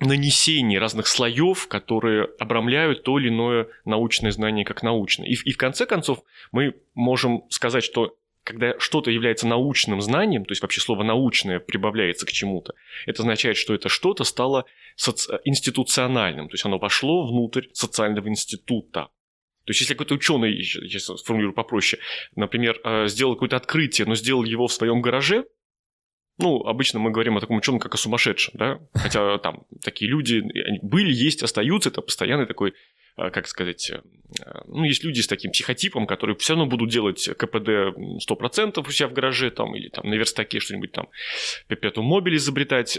нанесений 0.00 0.78
разных 0.78 1.06
слоев, 1.06 1.68
которые 1.68 2.28
обрамляют 2.38 3.04
то 3.04 3.18
или 3.18 3.28
иное 3.28 3.68
научное 3.84 4.32
знание 4.32 4.64
как 4.64 4.82
научное. 4.82 5.26
И, 5.26 5.34
и 5.34 5.52
в 5.52 5.56
конце 5.56 5.86
концов 5.86 6.22
мы 6.52 6.74
можем 6.94 7.44
сказать, 7.50 7.84
что 7.84 8.16
когда 8.42 8.78
что-то 8.78 9.10
является 9.10 9.46
научным 9.46 10.00
знанием, 10.00 10.44
то 10.44 10.52
есть 10.52 10.60
вообще 10.62 10.80
слово 10.80 11.02
научное 11.02 11.60
прибавляется 11.60 12.26
к 12.26 12.32
чему-то, 12.32 12.74
это 13.06 13.22
означает, 13.22 13.56
что 13.56 13.74
это 13.74 13.88
что-то 13.88 14.24
стало 14.24 14.66
соци- 14.96 15.40
институциональным, 15.44 16.48
то 16.48 16.54
есть 16.54 16.64
оно 16.66 16.78
вошло 16.78 17.26
внутрь 17.26 17.68
социального 17.72 18.28
института. 18.28 19.08
То 19.64 19.70
есть, 19.70 19.80
если 19.80 19.94
какой-то 19.94 20.14
ученый, 20.14 20.62
сейчас 20.62 21.04
сформулирую 21.04 21.54
попроще, 21.54 22.00
например, 22.36 22.80
э, 22.84 23.06
сделал 23.08 23.34
какое-то 23.34 23.56
открытие, 23.56 24.06
но 24.06 24.14
сделал 24.14 24.44
его 24.44 24.66
в 24.66 24.72
своем 24.72 25.00
гараже, 25.00 25.44
ну, 26.38 26.64
обычно 26.64 26.98
мы 26.98 27.10
говорим 27.10 27.36
о 27.36 27.40
таком 27.40 27.56
ученом, 27.56 27.80
как 27.80 27.94
о 27.94 27.98
сумасшедшем, 27.98 28.54
да, 28.56 28.80
хотя 28.92 29.38
там 29.38 29.64
такие 29.82 30.10
люди 30.10 30.42
были, 30.82 31.12
есть, 31.12 31.42
остаются, 31.42 31.90
это 31.90 32.02
постоянный 32.02 32.46
такой, 32.46 32.74
э, 33.16 33.30
как 33.30 33.46
сказать, 33.46 33.90
э, 33.90 34.02
ну, 34.66 34.84
есть 34.84 35.04
люди 35.04 35.20
с 35.20 35.28
таким 35.28 35.52
психотипом, 35.52 36.06
которые 36.06 36.36
все 36.36 36.54
равно 36.54 36.66
будут 36.66 36.90
делать 36.90 37.28
КПД 37.38 37.96
100% 38.18 38.86
у 38.86 38.90
себя 38.90 39.08
в 39.08 39.12
гараже, 39.12 39.50
там, 39.50 39.74
или 39.76 39.88
там 39.88 40.08
на 40.08 40.14
верстаке 40.14 40.58
что-нибудь 40.58 40.92
там, 40.92 41.08
Пепету 41.68 42.02
Мобиль 42.02 42.36
изобретать, 42.36 42.98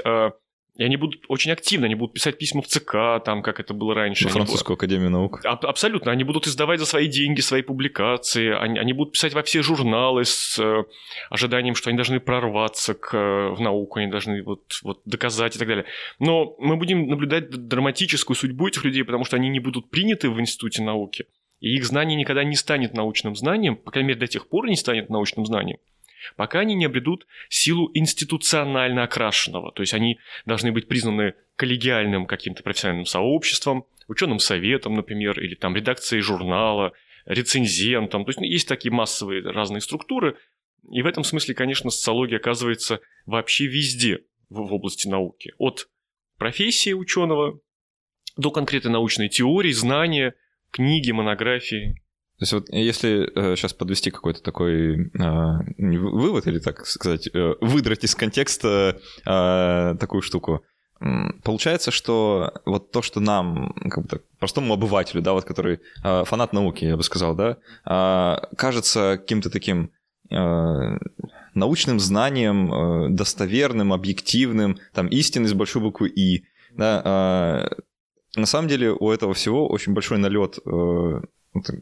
и 0.76 0.84
они 0.84 0.98
будут 0.98 1.24
очень 1.30 1.52
активно, 1.52 1.86
они 1.86 1.96
будут 1.96 2.14
писать 2.14 2.38
письма 2.38 2.62
в 2.62 2.68
ЦК, 2.68 3.24
там, 3.24 3.42
как 3.42 3.62
это 3.62 3.74
было 3.74 3.96
раньше. 3.96 4.28
Французскую 4.28 4.76
будут... 4.76 4.84
академию 4.84 5.10
наук. 5.10 5.40
А, 5.46 5.54
абсолютно. 5.54 6.12
Они 6.12 6.26
будут 6.26 6.48
издавать 6.48 6.80
за 6.80 6.86
свои 6.86 7.08
деньги 7.08 7.40
свои 7.40 7.62
публикации, 7.62 8.54
они, 8.54 8.78
они 8.78 8.92
будут 8.92 9.14
писать 9.14 9.34
во 9.34 9.44
все 9.44 9.62
журналы 9.62 10.26
с 10.26 10.60
э, 10.60 10.84
ожиданием, 11.30 11.76
что 11.76 11.90
они 11.90 11.98
должны 11.98 12.20
прорваться 12.20 12.94
к, 12.94 13.16
э, 13.16 13.50
в 13.52 13.62
науку, 13.62 14.00
они 14.00 14.12
должны 14.12 14.44
вот, 14.44 14.80
вот 14.84 15.02
доказать 15.06 15.56
и 15.56 15.60
так 15.60 15.68
далее. 15.68 15.86
Но 16.20 16.56
мы 16.60 16.76
будем 16.76 17.08
наблюдать 17.08 17.50
драматическую 17.50 18.36
судьбу 18.36 18.68
этих 18.68 18.84
людей, 18.84 19.06
потому 19.06 19.24
что 19.24 19.38
они 19.38 19.48
не 19.48 19.62
будут 19.62 19.90
приняты 19.90 20.30
в 20.30 20.40
институте 20.42 20.84
науки. 20.84 21.26
И 21.62 21.74
их 21.74 21.86
знание 21.86 22.18
никогда 22.18 22.44
не 22.44 22.56
станет 22.56 22.94
научным 22.94 23.36
знанием, 23.36 23.78
по 23.78 23.92
крайней 23.92 24.10
мере, 24.10 24.20
до 24.20 24.28
тех 24.28 24.50
пор 24.50 24.68
не 24.68 24.76
станет 24.76 25.10
научным 25.10 25.46
знанием, 25.46 25.78
пока 26.36 26.60
они 26.60 26.76
не 26.76 26.86
обретут 26.86 27.28
силу 27.50 27.92
институционально 27.94 29.04
окрашенного. 29.04 29.72
То 29.72 29.82
есть 29.82 29.94
они 29.94 30.20
должны 30.46 30.72
быть 30.72 30.88
признаны 30.88 31.34
коллегиальным 31.56 32.26
каким-то 32.26 32.64
профессиональным 32.64 33.06
сообществом, 33.06 33.86
ученым 34.08 34.40
советом, 34.40 34.96
например, 34.96 35.40
или 35.40 35.56
там 35.56 35.76
редакцией 35.76 36.22
журнала, 36.22 36.94
рецензентом. 37.26 38.26
То 38.26 38.30
есть 38.30 38.40
ну, 38.40 38.46
есть 38.46 38.68
такие 38.68 38.92
массовые 38.92 39.42
разные 39.42 39.82
структуры. 39.82 40.38
И 40.92 41.02
в 41.02 41.08
этом 41.08 41.24
смысле, 41.24 41.56
конечно, 41.56 41.90
социология 41.90 42.38
оказывается 42.38 43.00
вообще 43.26 43.66
везде 43.66 44.20
в, 44.50 44.68
в 44.68 44.74
области 44.74 45.08
науки. 45.08 45.54
От 45.58 45.90
профессии 46.38 46.94
ученого 46.94 47.60
до 48.38 48.52
конкретной 48.52 48.92
научной 48.92 49.30
теории, 49.30 49.72
знания, 49.72 50.36
книги, 50.72 51.12
монографии. 51.12 52.02
То 52.38 52.44
есть 52.44 52.54
вот 52.54 52.70
если 52.70 53.32
э, 53.34 53.56
сейчас 53.56 53.74
подвести 53.74 54.12
какой-то 54.12 54.44
такой 54.44 55.08
э, 55.08 55.10
вывод 55.78 56.48
или 56.48 56.60
так 56.60 56.86
сказать, 56.86 57.30
э, 57.34 57.54
выдрать 57.62 58.04
из 58.04 58.14
контекста 58.14 59.00
э, 59.26 59.96
такую 60.00 60.22
штуку, 60.22 60.64
Получается, 61.44 61.92
что 61.92 62.54
вот 62.66 62.92
то, 62.92 63.02
что 63.02 63.20
нам, 63.20 63.74
как 63.90 64.08
бы 64.08 64.22
простому 64.40 64.74
обывателю, 64.74 65.22
да, 65.22 65.34
вот 65.34 65.44
который 65.44 65.82
э, 66.04 66.24
фанат 66.24 66.54
науки, 66.54 66.86
я 66.86 66.96
бы 66.96 67.04
сказал, 67.04 67.36
да, 67.36 67.58
э, 67.86 68.56
кажется 68.56 69.18
каким-то 69.20 69.50
таким 69.50 69.92
э, 70.32 70.98
научным 71.54 72.00
знанием, 72.00 72.74
э, 72.74 73.10
достоверным, 73.10 73.92
объективным, 73.92 74.80
там 74.94 75.08
истинный 75.08 75.50
с 75.50 75.54
большой 75.54 75.82
буквы 75.82 76.10
И, 76.10 76.46
да, 76.72 77.02
э, 77.04 78.40
на 78.40 78.46
самом 78.46 78.70
деле 78.70 78.92
у 78.92 79.12
этого 79.12 79.34
всего 79.34 79.68
очень 79.68 79.94
большой 79.94 80.18
налет 80.18 80.60
э, 80.66 81.22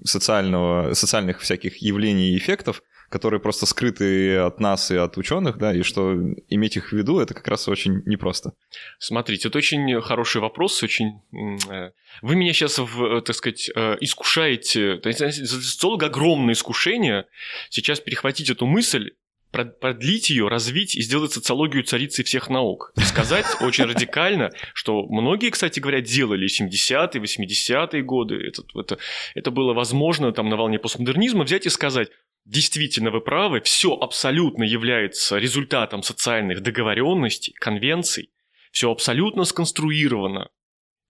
социального, 0.04 0.94
социальных 0.94 1.42
всяких 1.42 1.78
явлений 1.78 2.34
и 2.34 2.38
эффектов, 2.38 2.82
которые 3.10 3.40
просто 3.40 3.68
скрыты 3.68 4.38
от 4.38 4.60
нас 4.60 4.90
и 4.90 4.96
от 4.96 5.18
ученых, 5.18 5.58
да, 5.60 5.72
и 5.72 5.84
что 5.84 6.14
иметь 6.50 6.78
их 6.78 6.90
в 6.90 6.94
виду, 6.94 7.20
это 7.20 7.36
как 7.36 7.48
раз 7.48 7.68
очень 7.68 8.02
непросто. 8.06 8.54
Смотрите, 8.98 9.50
это 9.50 9.58
очень 9.60 10.02
хороший 10.02 10.42
вопрос, 10.42 10.82
очень... 10.82 11.22
Э, 11.70 11.92
вы 12.24 12.36
меня 12.36 12.54
сейчас, 12.54 12.80
в, 12.80 13.22
так 13.22 13.36
сказать, 13.36 13.70
э, 13.76 13.98
искушаете, 14.02 15.00
социолога 15.32 16.08
огромное 16.08 16.54
искушение 16.54 17.26
сейчас 17.70 18.00
перехватить 18.00 18.50
эту 18.50 18.66
мысль 18.66 19.12
продлить 19.54 20.30
ее, 20.30 20.48
развить 20.48 20.96
и 20.96 21.02
сделать 21.02 21.32
социологию 21.32 21.84
царицей 21.84 22.26
всех 22.26 22.50
наук. 22.50 22.92
И 22.98 23.02
сказать 23.02 23.46
очень 23.62 23.86
радикально, 23.86 24.50
что 24.74 25.06
многие, 25.06 25.52
кстати 25.52 25.80
говоря, 25.80 26.02
делали 26.02 26.48
70-е, 26.48 27.22
80-е 27.22 28.02
годы. 28.04 28.36
Это, 28.36 28.64
это, 28.76 28.98
это 29.36 29.52
было 29.52 29.74
возможно 29.74 30.32
там 30.32 30.50
на 30.50 30.58
волне 30.58 30.80
постмодернизма 30.80 31.44
взять 31.44 31.66
и 31.66 31.70
сказать, 31.70 32.10
Действительно, 32.46 33.10
вы 33.10 33.22
правы, 33.22 33.62
все 33.62 33.94
абсолютно 33.94 34.66
является 34.66 35.38
результатом 35.38 36.04
социальных 36.04 36.62
договоренностей, 36.62 37.54
конвенций, 37.54 38.32
все 38.72 38.92
абсолютно 38.92 39.46
сконструировано. 39.46 40.50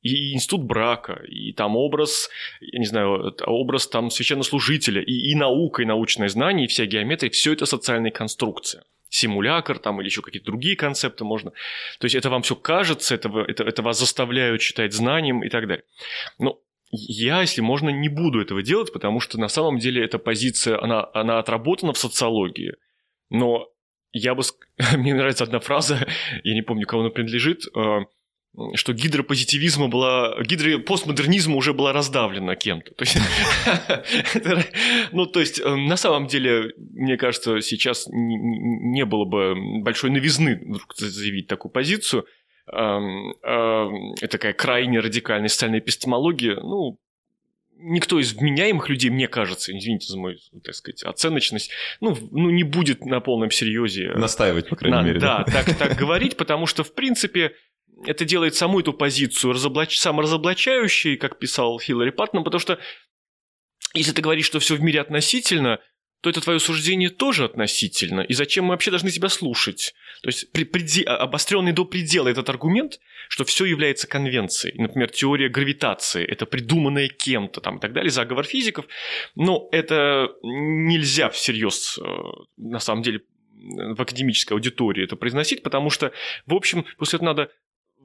И 0.04 0.34
институт 0.34 0.63
брака, 0.63 1.22
и 1.28 1.54
там 1.54 1.76
образ, 1.76 2.30
я 2.60 2.78
не 2.78 2.86
знаю, 2.86 3.36
образ 3.46 3.88
там 3.88 4.10
священнослужителя, 4.10 5.02
и, 5.02 5.32
и 5.32 5.36
наука, 5.36 5.82
и 5.82 5.86
научное 5.86 6.28
знание, 6.28 6.66
и 6.66 6.68
вся 6.68 6.86
геометрия, 6.86 7.32
все 7.32 7.54
это 7.54 7.66
социальная 7.66 8.12
конструкция 8.12 8.84
симулятор 9.10 9.78
там 9.78 10.02
или 10.02 10.08
еще 10.08 10.24
какие-то 10.24 10.48
другие 10.48 10.76
концепты 10.76 11.24
можно. 11.24 11.52
То 12.00 12.06
есть 12.06 12.16
это 12.16 12.32
вам 12.32 12.42
все 12.42 12.56
кажется, 12.56 13.13
это, 13.13 13.30
это, 13.48 13.63
это 13.63 13.84
вас 13.84 14.00
заставляют 14.00 14.63
считать 14.63 14.92
знанием 14.92 15.44
и 15.44 15.50
так 15.50 15.68
далее. 15.68 15.86
Но 16.39 16.60
я, 16.89 17.42
если 17.42 17.62
можно, 17.62 17.89
не 17.89 18.10
буду 18.10 18.42
этого 18.42 18.63
делать, 18.63 18.92
потому 18.92 19.20
что 19.20 19.39
на 19.39 19.50
самом 19.50 19.78
деле 19.78 20.04
эта 20.04 20.18
позиция, 20.18 20.82
она, 20.82 21.08
она 21.13 21.38
отработана 21.38 21.94
в 21.94 21.98
социологии. 21.98 22.74
Но 23.30 23.70
я 24.12 24.34
бы... 24.34 24.42
Мне 24.98 25.13
нравится 25.13 25.44
одна 25.44 25.60
фраза, 25.60 26.08
я 26.44 26.54
не 26.54 26.62
помню, 26.63 26.88
кому 26.88 27.04
она 27.04 27.12
принадлежит, 27.12 27.66
э, 28.58 28.62
что 28.76 28.94
гидропозитивизма 28.94 29.88
была, 29.88 30.42
гидропостмодернизма 30.44 31.56
уже 31.56 31.74
была 31.74 31.94
раздавлена 31.94 32.56
кем-то. 32.56 32.94
То 32.94 33.04
есть, 33.04 33.18
ну, 35.12 35.26
то 35.26 35.39
есть, 35.39 35.60
э, 35.60 35.76
на 35.76 35.98
самом 35.98 36.28
деле, 36.28 36.74
мне 36.78 37.18
кажется, 37.18 37.62
сейчас 37.62 38.08
не 38.10 39.06
было 39.06 39.26
бы 39.26 39.56
большой 39.82 40.10
новизны 40.10 40.62
вдруг 40.66 40.94
заявить 40.96 41.48
такую 41.48 41.72
позицию– 41.72 42.26
такая 42.66 44.54
крайне 44.54 45.02
радикальная 45.02 45.50
социальная 45.50 45.80
эпистемология, 45.80 46.56
ну, 46.62 46.98
никто 47.84 48.20
из 48.20 48.34
вменяемых 48.34 48.89
людей, 48.89 49.10
мне 49.10 49.28
кажется, 49.28 49.78
извините 49.78 50.08
за 50.08 50.18
мою, 50.18 50.38
так 50.63 50.74
сказать, 50.74 51.04
оценочность, 51.04 51.72
ну, 52.00 52.18
ну 52.32 52.50
не 52.50 52.63
будет 52.63 53.06
на 53.06 53.20
полном 53.20 53.52
серьезе... 53.52 54.12
Настаивать, 54.16 54.70
по 54.70 54.76
крайней 54.76 54.98
на, 54.98 55.04
мере. 55.04 55.20
Да, 55.20 55.44
да. 55.46 55.52
так, 55.52 55.78
так 55.78 55.98
говорить, 55.98 56.38
потому 56.38 56.66
что, 56.66 56.84
в 56.84 56.94
принципе, 56.94 57.54
это 58.06 58.26
делает 58.26 58.56
саму 58.56 58.80
эту 58.80 58.94
позицию 58.94 59.54
разоблач... 59.54 59.98
саморазоблачающей, 59.98 61.18
как 61.18 61.39
писал 61.39 61.80
Хиллари 61.80 62.12
Паттон, 62.12 62.44
потому 62.44 62.60
что 62.60 62.80
если 63.94 64.12
ты 64.12 64.22
говоришь, 64.22 64.46
что 64.46 64.60
все 64.60 64.76
в 64.76 64.82
мире 64.82 65.02
относительно, 65.02 65.80
то 66.24 66.30
это 66.30 66.39
твое 66.39 66.60
суждение 66.60 67.10
тоже 67.10 67.44
относительно. 67.44 68.22
И 68.22 68.34
зачем 68.34 68.66
мы 68.66 68.72
вообще 68.72 68.92
должны 68.92 69.12
тебя 69.12 69.28
слушать? 69.28 69.94
То 70.22 70.30
есть 70.30 70.52
при, 70.54 70.63
преде, 70.63 71.04
а, 71.04 71.18
обостренный 71.18 71.74
до 71.74 71.84
предела 71.84 72.30
этот 72.30 72.50
аргумент, 72.50 73.02
что 73.28 73.44
все 73.44 73.66
является 73.66 74.08
конвенцией. 74.08 74.74
Например, 74.82 75.10
теория 75.10 75.50
гравитации– 75.50 76.24
это 76.28 76.46
придуманное 76.46 77.10
кем-то 77.10 77.60
там, 77.60 77.78
и 77.78 77.80
так 77.82 77.92
далее, 77.92 78.10
заговор 78.10 78.46
физиков. 78.46 78.86
Но 79.36 79.68
это 79.74 80.30
нельзя 80.44 81.30
всерьез, 81.30 82.00
э, 82.00 82.04
на 82.56 82.80
самом 82.80 83.04
деле, 83.04 83.22
в 83.63 84.02
академической 84.02 84.54
аудитории 84.54 85.04
это 85.04 85.16
произносить, 85.16 85.63
потому 85.63 85.89
что, 85.89 86.12
в 86.46 86.54
общем, 86.54 86.86
после 86.98 87.18
этого 87.18 87.30
надо 87.30 87.52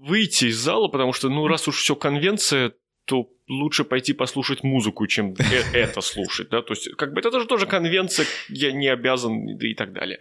выйти 0.01 0.47
из 0.47 0.57
зала, 0.57 0.89
потому 0.89 1.13
что, 1.13 1.29
ну, 1.29 1.47
раз 1.47 1.69
уж 1.69 1.77
все 1.79 1.95
конвенция, 1.95 2.75
то 3.05 3.29
лучше 3.49 3.85
пойти 3.85 4.13
послушать 4.13 4.63
музыку, 4.63 5.07
чем 5.07 5.35
э, 5.39 5.63
это 5.73 6.01
слушать, 6.01 6.51
да, 6.51 6.63
то 6.63 6.75
есть 6.75 6.91
как 6.97 7.13
бы 7.13 7.21
это 7.21 7.31
тоже 7.31 7.47
тоже 7.47 7.67
конвенция, 7.67 8.27
я 8.49 8.73
не 8.73 8.89
обязан 8.89 9.49
и 9.59 9.75
так 9.75 9.93
далее. 9.93 10.21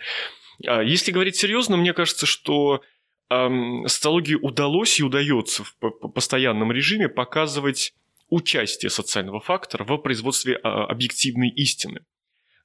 А 0.66 0.82
если 0.82 1.12
говорить 1.12 1.36
серьезно, 1.36 1.78
мне 1.78 1.94
кажется, 1.94 2.26
что 2.26 2.82
эм, 3.30 3.86
социологии 3.88 4.36
удалось 4.36 5.00
и 5.00 5.04
удается 5.04 5.64
в 5.64 6.10
постоянном 6.14 6.72
режиме 6.72 7.10
показывать 7.10 7.94
участие 8.30 8.90
социального 8.90 9.40
фактора 9.40 9.84
в 9.84 9.98
производстве 9.98 10.60
а, 10.64 10.86
объективной 10.86 11.50
истины. 11.50 12.02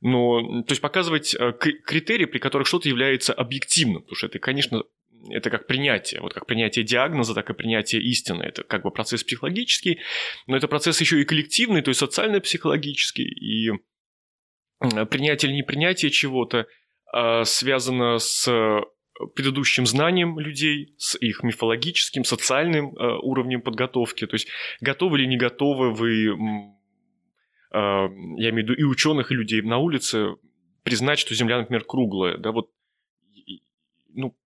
Но, 0.01 0.63
то 0.63 0.73
есть 0.73 0.81
показывать 0.81 1.35
э, 1.35 1.53
критерии, 1.53 2.25
при 2.25 2.39
которых 2.39 2.67
что-то 2.67 2.89
является 2.89 3.33
объективным, 3.33 4.03
потому 4.03 4.17
что 4.17 4.27
это, 4.27 4.41
конечно, 4.41 4.83
это 5.31 5.51
как 5.51 5.67
принятие, 5.67 6.21
вот 6.21 6.35
как 6.35 6.47
принятие 6.47 6.85
диагноза, 6.85 7.35
так 7.35 7.51
и 7.51 7.55
принятие 7.55 8.03
истины. 8.03 8.43
Это 8.43 8.65
как 8.65 8.83
бы 8.83 8.91
процесс 8.91 9.25
психологический, 9.25 10.01
но 10.47 10.57
это 10.57 10.69
процесс 10.69 11.01
еще 11.01 11.21
и 11.21 11.25
коллективный, 11.25 11.83
то 11.83 11.91
есть 11.91 12.01
социально-психологический. 12.01 13.25
И 13.25 13.71
принятие 15.11 15.51
или 15.51 15.59
непринятие 15.59 16.11
чего-то 16.11 16.67
а, 17.13 17.45
связано 17.45 18.19
с 18.19 18.49
предыдущим 19.35 19.87
знанием 19.87 20.39
людей, 20.39 20.95
с 20.99 21.17
их 21.19 21.43
мифологическим, 21.43 22.25
социальным 22.25 22.97
э, 22.97 23.19
уровнем 23.23 23.63
подготовки. 23.63 24.27
То 24.27 24.35
есть 24.35 24.49
готовы 24.81 25.19
или 25.19 25.27
не 25.27 25.37
готовы 25.37 25.93
вы, 25.93 26.27
э, 26.27 26.33
я 27.73 28.51
имею 28.51 28.55
в 28.55 28.59
виду 28.59 28.75
и 28.75 28.83
ученых, 28.83 29.31
и 29.31 29.35
людей 29.35 29.63
на 29.63 29.79
улице, 29.79 30.37
признать, 30.83 31.19
что 31.19 31.35
Земля, 31.35 31.59
например, 31.59 31.85
круглая. 31.85 32.39
Да, 32.39 32.53
вот, 32.53 32.71
ну, 34.15 34.37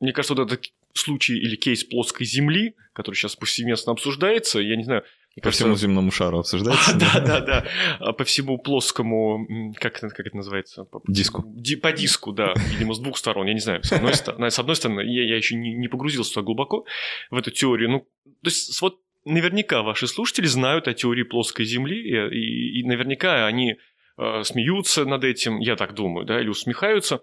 мне 0.00 0.12
кажется, 0.12 0.34
вот 0.34 0.50
этот 0.50 0.72
случай 0.94 1.34
или 1.34 1.56
кейс 1.56 1.84
плоской 1.84 2.26
Земли, 2.26 2.74
который 2.92 3.16
сейчас 3.16 3.36
повсеместно 3.36 3.92
обсуждается, 3.92 4.60
я 4.60 4.76
не 4.76 4.84
знаю, 4.84 5.04
по 5.36 5.42
кажется... 5.42 5.64
всему 5.64 5.76
земному 5.76 6.10
шару 6.10 6.38
обсуждается? 6.38 6.92
А, 6.96 6.98
да, 6.98 7.20
да, 7.20 7.40
да. 7.40 7.66
А 8.00 8.12
по 8.12 8.24
всему 8.24 8.56
плоскому, 8.56 9.74
как, 9.78 9.98
это, 9.98 10.08
как 10.08 10.26
это 10.26 10.36
называется? 10.36 10.84
По, 10.84 11.02
диску. 11.06 11.44
Ди, 11.46 11.76
по 11.76 11.92
диску, 11.92 12.32
да. 12.32 12.54
Видимо, 12.70 12.94
с 12.94 12.98
двух 12.98 13.18
сторон. 13.18 13.46
Я 13.46 13.52
не 13.52 13.60
знаю. 13.60 13.84
С 13.84 13.92
одной, 13.92 14.14
стороны, 14.14 14.50
с 14.50 14.58
одной 14.58 14.76
стороны, 14.76 15.00
я, 15.02 15.24
я 15.24 15.36
еще 15.36 15.54
не, 15.54 15.74
не 15.74 15.88
погрузился 15.88 16.32
туда 16.32 16.44
глубоко, 16.46 16.86
в 17.30 17.36
эту 17.36 17.50
теорию. 17.50 17.90
Ну, 17.90 18.08
то 18.24 18.48
есть, 18.48 18.80
вот 18.80 18.98
наверняка 19.26 19.82
ваши 19.82 20.06
слушатели 20.06 20.46
знают 20.46 20.88
о 20.88 20.94
теории 20.94 21.24
плоской 21.24 21.66
Земли, 21.66 22.00
и, 22.00 22.34
и, 22.34 22.80
и 22.80 22.84
наверняка 22.84 23.46
они 23.46 23.76
э, 24.16 24.42
смеются 24.42 25.04
над 25.04 25.24
этим, 25.24 25.58
я 25.58 25.76
так 25.76 25.94
думаю, 25.94 26.24
да, 26.24 26.40
или 26.40 26.48
усмехаются 26.48 27.20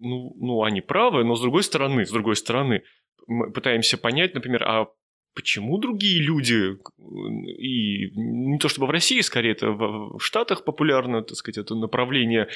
ну, 0.00 0.34
ну, 0.36 0.62
они 0.64 0.80
правы, 0.80 1.24
но 1.24 1.36
с 1.36 1.40
другой 1.40 1.62
стороны, 1.62 2.04
с 2.04 2.10
другой 2.10 2.36
стороны, 2.36 2.82
мы 3.26 3.52
пытаемся 3.52 3.98
понять, 3.98 4.34
например, 4.34 4.64
а 4.64 4.88
почему 5.34 5.78
другие 5.78 6.20
люди, 6.20 6.76
и 6.98 8.10
не 8.16 8.58
то 8.58 8.68
чтобы 8.68 8.88
в 8.88 8.90
России, 8.90 9.20
скорее, 9.20 9.52
это 9.52 9.70
в 9.70 10.18
Штатах 10.18 10.64
популярно, 10.64 11.22
так 11.22 11.36
сказать, 11.36 11.58
это 11.58 11.74
направление, 11.74 12.48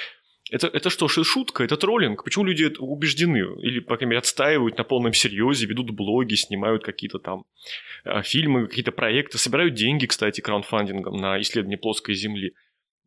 это, 0.51 0.67
это 0.67 0.91
что, 0.91 1.09
шутка, 1.09 1.65
это 1.65 1.77
троллинг? 1.77 2.23
Почему 2.23 2.45
люди 2.45 2.71
убеждены 2.79 3.39
или, 3.63 3.81
по 3.81 3.97
крайней 3.97 4.11
мере, 4.11 4.19
отстаивают 4.19 4.77
на 4.77 4.85
полном 4.85 5.15
серьезе, 5.15 5.67
ведут 5.67 5.91
блоги, 5.91 6.35
снимают 6.35 6.85
какие-то 6.85 7.19
там 7.19 7.45
а, 8.05 8.23
фильмы, 8.23 8.67
какие-то 8.67 8.93
проекты, 8.93 9.39
собирают 9.39 9.75
деньги, 9.75 10.07
кстати, 10.07 10.43
краундфандингом 10.43 11.17
на 11.17 11.41
исследование 11.41 11.79
плоской 11.79 12.15
Земли? 12.15 12.55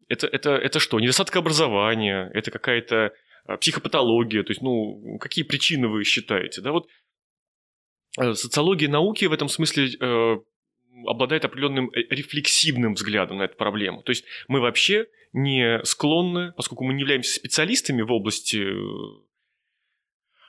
Это, 0.08 0.26
это, 0.26 0.52
это 0.52 0.80
что, 0.80 1.00
недостаток 1.00 1.36
образования? 1.36 2.32
Это 2.34 2.50
какая-то 2.50 3.13
психопатология, 3.56 4.44
то 4.44 4.52
есть, 4.52 4.62
ну, 4.62 5.18
какие 5.20 5.44
причины 5.44 5.88
вы 5.88 6.04
считаете, 6.04 6.62
да, 6.62 6.72
вот 6.72 6.88
э, 8.20 8.34
социология 8.34 8.90
науки 8.90 9.26
в 9.26 9.34
этом 9.34 9.48
смысле 9.48 9.90
э, 10.00 10.38
обладает 11.06 11.46
определенным 11.46 11.90
э, 11.90 12.02
рефлексивным 12.10 12.96
взглядом 12.96 13.38
на 13.38 13.44
эту 13.44 13.56
проблему. 13.56 14.04
То 14.04 14.12
есть 14.12 14.26
мы 14.48 14.60
вообще 14.60 15.08
не 15.34 15.80
склонны, 15.84 16.52
поскольку 16.54 16.84
мы 16.84 16.94
не 16.94 17.02
являемся 17.02 17.34
специалистами 17.34 18.02
в 18.02 18.12
области 18.12 18.66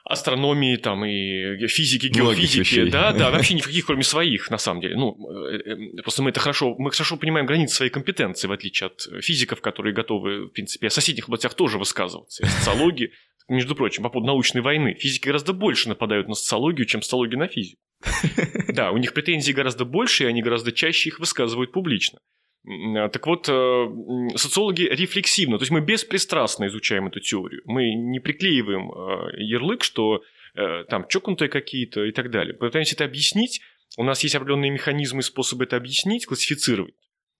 астрономии 0.09 0.75
там 0.75 1.05
и 1.05 1.67
физики, 1.67 2.07
геофизики, 2.07 2.89
да, 2.89 3.13
да, 3.13 3.29
вообще 3.31 3.53
никаких, 3.53 3.85
кроме 3.85 4.03
своих, 4.03 4.49
на 4.49 4.57
самом 4.57 4.81
деле. 4.81 4.95
Ну, 4.97 5.15
э, 5.47 6.01
просто 6.01 6.23
мы 6.23 6.31
это 6.31 6.39
хорошо, 6.39 6.75
мы 6.77 6.91
хорошо 6.91 7.15
понимаем 7.15 7.45
границы 7.45 7.75
своей 7.75 7.91
компетенции, 7.91 8.47
в 8.47 8.51
отличие 8.51 8.87
от 8.87 9.23
физиков, 9.23 9.61
которые 9.61 9.93
готовы, 9.93 10.47
в 10.47 10.49
принципе, 10.49 10.87
о 10.87 10.89
соседних 10.89 11.25
областях 11.25 11.53
тоже 11.53 11.77
высказываться, 11.77 12.43
и 12.43 12.47
социологии. 12.47 13.11
Между 13.47 13.75
прочим, 13.75 14.03
по 14.03 14.09
поводу 14.09 14.27
научной 14.27 14.61
войны. 14.61 14.95
Физики 14.99 15.27
гораздо 15.27 15.53
больше 15.53 15.89
нападают 15.89 16.27
на 16.27 16.35
социологию, 16.35 16.85
чем 16.85 17.01
социология 17.01 17.37
на 17.37 17.47
физику. 17.47 17.79
Да, 18.73 18.91
у 18.91 18.97
них 18.97 19.13
претензий 19.13 19.53
гораздо 19.53 19.85
больше, 19.85 20.23
и 20.23 20.27
они 20.27 20.41
гораздо 20.41 20.71
чаще 20.71 21.09
их 21.09 21.19
высказывают 21.19 21.71
публично. 21.71 22.19
А, 22.67 23.09
так 23.09 23.25
вот, 23.25 23.47
э, 23.47 23.87
социологи 24.35 24.83
рефлексивно, 24.83 25.57
то 25.57 25.63
есть 25.63 25.71
мы 25.71 25.81
беспристрастно 25.81 26.67
изучаем 26.67 27.07
эту 27.07 27.19
теорию. 27.19 27.61
Мы 27.65 27.93
не 27.93 28.19
приклеиваем 28.19 28.91
э, 28.91 29.41
ярлык, 29.43 29.83
что 29.83 30.21
э, 30.55 30.83
там 30.89 31.07
чокнутые 31.07 31.49
какие-то 31.49 32.03
и 32.03 32.11
так 32.11 32.31
далее. 32.31 32.53
Пытаемся 32.53 32.95
это 32.95 33.05
объяснить. 33.05 33.61
У 33.97 34.03
нас 34.03 34.23
есть 34.23 34.35
определенные 34.35 34.71
механизмы 34.71 35.19
и 35.19 35.23
способы 35.23 35.63
это 35.63 35.77
объяснить, 35.77 36.25
классифицировать. 36.25 36.93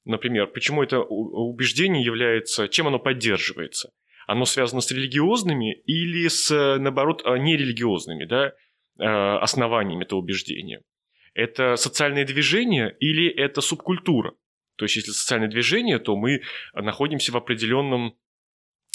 Например, 0.06 0.48
почему 0.48 0.82
это 0.82 1.02
убеждение 1.02 2.04
является, 2.04 2.68
чем 2.68 2.88
оно 2.88 2.98
поддерживается. 2.98 3.92
Оно 4.26 4.46
связано 4.46 4.82
с 4.82 4.90
религиозными 4.92 5.82
или 5.86 6.28
с, 6.28 6.50
наоборот, 6.80 7.24
нерелигиозными 7.26 8.26
да, 8.26 8.54
основаниями 8.98 10.04
этого 10.06 10.20
убеждения. 10.20 10.82
Это 11.34 11.76
социальное 11.76 12.26
движение 12.26 12.96
или 13.00 13.30
это 13.30 13.62
субкультура? 13.62 14.34
То 14.80 14.86
есть, 14.86 14.96
если 14.96 15.12
социальное 15.12 15.50
движение, 15.50 16.00
то 16.00 16.16
мы 16.16 16.42
находимся 16.74 17.34
в 17.34 17.38
определенном 17.38 18.16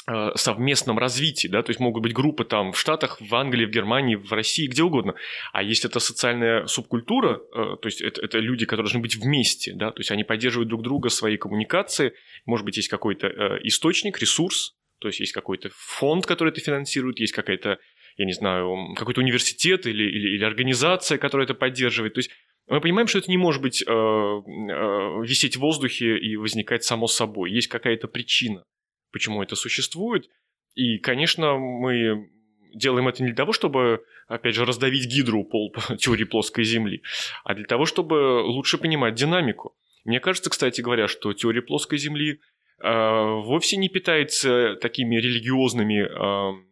э, 0.08 0.30
совместном 0.34 0.98
развитии, 0.98 1.46
да, 1.46 1.62
то 1.62 1.70
есть 1.70 1.78
могут 1.78 2.02
быть 2.02 2.14
группы 2.14 2.46
там 2.46 2.72
в 2.72 2.78
Штатах, 2.78 3.20
в 3.20 3.34
Англии, 3.34 3.66
в 3.66 3.70
Германии, 3.70 4.16
в 4.16 4.32
России, 4.32 4.66
где 4.66 4.82
угодно. 4.82 5.14
А 5.52 5.62
если 5.62 5.90
это 5.90 6.00
социальная 6.00 6.66
субкультура, 6.66 7.38
э, 7.54 7.76
то 7.82 7.86
есть 7.86 8.00
это, 8.00 8.22
это 8.22 8.38
люди, 8.38 8.64
которые 8.64 8.84
должны 8.84 9.00
быть 9.00 9.14
вместе, 9.14 9.74
да, 9.74 9.90
то 9.90 10.00
есть 10.00 10.10
они 10.10 10.24
поддерживают 10.24 10.70
друг 10.70 10.82
друга 10.82 11.10
своей 11.10 11.36
коммуникации, 11.36 12.14
может 12.46 12.64
быть, 12.64 12.78
есть 12.78 12.88
какой-то 12.88 13.26
э, 13.26 13.58
источник, 13.64 14.18
ресурс, 14.18 14.74
то 15.00 15.08
есть 15.08 15.20
есть 15.20 15.32
какой-то 15.32 15.68
фонд, 15.74 16.24
который 16.24 16.48
это 16.48 16.62
финансирует, 16.62 17.20
есть 17.20 17.34
какая-то, 17.34 17.78
я 18.16 18.24
не 18.24 18.32
знаю, 18.32 18.94
какой-то 18.96 19.20
университет 19.20 19.86
или, 19.86 20.02
или, 20.02 20.36
или 20.36 20.44
организация, 20.44 21.18
которая 21.18 21.44
это 21.44 21.52
поддерживает. 21.52 22.14
То 22.14 22.20
есть 22.20 22.30
мы 22.66 22.80
понимаем, 22.80 23.06
что 23.06 23.18
это 23.18 23.30
не 23.30 23.36
может 23.36 23.60
быть 23.60 23.82
э, 23.82 23.90
э, 23.90 23.92
висеть 23.92 25.56
в 25.56 25.60
воздухе 25.60 26.18
и 26.18 26.36
возникать 26.36 26.82
само 26.84 27.06
собой. 27.06 27.50
Есть 27.50 27.68
какая-то 27.68 28.08
причина, 28.08 28.64
почему 29.12 29.42
это 29.42 29.54
существует. 29.54 30.30
И, 30.74 30.98
конечно, 30.98 31.56
мы 31.56 32.30
делаем 32.74 33.06
это 33.06 33.22
не 33.22 33.28
для 33.28 33.36
того, 33.36 33.52
чтобы, 33.52 34.02
опять 34.28 34.54
же, 34.54 34.64
раздавить 34.64 35.06
гидру 35.06 35.44
пол 35.44 35.74
теории 35.98 36.24
плоской 36.24 36.64
Земли, 36.64 37.02
а 37.44 37.54
для 37.54 37.66
того, 37.66 37.84
чтобы 37.84 38.42
лучше 38.42 38.78
понимать 38.78 39.14
динамику. 39.14 39.76
Мне 40.04 40.20
кажется, 40.20 40.50
кстати 40.50 40.80
говоря, 40.80 41.06
что 41.06 41.32
теория 41.34 41.62
плоской 41.62 41.98
Земли 41.98 42.40
э, 42.78 42.90
вовсе 42.90 43.76
не 43.76 43.88
питается 43.88 44.76
такими 44.80 45.16
религиозными 45.16 46.00
э, 46.02 46.64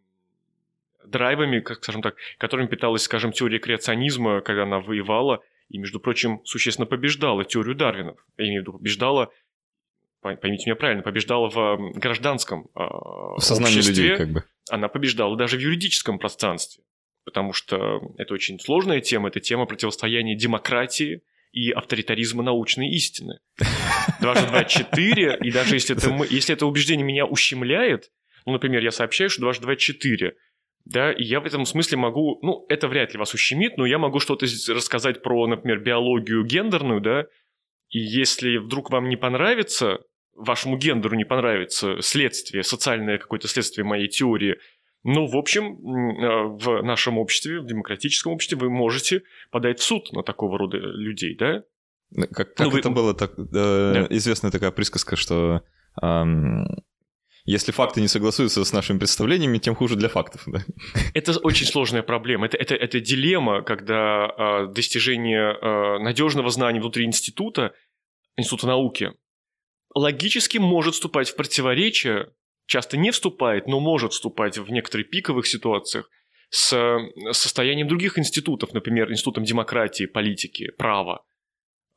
драйвами, 1.07 1.61
как, 1.61 1.79
скажем 1.83 2.03
так, 2.03 2.17
которыми 2.39 2.67
питалась, 2.67 3.03
скажем, 3.03 3.33
теория 3.33 3.59
креационизма, 3.59 4.41
когда 4.41 4.63
она 4.65 4.81
воевала 4.81 5.43
и, 5.73 5.79
между 5.79 6.01
прочим, 6.01 6.43
существенно 6.45 6.87
побеждала 6.87 7.45
теорию 7.45 7.75
Дарвина. 7.75 8.15
Я 8.37 8.45
имею 8.45 8.61
в 8.61 8.63
виду, 8.63 8.79
побеждала, 8.79 9.33
поймите 10.21 10.67
меня 10.67 10.77
правильно, 10.77 11.03
побеждала 11.03 11.49
в 11.49 11.93
гражданском 11.95 12.69
э, 12.75 12.81
в 12.81 13.41
сознании 13.41 13.79
обществе. 13.79 14.03
людей, 14.03 14.17
как 14.19 14.31
бы. 14.33 14.45
Она 14.71 14.89
побеждала 14.89 15.35
даже 15.35 15.57
в 15.57 15.61
юридическом 15.61 16.19
пространстве. 16.19 16.85
Потому 17.25 17.55
что 17.55 18.01
это 18.19 18.35
очень 18.35 18.61
сложная 18.61 19.01
тема, 19.01 19.29
это 19.29 19.41
тема 19.41 19.65
противостояния 19.65 20.37
демократии 20.37 21.23
и 21.53 21.71
авторитаризма 21.71 22.43
научной 22.43 22.91
истины. 22.91 23.39
Дважды 24.21 24.49
два– 24.49 24.65
четыре, 24.67 25.39
и 25.41 25.51
даже 25.51 25.77
если 25.77 25.97
это, 25.97 26.23
если 26.31 26.55
это 26.55 26.67
убеждение 26.67 27.07
меня 27.07 27.25
ущемляет, 27.25 28.11
ну, 28.45 28.53
например, 28.53 28.83
я 28.83 28.91
сообщаю, 28.91 29.31
что 29.31 29.41
дважды 29.41 29.65
два– 29.65 29.77
четыре– 29.77 30.35
да, 30.85 31.13
и 31.13 31.23
я 31.23 31.41
в 31.41 31.47
этом 31.47 31.65
смысле 31.65 31.99
могу, 31.99 32.39
ну, 32.43 32.67
это 32.69 32.89
вряд 32.89 33.13
ли 33.13 33.19
вас 33.19 33.35
ущемит, 33.35 33.77
но 33.77 33.87
я 33.87 33.99
могу 33.99 34.21
что-то 34.21 34.47
рассказать 34.69 35.23
про, 35.23 35.47
например, 35.47 35.81
биологию 35.81 36.45
гендерную, 36.45 37.01
да, 37.01 37.27
и 37.89 37.99
если 37.99 38.57
вдруг 38.57 38.91
вам 38.91 39.09
не 39.09 39.17
понравится, 39.17 40.01
вашему 40.35 40.77
гендеру 40.77 41.15
не 41.15 41.25
понравится 41.25 42.01
следствие, 42.01 42.63
социальное 42.63 43.19
какое-то 43.19 43.49
следствие 43.49 43.85
моей 43.85 44.09
теории, 44.09 44.57
ну, 45.05 45.27
в 45.27 45.37
общем, 45.37 45.65
э, 45.65 46.45
в 46.59 46.83
нашем 46.83 47.19
обществе, 47.19 47.61
в 47.61 47.67
демократическом 47.67 48.33
обществе 48.33 48.57
вы 48.57 48.71
можете 48.71 49.23
подать 49.51 49.81
в 49.81 49.83
суд 49.83 50.13
на 50.13 50.23
такого 50.23 50.59
рода 50.59 50.79
людей, 50.79 51.37
да? 51.37 51.65
Как, 52.33 52.55
как 52.55 52.67
ну, 52.67 52.79
это 52.79 52.89
вы... 52.89 52.95
было 52.95 53.15
так, 53.15 53.33
э, 53.39 53.43
да. 53.51 54.07
известная 54.11 54.51
такая 54.51 54.71
присказка, 54.71 55.17
что 55.17 55.63
эм, 56.01 56.67
если 57.45 57.73
факты 57.73 58.01
не 58.01 58.09
согласуются 58.09 58.65
с 58.65 58.73
нашими 58.73 58.99
представлениями, 58.99 59.59
тем 59.59 59.75
хуже 59.75 59.97
для 59.97 60.09
фактов. 60.09 60.43
Да? 60.47 60.61
Это 61.15 61.39
очень 61.41 61.67
сложная 61.67 62.03
проблема. 62.03 62.47
Это, 62.47 62.57
это, 62.57 62.75
это 62.75 63.01
дилемма, 63.01 63.63
когда 63.63 64.27
э, 64.27 64.67
достижение 64.73 65.59
э, 65.61 65.99
надежного 65.99 66.51
знания 66.51 66.81
внутри 66.81 67.05
института, 67.05 67.75
института 68.37 68.69
науки, 68.69 69.13
логически 69.95 70.59
может 70.59 70.95
вступать 70.95 71.31
в 71.31 71.37
противоречие, 71.37 72.31
часто 72.67 72.97
не 72.97 73.11
вступает, 73.11 73.67
но 73.67 73.81
может 73.81 74.13
вступать 74.13 74.59
в 74.59 74.71
некоторых 74.71 75.11
пиковых 75.11 75.47
ситуациях 75.47 76.09
с 76.49 76.99
состоянием 77.33 77.89
других 77.89 78.19
институтов, 78.19 78.73
например, 78.73 79.11
институтом 79.11 79.43
демократии, 79.43 80.07
политики, 80.07 80.71
права. 80.79 81.25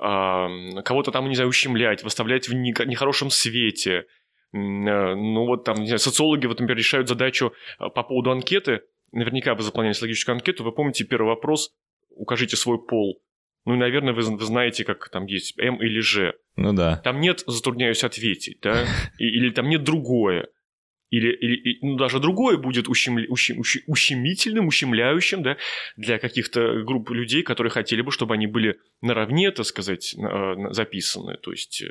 Э, 0.01 0.81
кого-то 0.84 1.12
там, 1.12 1.29
не 1.29 1.36
знаю, 1.36 1.49
ущемлять, 1.49 2.01
выставлять 2.01 2.49
в 2.49 2.53
нехорошем 2.55 3.29
свете– 3.29 4.05
Э, 4.15 4.24
ну 4.55 5.45
вот 5.45 5.65
там, 5.65 5.79
не 5.79 5.87
знаю, 5.87 5.99
социологи, 5.99 6.45
вот, 6.45 6.59
например, 6.59 6.77
решают 6.77 7.09
задачу 7.09 7.53
э, 7.79 7.89
по 7.89 8.03
поводу 8.03 8.31
анкеты. 8.31 8.81
Наверняка 9.11 9.53
вы 9.53 9.63
заполняли 9.63 9.93
социологическую 9.93 10.33
анкету, 10.33 10.63
вы 10.63 10.71
помните 10.71 11.03
первый 11.03 11.27
вопрос, 11.27 11.71
укажите 12.09 12.55
свой 12.55 12.79
пол. 12.83 13.21
Ну 13.65 13.73
и, 13.73 13.77
наверное, 13.77 14.13
вы, 14.13 14.21
вы 14.21 14.45
знаете, 14.45 14.83
как 14.83 15.09
там 15.09 15.25
есть 15.25 15.57
М 15.59 15.81
или 15.81 15.99
Ж. 15.99 16.33
Ну 16.55 16.73
да. 16.73 16.97
Там 16.97 17.19
нет 17.19 17.43
«затрудняюсь 17.47 18.03
ответить», 18.03 18.59
да? 18.61 18.85
И, 19.17 19.25
или 19.25 19.49
там 19.49 19.69
нет 19.69 19.83
«другое». 19.83 20.47
Или, 21.09 21.31
или 21.33 21.77
ну, 21.81 21.97
даже 21.97 22.19
другое 22.19 22.57
будет 22.57 22.87
ущем, 22.89 23.17
ущем, 23.29 23.61
ущемительным, 23.87 24.67
ущемляющим 24.67 25.43
да, 25.43 25.55
для 25.95 26.17
каких-то 26.17 26.83
групп 26.83 27.09
людей, 27.11 27.43
которые 27.43 27.71
хотели 27.71 28.01
бы, 28.01 28.11
чтобы 28.11 28.33
они 28.33 28.47
были 28.47 28.79
наравне, 29.01 29.51
так 29.51 29.65
сказать, 29.65 30.15
записаны. 30.71 31.37
То 31.37 31.51
есть 31.51 31.83
э, 31.83 31.87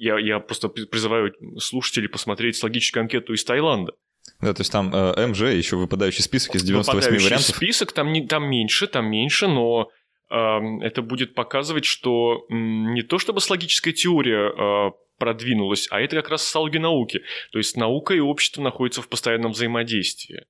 я, 0.00 0.18
я 0.18 0.40
просто 0.40 0.68
призываю 0.68 1.34
слушателей 1.58 2.08
посмотреть 2.08 2.60
логическую 2.62 3.02
анкету 3.02 3.34
из 3.34 3.44
Таиланда. 3.44 3.92
Да, 4.40 4.54
то 4.54 4.62
есть 4.62 4.72
там 4.72 4.90
э, 4.94 5.26
МЖ, 5.26 5.42
еще 5.42 5.76
выпадающий 5.76 6.22
список 6.22 6.54
из 6.54 6.62
98 6.62 6.96
выпадающий 6.96 7.26
вариантов. 7.26 7.56
список, 7.56 7.92
там, 7.92 8.10
не, 8.10 8.26
там 8.26 8.48
меньше, 8.48 8.86
там 8.86 9.10
меньше, 9.10 9.46
но 9.46 9.90
э, 10.30 10.36
это 10.82 11.02
будет 11.02 11.34
показывать, 11.34 11.84
что 11.84 12.46
э, 12.48 12.54
не 12.54 13.02
то 13.02 13.18
чтобы 13.18 13.42
с 13.42 13.50
логической 13.50 13.92
теория 13.92 14.48
э, 14.48 14.90
продвинулась, 15.18 15.86
а 15.90 16.00
это 16.00 16.16
как 16.16 16.30
раз 16.30 16.44
социология 16.44 16.80
науки. 16.80 17.20
То 17.52 17.58
есть 17.58 17.76
наука 17.76 18.14
и 18.14 18.20
общество 18.20 18.62
находятся 18.62 19.02
в 19.02 19.08
постоянном 19.08 19.52
взаимодействии. 19.52 20.46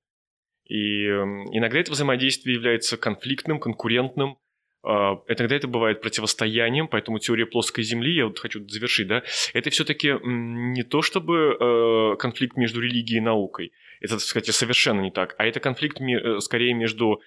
И 0.67 1.03
э, 1.07 1.23
иногда 1.51 1.81
это 1.81 1.91
взаимодействие 1.91 2.55
является 2.55 2.97
конфликтным, 2.97 3.59
конкурентным, 3.59 4.37
иногда 4.83 5.57
это 5.57 5.69
бывает 5.69 6.01
противостоянием, 6.01 6.89
поэтому 6.89 7.19
теория 7.19 7.47
плоской 7.47 7.85
Земли, 7.85 8.15
я 8.15 8.27
вот 8.27 8.39
хочу 8.39 8.67
завершить, 8.69 9.09
да, 9.09 9.23
это 9.53 9.71
все-таки 9.71 10.15
не 10.23 10.83
то 10.83 11.03
чтобы 11.03 11.57
э, 11.61 12.17
конфликт 12.19 12.57
между 12.57 12.81
религией 12.81 13.19
и 13.19 13.23
наукой, 13.23 13.73
это, 14.01 14.17
кстати, 14.17 14.51
совершенно 14.51 15.01
не 15.01 15.11
так, 15.11 15.35
а 15.39 15.45
это 15.45 15.61
конфликт 15.61 16.01
э, 16.01 16.41
скорее 16.41 16.73
между 16.73 17.21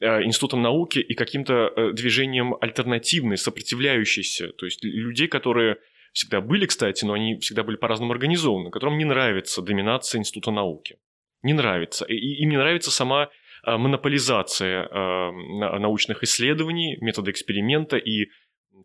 э, 0.00 0.22
институтом 0.24 0.62
науки 0.62 0.98
и 0.98 1.14
каким-то 1.14 1.92
движением 1.92 2.54
альтернативной, 2.60 3.38
сопротивляющейся, 3.38 4.48
то 4.52 4.66
есть 4.66 4.84
людей, 4.84 5.28
которые 5.28 5.78
всегда 6.12 6.40
были, 6.40 6.66
кстати, 6.66 7.04
но 7.04 7.14
они 7.14 7.38
всегда 7.38 7.62
были 7.62 7.76
по-разному 7.76 8.12
организованы, 8.12 8.70
которым 8.70 8.98
не 8.98 9.04
нравится 9.04 9.62
доминация 9.62 10.18
института 10.18 10.50
науки. 10.50 10.98
Не 11.42 11.54
нравится. 11.54 12.04
И 12.04 12.14
им 12.14 12.50
не 12.50 12.58
нравится 12.58 12.90
сама 12.90 13.30
монополизация 13.64 14.86
э, 14.86 15.30
научных 15.78 16.22
исследований, 16.22 16.96
метода 17.00 17.30
эксперимента 17.30 17.96
и 17.96 18.28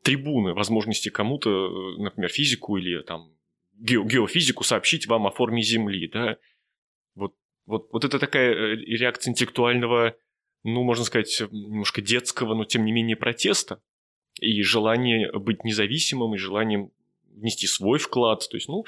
трибуны, 0.02 0.54
возможности 0.54 1.10
кому-то, 1.10 1.50
э, 1.50 2.02
например, 2.02 2.30
физику 2.30 2.78
или 2.78 3.02
там 3.02 3.32
геофизику 3.78 4.64
сообщить 4.64 5.08
вам 5.08 5.28
о 5.28 5.32
форме 5.32 5.62
Земли, 5.62 6.08
да, 6.08 6.38
вот, 7.14 7.36
вот, 7.66 7.90
вот 7.92 8.06
это 8.06 8.20
такая 8.20 8.54
реакция 8.76 9.32
интеллектуального, 9.32 10.16
ну, 10.64 10.84
можно 10.84 11.04
сказать, 11.04 11.42
немножко 11.52 12.02
детского, 12.02 12.54
но 12.54 12.66
тем 12.66 12.86
не 12.86 12.92
менее 12.92 13.18
протеста, 13.18 13.82
и 14.40 14.62
желание 14.62 15.32
быть 15.32 15.64
независимым, 15.64 16.36
и 16.36 16.38
желанием 16.38 16.92
внести 17.30 17.68
свой 17.68 18.00
вклад, 18.00 18.48
то 18.50 18.56
есть, 18.56 18.70
ну, 18.70 18.86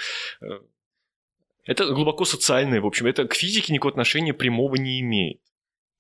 это 1.66 1.86
глубоко 1.94 2.24
социальное, 2.24 2.80
в 2.80 2.86
общем, 2.86 3.08
это 3.08 3.28
к 3.28 3.34
физике 3.34 3.74
никакого 3.74 3.92
отношения 3.92 4.34
прямого 4.34 4.76
не 4.76 5.02
имеет. 5.02 5.42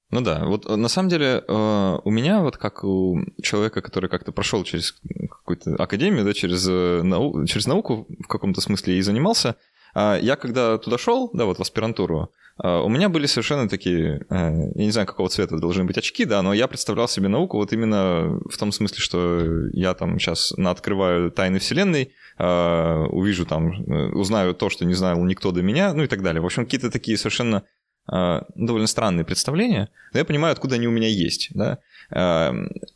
Ну 0.09 0.21
да, 0.21 0.45
вот 0.45 0.65
э, 0.65 0.75
на 0.75 0.87
самом 0.87 1.09
деле 1.09 1.43
э, 1.45 1.97
у 2.03 2.09
меня 2.09 2.39
вот 2.39 2.57
как 2.57 2.85
у 2.85 3.19
человека, 3.43 3.81
который 3.81 4.09
как-то 4.09 4.31
прошел 4.31 4.63
через 4.63 4.95
какую-то 5.29 5.75
академию, 5.75 6.23
да, 6.23 6.33
через, 6.33 6.65
э, 6.67 7.01
нау... 7.03 7.45
через 7.45 7.67
науку 7.67 8.07
в 8.23 8.27
каком-то 8.27 8.61
смысле 8.61 8.97
и 8.97 9.01
занимался, 9.01 9.55
а 9.93 10.17
я 10.17 10.37
когда 10.37 10.77
туда 10.77 10.97
шел, 10.97 11.29
да, 11.33 11.45
вот 11.45 11.57
в 11.57 11.61
аспирантуру, 11.61 12.31
у 12.59 12.89
меня 12.89 13.07
были 13.07 13.27
совершенно 13.27 13.69
такие, 13.69 14.25
я 14.31 14.51
не 14.51 14.89
знаю, 14.89 15.05
какого 15.05 15.29
цвета 15.29 15.59
должны 15.59 15.83
быть 15.83 15.97
очки, 15.97 16.25
да, 16.25 16.41
но 16.41 16.55
я 16.55 16.67
представлял 16.67 17.07
себе 17.07 17.27
науку 17.27 17.57
вот 17.57 17.71
именно 17.71 18.39
в 18.49 18.57
том 18.57 18.71
смысле, 18.71 18.97
что 18.97 19.67
я 19.73 19.93
там 19.93 20.19
сейчас 20.19 20.53
открываю 20.53 21.29
тайны 21.29 21.59
Вселенной, 21.59 22.13
увижу 22.39 23.45
там, 23.45 23.83
узнаю 24.15 24.55
то, 24.55 24.69
что 24.69 24.85
не 24.85 24.95
знал 24.95 25.23
никто 25.23 25.51
до 25.51 25.61
меня, 25.61 25.93
ну 25.93 26.03
и 26.03 26.07
так 26.07 26.23
далее. 26.23 26.41
В 26.41 26.45
общем, 26.45 26.65
какие-то 26.65 26.89
такие 26.89 27.15
совершенно 27.15 27.63
довольно 28.07 28.87
странные 28.87 29.25
представления, 29.25 29.89
но 30.13 30.19
я 30.19 30.25
понимаю, 30.25 30.53
откуда 30.53 30.75
они 30.75 30.87
у 30.87 30.91
меня 30.91 31.07
есть. 31.07 31.49
Да? 31.53 31.79
А, 32.09 32.53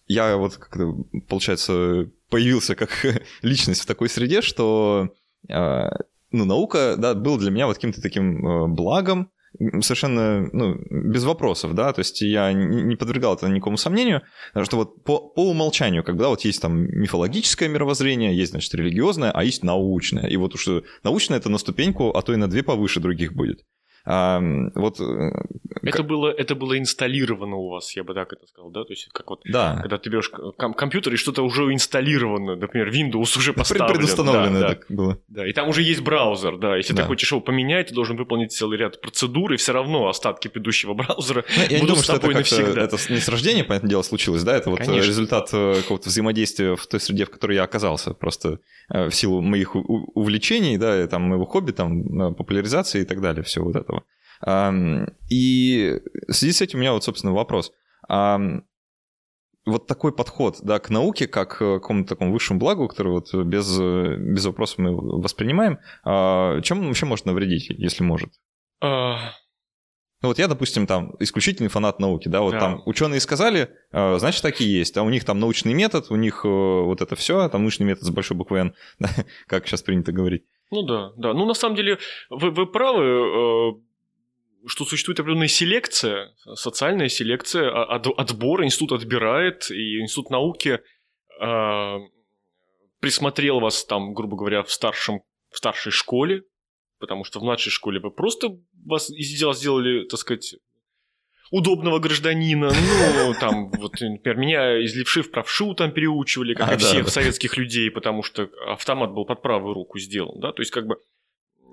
я 0.08 0.38
вот, 0.38 0.60
получается, 1.28 2.10
появился 2.30 2.76
как 2.76 3.06
личность 3.42 3.82
в 3.82 3.86
такой 3.86 4.10
среде, 4.10 4.42
что 4.42 5.10
а, 5.50 5.92
ну, 6.32 6.46
наука 6.46 6.96
да, 6.98 7.14
была 7.14 7.38
для 7.38 7.52
меня 7.52 7.68
вот 7.68 7.76
каким-то 7.76 8.02
таким 8.02 8.74
благом, 8.74 9.30
совершенно 9.82 10.50
ну, 10.54 10.78
без 10.90 11.26
вопросов, 11.26 11.76
да, 11.76 11.92
то 11.92 12.00
есть 12.00 12.22
я 12.22 12.54
не 12.54 12.96
подвергал 12.96 13.36
это 13.36 13.50
никакому 13.50 13.76
сомнению, 13.76 14.22
что 14.64 14.78
вот 14.78 15.04
по, 15.04 15.20
по 15.20 15.50
умолчанию, 15.50 16.04
когда 16.04 16.30
вот 16.30 16.42
есть 16.46 16.62
там 16.62 16.84
мифологическое 16.84 17.68
мировоззрение, 17.68 18.36
есть, 18.36 18.52
значит, 18.52 18.74
религиозное, 18.74 19.32
а 19.32 19.44
есть 19.44 19.64
научное, 19.64 20.28
и 20.28 20.38
вот 20.38 20.56
уж 20.56 20.70
научное 21.04 21.38
это 21.38 21.50
на 21.50 21.58
ступеньку, 21.58 22.12
а 22.12 22.22
то 22.22 22.34
и 22.34 22.38
на 22.38 22.50
две 22.50 22.64
повыше 22.64 23.02
других 23.02 23.34
будет. 23.34 23.66
А, 24.06 24.42
вот... 24.76 25.00
Э, 25.00 25.32
это 25.84 26.04
было, 26.04 26.30
это 26.30 26.56
было 26.56 26.78
инсталлировано 26.78 27.56
у 27.56 27.70
вас, 27.70 27.96
я 27.96 28.04
бы 28.04 28.14
так 28.14 28.34
это 28.34 28.48
сказал, 28.48 28.72
да? 28.72 28.84
То 28.84 28.94
есть 28.94 29.10
как 29.14 29.30
вот, 29.30 29.42
да. 29.46 29.78
когда 29.82 29.98
ты 29.98 30.10
берешь 30.10 30.30
ком- 30.30 30.74
компьютер 30.74 31.14
и 31.14 31.18
что-то 31.18 31.44
уже 31.44 31.72
инсталлировано, 31.72 32.56
например, 32.56 32.90
Windows 32.90 33.38
уже 33.38 33.54
поставлен. 33.54 33.96
Предустановлено 33.96 34.60
да, 34.60 34.68
так 34.70 34.86
да. 34.90 34.96
было. 34.96 35.18
Да, 35.28 35.48
и 35.48 35.54
там 35.54 35.70
уже 35.70 35.84
есть 35.84 36.02
браузер, 36.02 36.58
да. 36.58 36.78
Если 36.78 36.94
да. 36.94 37.04
ты 37.04 37.08
хочешь 37.08 37.32
его 37.32 37.42
поменять, 37.42 37.88
ты 37.88 37.94
должен 37.94 38.18
выполнить 38.18 38.52
целый 38.52 38.78
ряд 38.78 39.02
процедур, 39.02 39.54
и 39.54 39.58
все 39.58 39.72
равно 39.72 40.08
остатки 40.08 40.48
предыдущего 40.48 40.94
браузера 40.96 41.46
ну, 41.56 41.62
я 41.62 41.68
будут 41.68 41.82
не 41.82 41.88
думаю, 41.88 42.04
с 42.04 42.08
тобой 42.08 42.20
что 42.20 42.30
это 42.30 42.38
навсегда. 42.40 42.82
Это 42.82 43.14
не 43.14 43.20
с 43.20 43.30
рождения, 43.30 43.64
понятное 43.64 43.90
дело, 43.90 44.02
случилось, 44.02 44.44
да? 44.44 44.56
Это 44.56 44.70
вот 44.70 44.82
э, 44.82 44.86
Конечно. 44.86 45.08
результат 45.08 45.50
э, 45.54 45.76
какого-то 45.82 46.10
взаимодействия 46.10 46.76
в 46.76 46.88
той 46.88 47.00
среде, 47.00 47.26
в 47.26 47.30
которой 47.30 47.56
я 47.56 47.64
оказался. 47.64 48.14
Просто 48.14 48.60
в 48.90 49.12
силу 49.12 49.42
моих 49.42 49.76
увлечений, 49.76 50.78
да, 50.78 51.08
там, 51.08 51.24
моего 51.24 51.46
хобби, 51.46 51.72
там, 51.72 52.36
популяризации 52.36 53.02
и 53.02 53.06
так 53.06 53.22
далее, 53.22 53.44
всего 53.44 53.66
вот 53.66 53.76
этого. 53.76 53.91
И 54.48 56.00
в 56.28 56.34
связи 56.34 56.54
с 56.54 56.62
этим 56.62 56.80
у 56.80 56.82
меня 56.82 56.94
вот, 56.94 57.04
собственно, 57.04 57.34
вопрос. 57.34 57.72
Вот 59.66 59.86
такой 59.86 60.12
подход 60.12 60.58
да, 60.64 60.80
к 60.80 60.90
науке, 60.90 61.28
как 61.28 61.58
к 61.58 61.58
какому-то 61.58 62.10
такому 62.10 62.34
высшему 62.34 62.60
благу, 62.60 62.88
который 62.88 63.12
вот 63.12 63.32
без, 63.46 63.78
без 63.80 64.46
вопросов 64.46 64.80
мы 64.80 65.22
воспринимаем, 65.22 65.78
а, 66.04 66.60
чем 66.62 66.80
он 66.80 66.88
вообще 66.88 67.06
может 67.06 67.26
навредить, 67.26 67.70
если 67.70 68.04
может? 68.04 68.34
А... 68.82 69.34
Ну 70.24 70.28
вот 70.28 70.40
я, 70.40 70.48
допустим, 70.48 70.86
там 70.88 71.16
исключительный 71.20 71.70
фанат 71.70 72.00
науки, 72.00 72.28
да, 72.28 72.42
вот 72.42 72.52
да. 72.52 72.60
там 72.60 72.84
ученые 72.86 73.20
сказали, 73.20 73.70
а, 73.92 74.18
значит 74.18 74.42
так 74.42 74.62
и 74.62 74.64
есть, 74.64 74.98
а 74.98 75.04
у 75.04 75.10
них 75.10 75.26
там 75.26 75.40
научный 75.40 75.76
метод, 75.76 76.10
у 76.10 76.16
них 76.16 76.42
э, 76.44 76.48
вот 76.48 77.02
это 77.02 77.16
все, 77.16 77.48
там 77.50 77.62
научный 77.62 77.86
метод 77.86 78.04
с 78.04 78.10
большой 78.10 78.38
буквы 78.38 78.60
N, 78.60 78.76
как 79.48 79.68
сейчас 79.68 79.84
принято 79.84 80.12
говорить. 80.12 80.44
Ну 80.72 80.84
да, 80.84 81.12
да, 81.18 81.34
ну 81.34 81.46
на 81.46 81.54
самом 81.54 81.76
деле 81.76 82.00
вы, 82.32 82.50
вы 82.50 82.66
правы, 82.66 83.04
э, 83.04 83.72
что 84.68 84.86
существует 84.86 85.20
определенная 85.20 85.48
селекция, 85.48 86.34
социальная 86.56 87.10
селекция, 87.10 87.70
а, 87.70 87.96
отбор, 87.96 88.64
институт 88.64 89.02
отбирает, 89.02 89.70
и 89.72 90.00
институт 90.00 90.30
науки 90.30 90.80
э, 91.40 91.98
присмотрел 93.00 93.60
вас 93.60 93.86
там, 93.86 94.14
грубо 94.14 94.38
говоря, 94.38 94.64
в, 94.64 94.72
старшем, 94.72 95.22
в 95.50 95.58
старшей 95.58 95.92
школе, 95.92 96.44
потому 97.00 97.24
что 97.24 97.40
в 97.40 97.44
младшей 97.44 97.72
школе 97.72 98.00
вы 98.00 98.12
просто 98.12 98.58
вас 98.86 99.10
из 99.10 99.38
дела 99.38 99.54
сделали, 99.54 100.06
так 100.08 100.20
сказать, 100.20 100.56
удобного 101.50 102.00
гражданина. 102.00 102.72
Ну, 102.72 103.34
там, 103.40 103.72
вот, 103.72 104.00
например, 104.00 104.38
меня 104.38 104.84
из 104.84 104.96
левши 104.96 105.22
в 105.22 105.32
правшу 105.32 105.74
там 105.74 105.92
переучивали, 105.92 106.54
как 106.54 106.70
а, 106.70 106.76
и 106.76 106.78
всех 106.78 107.06
да. 107.06 107.12
советских 107.12 107.58
людей, 107.58 107.92
потому 107.92 108.24
что 108.24 108.50
автомат 108.68 109.12
был 109.12 109.26
под 109.26 109.42
правую 109.42 109.74
руку 109.74 110.00
сделан, 110.00 110.40
да, 110.40 110.54
то 110.54 110.62
есть 110.62 110.72
как 110.72 110.88
бы, 110.88 110.98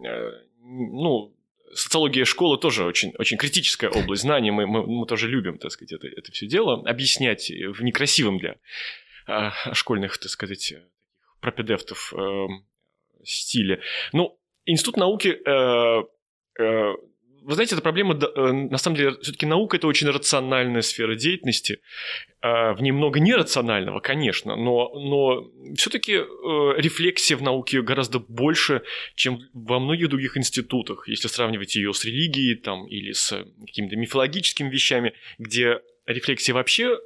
э, 0.05 0.31
ну, 0.63 1.35
социология 1.75 2.25
школы 2.25 2.59
тоже 2.59 2.85
очень, 2.85 3.13
очень 3.19 3.37
критическая 3.37 3.89
область 3.89 4.23
знаний. 4.23 4.51
Мы, 4.51 4.67
мы, 4.67 4.87
мы 4.87 5.07
тоже 5.07 5.29
любим, 5.29 5.59
так 5.59 5.71
сказать, 5.71 5.93
это, 5.93 6.07
это 6.07 6.33
все 6.33 6.47
дело. 6.47 6.83
Объяснять 6.89 7.51
в 7.51 7.83
некрасивом 7.83 8.39
для 8.39 8.57
э, 9.27 9.51
школьных, 9.73 10.19
так 10.19 10.31
сказать, 10.31 10.75
пропедевтов 11.41 12.13
э, 12.15 12.47
стиле. 13.25 13.81
Ну, 14.13 14.39
Институт 14.65 14.97
науки 14.97 15.29
э, 15.29 16.05
э, 16.61 16.95
вы 17.43 17.55
знаете, 17.55 17.75
эта 17.75 17.83
проблема, 17.83 18.15
э, 18.15 18.53
на 18.53 18.79
самом 18.79 18.97
деле, 18.97 19.17
все-таки 19.23 19.47
наука– 19.47 19.77
это 19.79 19.87
очень 19.87 20.09
рациональная 20.09 20.83
сфера 20.83 21.15
деятельности. 21.15 21.81
А, 22.41 22.73
в 22.75 22.83
ней 22.83 22.93
много 22.93 23.21
нерационального, 23.21 24.01
конечно, 24.01 24.55
но, 24.55 24.91
но 24.95 25.51
все-таки 25.75 26.13
э, 26.13 26.25
рефлексия 26.77 27.37
в 27.37 27.43
науке 27.43 27.83
гораздо 27.83 28.21
больше, 28.21 28.83
чем 29.15 29.41
во 29.53 29.81
многих 29.81 30.09
других 30.09 30.37
институтах, 30.37 31.09
если 31.09 31.29
сравнивать 31.29 31.75
ее 31.75 31.93
с 31.93 32.05
религией 32.05 32.55
там, 32.55 32.87
или 32.87 33.13
с 33.13 33.45
какими-то 33.67 33.97
мифологическими 33.97 34.71
вещами, 34.71 35.15
где 35.39 35.81
рефлексия 36.07 36.55
вообще 36.55 36.97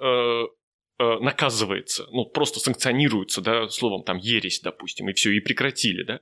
э, 1.03 1.19
наказывается, 1.21 2.07
ну, 2.13 2.27
просто 2.27 2.61
санкционируется, 2.61 3.41
да, 3.41 3.69
словом, 3.69 4.05
там, 4.05 4.19
ересь, 4.19 4.61
допустим, 4.61 5.09
и 5.09 5.13
все, 5.15 5.31
и 5.31 5.41
прекратили, 5.41 6.03
да, 6.03 6.21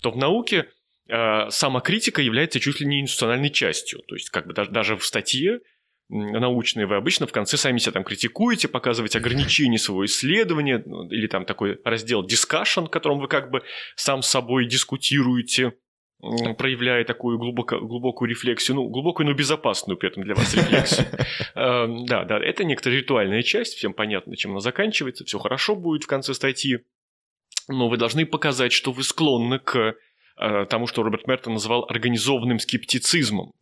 то 0.00 0.10
в 0.10 0.16
науке 0.16 0.56
э, 0.56 0.75
самокритика 1.08 2.20
является 2.20 2.60
чуть 2.60 2.80
ли 2.80 2.86
не 2.86 3.00
институциональной 3.00 3.50
частью. 3.50 4.00
То 4.06 4.14
есть, 4.14 4.30
как 4.30 4.46
бы 4.46 4.54
даже, 4.54 4.96
в 4.96 5.04
статье 5.04 5.60
научной 6.08 6.86
вы 6.86 6.96
обычно 6.96 7.26
в 7.26 7.32
конце 7.32 7.56
сами 7.56 7.78
себя 7.78 7.92
там 7.92 8.04
критикуете, 8.04 8.68
показываете 8.68 9.18
ограничения 9.18 9.78
своего 9.78 10.04
исследования, 10.04 10.82
ну, 10.84 11.08
или 11.08 11.26
там 11.26 11.44
такой 11.44 11.80
раздел 11.84 12.24
discussion, 12.24 12.86
в 12.86 12.90
котором 12.90 13.18
вы 13.18 13.28
как 13.28 13.50
бы 13.50 13.62
сам 13.96 14.22
с 14.22 14.28
собой 14.28 14.66
дискутируете, 14.66 15.72
проявляя 16.20 17.04
такую 17.04 17.38
глубоко, 17.38 17.80
глубокую 17.80 18.30
рефлексию, 18.30 18.76
ну, 18.76 18.88
глубокую, 18.88 19.26
но 19.26 19.34
безопасную 19.34 19.96
при 19.96 20.08
этом 20.08 20.22
для 20.22 20.34
вас 20.34 20.54
рефлексию. 20.54 21.06
Эм, 21.56 22.06
да, 22.06 22.24
да, 22.24 22.38
это 22.38 22.64
некоторая 22.64 23.00
ритуальная 23.00 23.42
часть, 23.42 23.74
всем 23.74 23.92
понятно, 23.92 24.36
чем 24.36 24.52
она 24.52 24.60
заканчивается, 24.60 25.24
все 25.24 25.38
хорошо 25.38 25.74
будет 25.74 26.04
в 26.04 26.06
конце 26.06 26.34
статьи, 26.34 26.84
но 27.68 27.88
вы 27.88 27.96
должны 27.96 28.26
показать, 28.26 28.72
что 28.72 28.92
вы 28.92 29.02
склонны 29.02 29.58
к 29.58 29.76
Э, 29.78 30.05
тому, 30.36 30.86
что 30.86 31.02
Роберт 31.02 31.26
Мертон 31.26 31.54
называл 31.54 31.86
организованным 31.88 32.58
скептицизмом. 32.58 33.52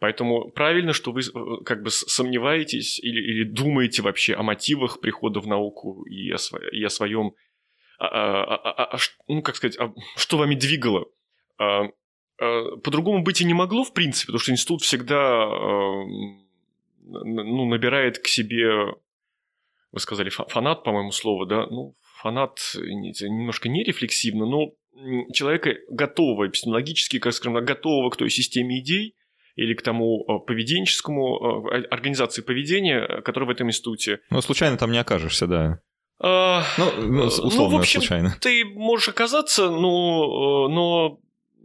Поэтому 0.00 0.50
правильно, 0.50 0.92
что 0.92 1.10
вы 1.10 1.22
э, 1.22 1.64
как 1.64 1.82
бы 1.82 1.90
сомневаетесь 1.90 3.00
или, 3.00 3.20
или 3.20 3.44
думаете 3.44 4.02
вообще 4.02 4.34
о 4.34 4.42
мотивах 4.42 5.00
прихода 5.00 5.40
в 5.40 5.46
науку 5.46 6.04
и 6.04 6.30
о, 6.30 6.38
сво, 6.38 6.58
и 6.70 6.82
о 6.84 6.88
своем, 6.88 7.32
а, 7.98 8.06
а, 8.06 8.54
а, 8.54 8.94
а, 8.94 8.98
ну, 9.26 9.42
как 9.42 9.56
сказать, 9.56 9.76
а, 9.78 9.92
что 10.16 10.38
вами 10.38 10.54
двигало. 10.54 11.06
А, 11.58 11.86
а, 12.40 12.76
по-другому 12.76 13.24
быть 13.24 13.40
и 13.40 13.44
не 13.44 13.54
могло, 13.54 13.82
в 13.82 13.92
принципе, 13.92 14.26
потому 14.26 14.40
что 14.40 14.52
институт 14.52 14.82
всегда 14.82 15.16
а, 15.16 16.04
ну, 17.02 17.68
набирает 17.68 18.20
к 18.20 18.28
себе, 18.28 18.94
вы 19.90 19.98
сказали, 19.98 20.28
фанат, 20.28 20.84
по-моему, 20.84 21.10
слово, 21.10 21.44
да, 21.44 21.66
ну, 21.66 21.96
фанат 22.18 22.60
немножко 22.76 23.68
нерефлексивно, 23.68 24.46
но 24.46 24.74
человека 25.32 25.74
готового 25.88 26.48
эпистемологически, 26.48 27.18
как 27.18 27.32
скажем, 27.32 27.64
готового 27.64 28.10
к 28.10 28.16
той 28.16 28.30
системе 28.30 28.80
идей 28.80 29.14
или 29.56 29.74
к 29.74 29.82
тому 29.82 30.24
э, 30.24 30.46
поведенческому, 30.46 31.68
э, 31.72 31.82
организации 31.90 32.42
поведения, 32.42 33.22
которая 33.22 33.48
в 33.48 33.50
этом 33.50 33.68
институте. 33.68 34.20
Ну, 34.30 34.40
случайно 34.40 34.76
там 34.76 34.92
не 34.92 34.98
окажешься, 34.98 35.46
да. 35.46 35.80
А, 36.20 36.64
ну, 36.78 36.92
ну, 36.98 37.24
условно, 37.24 37.56
ну, 37.56 37.68
в 37.76 37.80
общем, 37.80 38.00
случайно. 38.00 38.36
Ты 38.40 38.64
можешь 38.64 39.08
оказаться, 39.08 39.70
но, 39.70 40.66
э, 40.68 40.72
но 40.72 41.20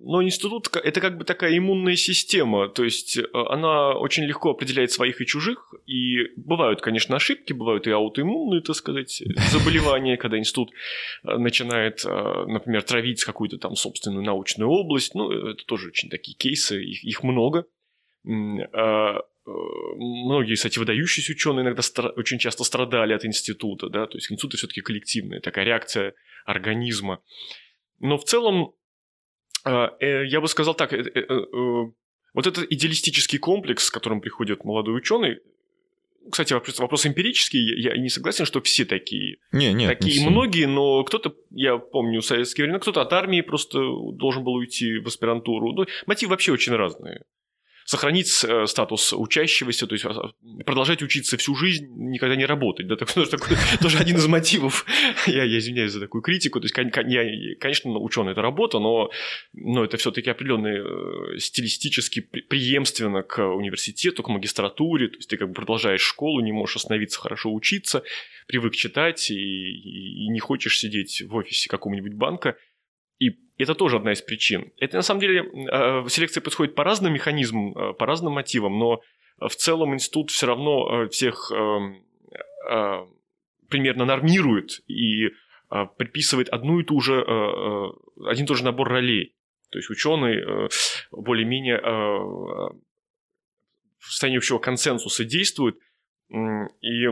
но 0.06 0.22
институт– 0.22 0.68
это 0.84 1.00
как 1.00 1.18
бы 1.18 1.24
такая 1.24 1.58
иммунная 1.58 1.96
система, 1.96 2.68
то 2.68 2.84
есть 2.84 3.18
э, 3.18 3.24
она 3.34 3.94
очень 3.94 4.26
легко 4.26 4.50
определяет 4.52 4.92
своих 4.92 5.22
и 5.22 5.26
чужих, 5.26 5.74
и 5.86 6.28
бывают, 6.36 6.82
конечно, 6.82 7.16
ошибки, 7.16 7.54
бывают 7.54 7.88
и 7.88 7.92
аутоиммунные, 7.92 8.62
так 8.62 8.76
сказать, 8.76 9.24
заболевания, 9.52 10.18
когда 10.18 10.38
институт 10.38 10.72
э, 11.24 11.38
начинает, 11.38 12.04
э, 12.06 12.46
например, 12.48 12.84
травить 12.84 13.24
какую-то 13.24 13.58
там 13.58 13.76
собственную 13.76 14.26
научную 14.26 14.70
область, 14.70 15.16
ну, 15.16 15.32
это 15.32 15.64
тоже 15.66 15.88
очень 15.88 16.10
такие 16.10 16.36
кейсы, 16.36 16.84
их, 16.84 17.04
их 17.06 17.24
много. 17.24 17.66
А, 18.26 19.20
многие, 19.46 20.56
кстати, 20.56 20.80
выдающиеся 20.80 21.32
ученые 21.32 21.64
иногда 21.64 21.82
очень 22.16 22.40
часто 22.40 22.66
страдали 22.66 23.14
от 23.14 23.26
института, 23.26 23.90
да, 23.90 24.06
то 24.06 24.18
есть 24.18 24.30
институт 24.32 24.54
все-таки 24.54 24.82
коллективная 24.82 25.40
такая 25.40 25.66
реакция 25.66 26.14
организма. 26.46 27.22
Но 28.00 28.18
в 28.18 28.26
целом 28.26 28.74
я 29.66 30.42
бы 30.42 30.48
сказал 30.48 30.74
так, 30.74 30.94
э, 30.94 30.98
э, 30.98 31.26
вот 32.34 32.48
этот 32.48 32.72
идеалистический 32.72 33.40
комплекс, 33.40 33.86
с 33.86 33.92
которым 33.92 34.22
приходит 34.22 34.66
молодой 34.66 34.98
ученый, 34.98 35.40
кстати, 36.32 36.54
вопрос, 36.54 36.80
вопрос 36.80 37.06
эмпирический, 37.06 37.82
я 37.82 37.98
не 37.98 38.08
согласен, 38.10 38.46
что 38.46 38.62
все 38.62 38.86
такие. 38.86 39.40
Не, 39.52 39.74
нет, 39.74 40.00
такие 40.00 40.22
не 40.22 40.30
многие, 40.30 40.68
но 40.68 41.04
кто-то, 41.04 41.36
я 41.52 41.78
помню, 41.78 42.22
в 42.22 42.26
советские 42.26 42.64
времена, 42.64 42.80
кто-то 42.80 43.02
от 43.02 43.12
армии 43.12 43.42
просто 43.42 43.80
должен 44.14 44.44
был 44.44 44.54
уйти 44.54 45.00
в 45.00 45.08
аспирантуру. 45.08 45.74
Ну, 45.74 45.86
мотивы 46.06 46.32
вообще 46.32 46.54
очень 46.54 46.74
разные 46.74 47.24
сохранить 47.86 48.44
э, 48.44 48.66
статус 48.68 49.14
учащегося, 49.14 49.88
то 49.88 49.96
есть 49.96 50.06
а, 50.06 50.32
продолжать 50.66 51.02
учиться 51.02 51.38
всю 51.38 51.56
жизнь, 51.56 51.88
никогда 51.96 52.36
не 52.36 52.46
работать. 52.46 52.88
Да, 52.88 52.96
такой, 52.96 53.26
такой, 53.26 53.58
тоже 53.82 53.98
один 53.98 54.18
из 54.18 54.28
мотивов. 54.28 54.86
Я, 55.28 55.44
я 55.44 55.58
извиняюсь 55.58 55.92
за 55.92 56.00
такую 56.00 56.22
критику. 56.22 56.60
То 56.60 56.66
есть, 56.66 56.76
я, 56.78 57.56
конечно, 57.60 57.92
ученый 57.98 58.32
это 58.34 58.42
работа, 58.42 58.80
но, 58.80 59.12
но 59.54 59.84
это 59.84 59.98
все-таки 59.98 60.30
определенный 60.30 60.80
э, 61.36 61.40
стилистически 61.40 62.22
преемственно 62.22 63.24
к 63.24 63.46
университету, 63.46 64.24
к 64.24 64.30
магистратуре. 64.30 65.10
То 65.10 65.18
есть 65.18 65.30
ты 65.30 65.38
как 65.38 65.50
бы 65.50 65.54
продолжаешь 65.54 66.02
школу, 66.02 66.42
не 66.42 66.52
можешь 66.52 66.78
остановиться 66.78 67.20
хорошо 67.20 67.54
учиться, 67.54 68.04
привык 68.48 68.76
читать 68.76 69.30
и, 69.32 69.36
и, 69.36 70.26
и 70.26 70.30
не 70.30 70.40
хочешь 70.40 70.80
сидеть 70.80 71.22
в 71.22 71.36
офисе 71.36 71.70
какого-нибудь 71.70 72.14
банка. 72.14 72.56
И 73.20 73.38
это 73.58 73.76
тоже 73.76 73.98
одна 73.98 74.14
из 74.14 74.22
причин. 74.22 74.72
Это 74.78 74.98
на 74.98 75.04
самом 75.04 75.22
деле 75.22 75.42
э, 75.42 76.10
селекция 76.10 76.42
происходит 76.42 76.76
по 76.76 76.84
разным 76.84 77.14
механизмам, 77.14 77.78
э, 77.78 77.94
по 77.94 78.06
разным 78.06 78.34
мотивам, 78.34 78.78
но 78.80 79.02
в 79.40 79.56
целом 79.56 79.94
институт 79.94 80.32
все 80.32 80.48
равно 80.48 81.04
э, 81.04 81.10
всех 81.10 81.52
примерно 83.70 84.06
нормирует 84.06 84.82
и 84.88 85.32
приписывает 85.98 86.50
одну 86.50 86.80
и 86.80 86.86
ту 86.86 87.02
же, 87.02 87.22
один 88.26 88.46
и 88.46 88.48
тот 88.48 88.58
же 88.58 88.64
набор 88.64 88.88
ролей. 88.88 89.36
То 89.70 89.80
есть 89.80 89.90
ученый 89.90 90.70
более-менее 91.12 91.82
в 91.82 92.74
состоянии 94.06 94.38
общего 94.38 94.60
консенсуса 94.60 95.26
действует, 95.26 95.78
и 96.30 97.08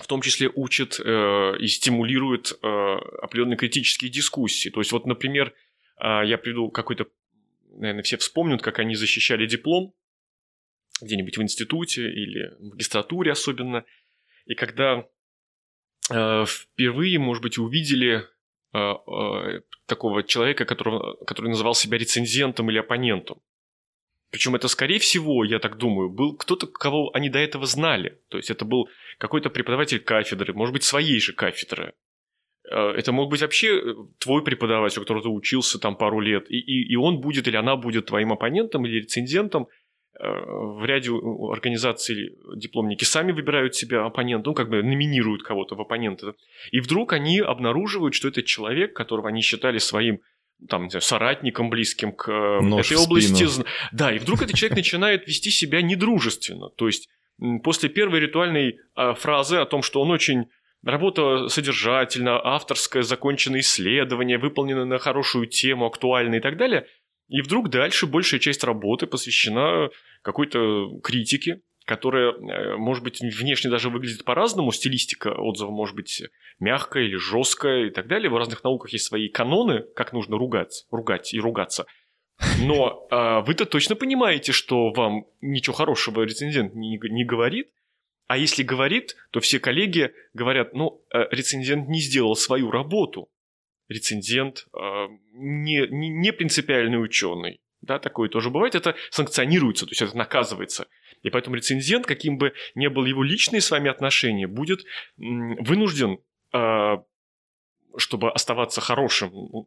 в 0.00 0.06
том 0.06 0.20
числе 0.22 0.50
учит 0.54 1.00
э, 1.00 1.56
и 1.58 1.66
стимулирует 1.66 2.52
э, 2.52 2.66
определенные 3.22 3.56
критические 3.56 4.10
дискуссии. 4.10 4.68
То 4.70 4.80
есть 4.80 4.92
вот, 4.92 5.06
например, 5.06 5.54
э, 6.00 6.22
я 6.26 6.38
приду 6.38 6.70
какой-то, 6.70 7.06
наверное, 7.70 8.02
все 8.02 8.16
вспомнят, 8.16 8.62
как 8.62 8.78
они 8.78 8.94
защищали 8.94 9.46
диплом 9.46 9.94
где-нибудь 11.00 11.36
в 11.36 11.42
институте 11.42 12.10
или 12.10 12.54
в 12.58 12.70
магистратуре 12.70 13.32
особенно, 13.32 13.84
и 14.46 14.54
когда 14.54 15.06
э, 16.10 16.44
впервые, 16.46 17.18
может 17.18 17.42
быть, 17.42 17.58
увидели 17.58 18.24
э, 18.72 18.78
э, 18.78 19.60
такого 19.86 20.22
человека, 20.22 20.64
которого, 20.64 21.16
который 21.24 21.48
называл 21.48 21.74
себя 21.74 21.98
рецензентом 21.98 22.70
или 22.70 22.78
оппонентом. 22.78 23.40
Причем 24.30 24.54
это, 24.54 24.68
скорее 24.68 24.98
всего, 24.98 25.44
я 25.44 25.58
так 25.58 25.78
думаю, 25.78 26.10
был 26.10 26.36
кто-то, 26.36 26.66
кого 26.66 27.10
они 27.14 27.30
до 27.30 27.38
этого 27.38 27.66
знали. 27.66 28.20
То 28.28 28.36
есть 28.36 28.50
это 28.50 28.64
был 28.64 28.88
какой-то 29.18 29.48
преподаватель 29.48 30.00
кафедры, 30.00 30.52
может 30.52 30.74
быть, 30.74 30.84
своей 30.84 31.18
же 31.18 31.32
кафедры. 31.32 31.94
Э, 32.70 32.90
это 32.90 33.12
мог 33.12 33.30
быть 33.30 33.40
вообще 33.40 33.78
э, 33.78 33.94
твой 34.18 34.44
преподаватель, 34.44 34.98
у 34.98 35.02
которого 35.02 35.22
ты 35.22 35.28
учился 35.30 35.78
там 35.78 35.96
пару 35.96 36.20
лет, 36.20 36.50
и, 36.50 36.58
и, 36.58 36.92
и 36.92 36.96
он 36.96 37.20
будет 37.20 37.48
или 37.48 37.56
она 37.56 37.76
будет 37.76 38.06
твоим 38.06 38.32
оппонентом 38.32 38.84
или 38.84 39.00
рецензентом. 39.00 39.68
Э, 40.20 40.28
в 40.28 40.84
ряде 40.84 41.10
организаций 41.10 42.36
дипломники 42.56 43.04
сами 43.04 43.32
выбирают 43.32 43.74
себя 43.74 44.04
оппонентом, 44.04 44.50
ну, 44.50 44.54
как 44.54 44.68
бы 44.68 44.82
номинируют 44.82 45.42
кого-то 45.42 45.74
в 45.74 45.80
оппоненты. 45.80 46.34
И 46.70 46.80
вдруг 46.80 47.14
они 47.14 47.40
обнаруживают, 47.40 48.14
что 48.14 48.28
это 48.28 48.42
человек, 48.42 48.94
которого 48.94 49.28
они 49.28 49.40
считали 49.40 49.78
своим 49.78 50.20
там, 50.68 50.84
не 50.84 50.90
знаю, 50.90 51.02
соратником 51.02 51.70
близким 51.70 52.12
к 52.12 52.28
Нож 52.60 52.86
этой 52.86 52.96
области. 52.96 53.44
Да, 53.92 54.12
и 54.12 54.18
вдруг 54.18 54.42
этот 54.42 54.56
человек 54.56 54.76
начинает 54.76 55.26
вести 55.26 55.50
себя 55.50 55.82
недружественно. 55.82 56.70
То 56.70 56.86
есть 56.86 57.08
после 57.62 57.88
первой 57.88 58.20
ритуальной 58.20 58.78
а, 58.94 59.14
фразы 59.14 59.56
о 59.56 59.66
том, 59.66 59.82
что 59.82 60.00
он 60.00 60.10
очень 60.10 60.46
Работа 60.84 61.48
содержательна, 61.48 62.40
авторское, 62.40 63.02
законченное 63.02 63.60
исследование, 63.60 64.38
выполнено 64.38 64.84
на 64.84 64.98
хорошую 64.98 65.46
тему, 65.46 65.86
актуальное 65.86 66.38
и 66.38 66.42
так 66.42 66.56
далее. 66.56 66.86
И 67.28 67.42
вдруг 67.42 67.68
дальше 67.68 68.06
большая 68.06 68.38
часть 68.38 68.62
работы 68.62 69.06
посвящена 69.06 69.90
какой-то 70.22 71.00
критике, 71.02 71.62
которая, 71.88 72.32
э, 72.32 72.76
может 72.76 73.02
быть, 73.02 73.20
внешне 73.20 73.70
даже 73.70 73.88
выглядит 73.88 74.22
по-разному, 74.24 74.72
стилистика 74.72 75.28
отзыва 75.28 75.70
может 75.70 75.96
быть 75.96 76.22
мягкая 76.60 77.04
или 77.04 77.16
жесткая 77.16 77.86
и 77.86 77.90
так 77.90 78.08
далее. 78.08 78.28
В 78.28 78.36
разных 78.36 78.62
науках 78.62 78.92
есть 78.92 79.06
свои 79.06 79.30
каноны, 79.30 79.84
как 79.96 80.12
нужно 80.12 80.36
ругать, 80.36 80.84
ругать 80.90 81.32
и 81.32 81.40
ругаться. 81.40 81.86
Но 82.60 83.08
э, 83.10 83.40
вы-то 83.46 83.64
точно 83.64 83.96
понимаете, 83.96 84.52
что 84.52 84.92
вам 84.92 85.24
ничего 85.40 85.74
хорошего 85.74 86.22
рецензент 86.24 86.74
не, 86.74 86.98
не 87.02 87.24
говорит, 87.24 87.70
а 88.26 88.36
если 88.36 88.62
говорит, 88.62 89.16
то 89.30 89.40
все 89.40 89.58
коллеги 89.58 90.12
говорят, 90.34 90.74
ну, 90.74 91.02
э, 91.14 91.24
рецензент 91.30 91.88
не 91.88 92.00
сделал 92.00 92.36
свою 92.36 92.70
работу. 92.70 93.30
Рецензент 93.88 94.66
э, 94.74 95.06
не, 95.32 95.88
не, 95.88 96.10
не 96.10 96.32
принципиальный 96.34 97.02
ученый. 97.02 97.62
Да, 97.80 97.98
такое 97.98 98.28
тоже 98.28 98.50
бывает. 98.50 98.74
Это 98.74 98.96
санкционируется, 99.10 99.86
то 99.86 99.92
есть 99.92 100.02
это 100.02 100.16
наказывается. 100.16 100.88
И 101.22 101.30
поэтому 101.30 101.56
рецензент, 101.56 102.06
каким 102.06 102.38
бы 102.38 102.52
ни 102.74 102.86
был 102.88 103.04
его 103.04 103.22
личные 103.22 103.60
с 103.60 103.70
вами 103.70 103.90
отношения, 103.90 104.46
будет 104.46 104.84
вынужден, 105.16 106.18
а, 106.52 107.02
чтобы 107.96 108.30
оставаться 108.30 108.80
хорошим 108.80 109.66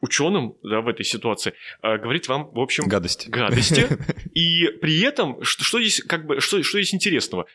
ученым 0.00 0.56
да, 0.62 0.80
в 0.80 0.88
этой 0.88 1.04
ситуации, 1.04 1.54
а, 1.80 1.98
говорить 1.98 2.28
вам, 2.28 2.50
в 2.50 2.60
общем... 2.60 2.84
Гадости. 2.86 3.28
Гадости. 3.28 3.86
И 4.34 4.68
при 4.80 5.00
этом, 5.00 5.42
что, 5.42 5.64
что 5.64 5.80
здесь, 5.80 6.02
как 6.02 6.26
бы, 6.26 6.40
что, 6.40 6.62
что 6.62 6.78
здесь 6.78 6.94
интересного? 6.94 7.46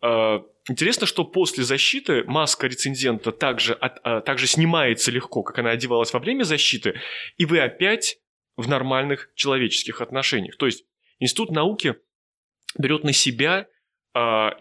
А, 0.00 0.42
интересно, 0.68 1.06
что 1.06 1.24
после 1.24 1.64
защиты 1.64 2.24
маска 2.24 2.66
рецензента 2.66 3.32
также, 3.32 3.74
от, 3.74 4.24
также 4.24 4.46
снимается 4.46 5.10
легко, 5.10 5.42
как 5.42 5.58
она 5.58 5.70
одевалась 5.70 6.12
во 6.12 6.20
время 6.20 6.44
защиты, 6.44 6.94
и 7.36 7.46
вы 7.46 7.60
опять 7.60 8.18
в 8.56 8.68
нормальных 8.68 9.30
человеческих 9.34 10.00
отношениях. 10.02 10.56
То 10.56 10.66
есть 10.66 10.84
Институт 11.20 11.50
науки 11.50 11.96
берет 12.78 13.04
на 13.04 13.12
себя 13.12 13.66
а, 14.12 14.56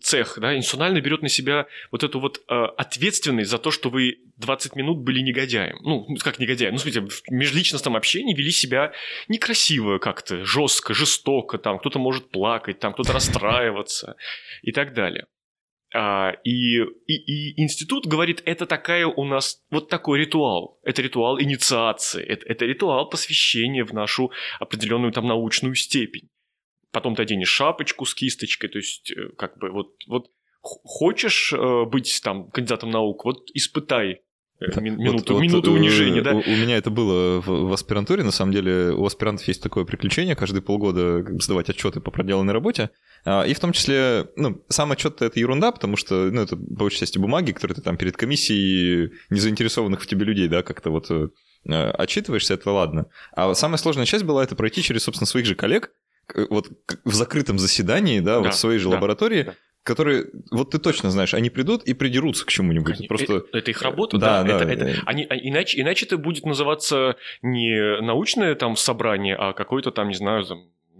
цех, 0.00 0.38
да, 0.40 0.56
институционально 0.56 1.00
берет 1.00 1.22
на 1.22 1.28
себя 1.28 1.66
вот 1.92 2.02
эту 2.02 2.18
вот 2.18 2.42
а, 2.48 2.66
ответственность 2.66 3.50
за 3.50 3.58
то, 3.58 3.70
что 3.70 3.90
вы 3.90 4.18
20 4.38 4.74
минут 4.74 4.98
были 4.98 5.20
негодяем. 5.20 5.78
Ну, 5.82 6.06
как 6.18 6.40
негодяем? 6.40 6.72
Ну, 6.74 6.78
смотрите, 6.78 7.06
в 7.06 7.22
межличностном 7.30 7.96
общении 7.96 8.34
вели 8.34 8.50
себя 8.50 8.92
некрасиво 9.28 9.98
как-то, 9.98 10.44
жестко, 10.44 10.94
жестоко, 10.94 11.58
там 11.58 11.78
кто-то 11.78 12.00
может 12.00 12.30
плакать, 12.30 12.80
там 12.80 12.92
кто-то 12.92 13.12
расстраиваться 13.12 14.16
и 14.62 14.72
так 14.72 14.94
далее. 14.94 15.26
А, 15.94 16.32
и, 16.42 16.78
и, 16.80 17.14
и 17.14 17.62
институт 17.62 18.04
говорит, 18.06 18.42
это 18.46 18.66
такая 18.66 19.06
у 19.06 19.24
нас, 19.24 19.62
вот 19.70 19.88
такой 19.88 20.18
ритуал. 20.18 20.80
Это 20.82 21.02
ритуал 21.02 21.40
инициации, 21.40 22.24
это, 22.24 22.46
это 22.46 22.64
ритуал 22.64 23.08
посвящения 23.08 23.84
в 23.84 23.94
нашу 23.94 24.32
определенную 24.58 25.12
там 25.12 25.28
научную 25.28 25.76
степень 25.76 26.28
потом 26.92 27.14
ты 27.14 27.22
оденешь 27.22 27.48
шапочку 27.48 28.04
с 28.04 28.14
кисточкой, 28.14 28.70
то 28.70 28.78
есть 28.78 29.10
э, 29.10 29.30
как 29.36 29.58
бы 29.58 29.70
вот, 29.70 29.94
вот 30.06 30.30
хочешь 30.60 31.52
э, 31.52 31.84
быть 31.84 32.20
там 32.22 32.50
кандидатом 32.50 32.90
наук, 32.90 33.24
вот 33.24 33.50
испытай 33.54 34.22
э, 34.60 34.80
минуту, 34.80 35.34
вот, 35.34 35.42
минуту 35.42 35.70
вот, 35.70 35.78
унижения, 35.78 36.22
да? 36.22 36.34
У, 36.34 36.38
у 36.38 36.56
меня 36.56 36.76
это 36.76 36.90
было 36.90 37.40
в, 37.40 37.46
в 37.46 37.72
аспирантуре, 37.72 38.24
на 38.24 38.30
самом 38.30 38.52
деле 38.52 38.92
у 38.92 39.04
аспирантов 39.04 39.46
есть 39.48 39.62
такое 39.62 39.84
приключение, 39.84 40.34
каждые 40.34 40.62
полгода 40.62 41.24
сдавать 41.40 41.68
отчеты 41.68 42.00
по 42.00 42.10
проделанной 42.10 42.54
работе, 42.54 42.90
а, 43.24 43.42
и 43.42 43.52
в 43.52 43.60
том 43.60 43.72
числе, 43.72 44.30
ну, 44.36 44.64
сам 44.68 44.92
отчет 44.92 45.20
это 45.20 45.38
ерунда, 45.38 45.72
потому 45.72 45.96
что, 45.96 46.30
ну, 46.30 46.42
это 46.42 46.56
по 46.56 46.62
большей 46.62 47.00
части 47.00 47.18
бумаги, 47.18 47.52
которые 47.52 47.76
ты 47.76 47.82
там 47.82 47.96
перед 47.96 48.16
комиссией 48.16 49.12
незаинтересованных 49.30 50.02
в 50.02 50.06
тебе 50.06 50.24
людей, 50.24 50.48
да, 50.48 50.62
как-то 50.62 50.90
вот 50.90 51.10
отчитываешься, 51.66 52.54
это 52.54 52.70
ладно. 52.70 53.06
А 53.32 53.52
самая 53.52 53.78
сложная 53.78 54.06
часть 54.06 54.24
была 54.24 54.44
это 54.44 54.54
пройти 54.54 54.80
через, 54.80 55.02
собственно, 55.02 55.26
своих 55.26 55.44
же 55.44 55.54
коллег, 55.54 55.90
вот 56.50 56.68
в 57.04 57.14
закрытом 57.14 57.58
заседании, 57.58 58.20
да, 58.20 58.34
да 58.34 58.40
вот 58.40 58.54
в 58.54 58.56
своей 58.56 58.78
же 58.78 58.88
да, 58.88 58.96
лаборатории, 58.96 59.42
да. 59.42 59.54
которые, 59.82 60.26
вот 60.50 60.70
ты 60.70 60.78
точно 60.78 61.10
знаешь, 61.10 61.34
они 61.34 61.50
придут 61.50 61.84
и 61.84 61.94
придерутся 61.94 62.44
к 62.44 62.48
чему-нибудь. 62.48 62.98
Они, 62.98 63.08
Просто... 63.08 63.36
это, 63.36 63.58
это 63.58 63.70
их 63.70 63.82
работа, 63.82 64.18
да. 64.18 64.42
да, 64.42 64.58
да 64.58 64.72
это, 64.72 64.84
это, 64.84 65.02
они, 65.06 65.24
а, 65.28 65.34
иначе, 65.36 65.80
иначе 65.80 66.06
это 66.06 66.18
будет 66.18 66.44
называться 66.44 67.16
не 67.42 68.00
научное 68.00 68.54
там 68.54 68.76
собрание, 68.76 69.36
а 69.36 69.52
какое-то 69.52 69.90
там, 69.90 70.08
не 70.08 70.14
знаю, 70.14 70.44
там, 70.44 70.58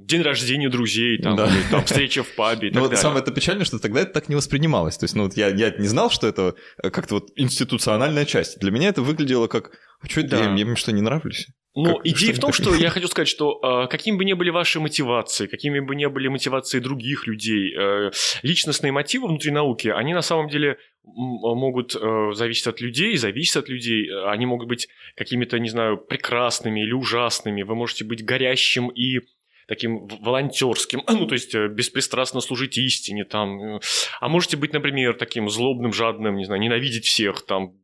день 0.08 0.22
рождения 0.22 0.68
друзей, 0.68 1.18
там, 1.18 1.36
да. 1.36 1.46
или, 1.46 1.62
там 1.70 1.84
встреча 1.84 2.22
в 2.22 2.34
пабе 2.34 2.68
и 2.68 2.70
так 2.70 2.80
вот 2.80 2.88
далее. 2.88 3.02
самое 3.02 3.22
это 3.22 3.30
печально, 3.30 3.64
что 3.64 3.78
тогда 3.78 4.00
это 4.00 4.12
так 4.12 4.28
не 4.28 4.34
воспринималось. 4.34 4.96
То 4.96 5.04
есть, 5.04 5.14
ну 5.14 5.24
вот 5.24 5.36
я, 5.36 5.48
я 5.48 5.70
не 5.70 5.86
знал, 5.86 6.10
что 6.10 6.26
это 6.26 6.54
как-то 6.80 7.16
вот 7.16 7.30
институциональная 7.36 8.24
часть. 8.24 8.58
Для 8.58 8.70
меня 8.70 8.88
это 8.88 9.02
выглядело 9.02 9.48
как, 9.48 9.72
а 10.00 10.08
что 10.08 10.20
это, 10.20 10.30
да. 10.30 10.44
я, 10.44 10.54
я 10.54 10.60
им 10.62 10.76
что, 10.76 10.92
не 10.92 11.02
нравлюсь? 11.02 11.48
Но 11.78 11.96
как, 11.96 12.06
идея 12.06 12.34
в 12.34 12.40
том, 12.40 12.52
что 12.52 12.74
я 12.74 12.90
хочу 12.90 13.06
сказать, 13.06 13.28
что 13.28 13.84
э, 13.84 13.88
какими 13.88 14.16
бы 14.16 14.24
ни 14.24 14.32
были 14.32 14.50
ваши 14.50 14.80
мотивации, 14.80 15.46
какими 15.46 15.78
бы 15.78 15.94
ни 15.94 16.06
были 16.06 16.26
мотивации 16.26 16.80
других 16.80 17.28
людей, 17.28 17.72
э, 17.72 18.10
личностные 18.42 18.90
мотивы 18.90 19.28
внутри 19.28 19.52
науки, 19.52 19.86
они 19.86 20.12
на 20.12 20.22
самом 20.22 20.48
деле 20.48 20.78
могут 21.04 21.94
э, 21.94 22.32
зависеть 22.32 22.66
от 22.66 22.80
людей, 22.80 23.16
зависят 23.16 23.64
от 23.64 23.68
людей. 23.68 24.10
Они 24.26 24.44
могут 24.44 24.66
быть 24.66 24.88
какими-то, 25.14 25.58
не 25.60 25.68
знаю, 25.68 25.98
прекрасными 25.98 26.80
или 26.80 26.92
ужасными. 26.92 27.62
Вы 27.62 27.76
можете 27.76 28.04
быть 28.04 28.24
горящим 28.24 28.88
и 28.88 29.20
таким 29.68 30.08
волонтерским, 30.08 31.02
ну, 31.08 31.26
то 31.26 31.34
есть 31.34 31.54
э, 31.54 31.68
беспристрастно 31.68 32.40
служить 32.40 32.76
истине, 32.76 33.24
там, 33.24 33.76
э, 33.76 33.80
а 34.20 34.28
можете 34.28 34.56
быть, 34.56 34.72
например, 34.72 35.14
таким 35.14 35.48
злобным, 35.48 35.92
жадным, 35.92 36.36
не 36.36 36.44
знаю, 36.44 36.60
ненавидеть 36.60 37.04
всех, 37.04 37.46
там, 37.46 37.74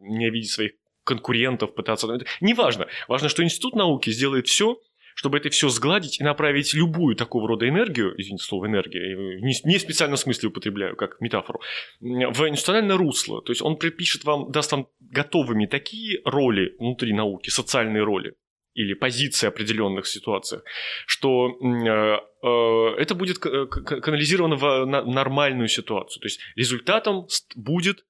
ненавидеть 0.00 0.50
своих 0.50 0.72
конкурентов, 1.04 1.74
пытаться... 1.74 2.08
Неважно. 2.40 2.86
Важно, 3.08 3.28
что 3.28 3.42
институт 3.42 3.74
науки 3.74 4.10
сделает 4.10 4.48
все, 4.48 4.78
чтобы 5.14 5.38
это 5.38 5.48
все 5.50 5.68
сгладить 5.68 6.20
и 6.20 6.24
направить 6.24 6.74
любую 6.74 7.16
такого 7.16 7.48
рода 7.48 7.68
энергию, 7.68 8.14
извините, 8.20 8.44
слово 8.44 8.66
энергия, 8.66 9.40
не, 9.40 9.54
не 9.64 9.78
в 9.78 9.80
специальном 9.80 10.16
смысле 10.16 10.48
употребляю, 10.48 10.96
как 10.96 11.20
метафору, 11.20 11.60
в 12.00 12.48
институциональное 12.48 12.96
русло. 12.96 13.40
То 13.42 13.52
есть 13.52 13.62
он 13.62 13.76
припишет 13.76 14.24
вам, 14.24 14.50
даст 14.50 14.72
вам 14.72 14.88
готовыми 15.00 15.66
такие 15.66 16.20
роли 16.24 16.74
внутри 16.78 17.12
науки, 17.12 17.50
социальные 17.50 18.02
роли, 18.02 18.34
или 18.74 18.94
позиции 18.94 19.46
определенных 19.46 20.06
ситуациях, 20.06 20.64
что 21.06 21.48
э, 21.48 22.18
э, 22.42 23.00
это 23.00 23.14
будет 23.14 23.38
канализировано 23.38 24.56
в 24.56 24.84
нормальную 24.84 25.68
ситуацию. 25.68 26.20
То 26.20 26.26
есть 26.26 26.40
результатом 26.56 27.28
будет 27.54 28.04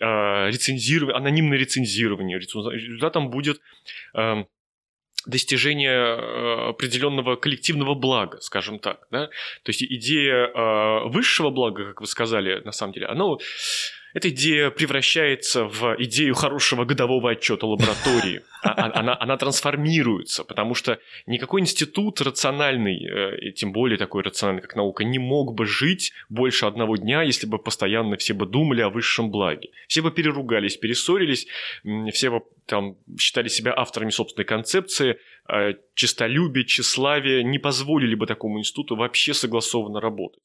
э, 0.00 0.50
рецензирование, 0.50 1.16
анонимное 1.16 1.58
рецензирование, 1.58 2.38
результатом 2.38 3.30
будет 3.30 3.60
эм, 4.14 4.46
достижение 5.26 5.90
э, 5.90 6.68
определенного 6.70 7.36
коллективного 7.36 7.94
блага, 7.94 8.40
скажем 8.40 8.78
так. 8.78 9.06
Да? 9.10 9.26
То 9.62 9.70
есть 9.70 9.82
идея 9.82 10.46
э, 10.46 11.08
высшего 11.08 11.50
блага, 11.50 11.86
как 11.86 12.00
вы 12.00 12.06
сказали, 12.06 12.62
на 12.64 12.72
самом 12.72 12.92
деле, 12.92 13.06
она 13.06 13.26
эта 14.14 14.30
идея 14.30 14.70
превращается 14.70 15.64
в 15.64 15.96
идею 15.98 16.34
хорошего 16.34 16.84
годового 16.84 17.30
отчета 17.30 17.66
лаборатории. 17.66 18.42
А, 18.62 18.70
а, 18.70 18.98
она, 18.98 19.16
она 19.20 19.36
трансформируется, 19.36 20.44
потому 20.44 20.74
что 20.74 20.98
никакой 21.26 21.60
институт 21.60 22.20
рациональный, 22.20 23.04
э, 23.04 23.52
тем 23.52 23.72
более 23.72 23.98
такой 23.98 24.22
рациональный, 24.22 24.62
как 24.62 24.74
наука, 24.74 25.04
не 25.04 25.18
мог 25.18 25.54
бы 25.54 25.66
жить 25.66 26.12
больше 26.28 26.66
одного 26.66 26.96
дня, 26.96 27.22
если 27.22 27.46
бы 27.46 27.58
постоянно 27.58 28.16
все 28.16 28.34
бы 28.34 28.46
думали 28.46 28.80
о 28.80 28.88
высшем 28.88 29.30
благе. 29.30 29.70
Все 29.86 30.02
бы 30.02 30.10
переругались, 30.10 30.76
перессорились, 30.76 31.46
все 32.12 32.30
бы 32.30 32.42
там 32.66 32.96
считали 33.18 33.48
себя 33.48 33.72
авторами 33.76 34.10
собственной 34.10 34.44
концепции, 34.44 35.18
э, 35.48 35.74
честолюбие, 35.94 36.64
тщеславие 36.64 37.44
не 37.44 37.58
позволили 37.58 38.14
бы 38.14 38.26
такому 38.26 38.58
институту 38.58 38.96
вообще 38.96 39.34
согласованно 39.34 40.00
работать. 40.00 40.42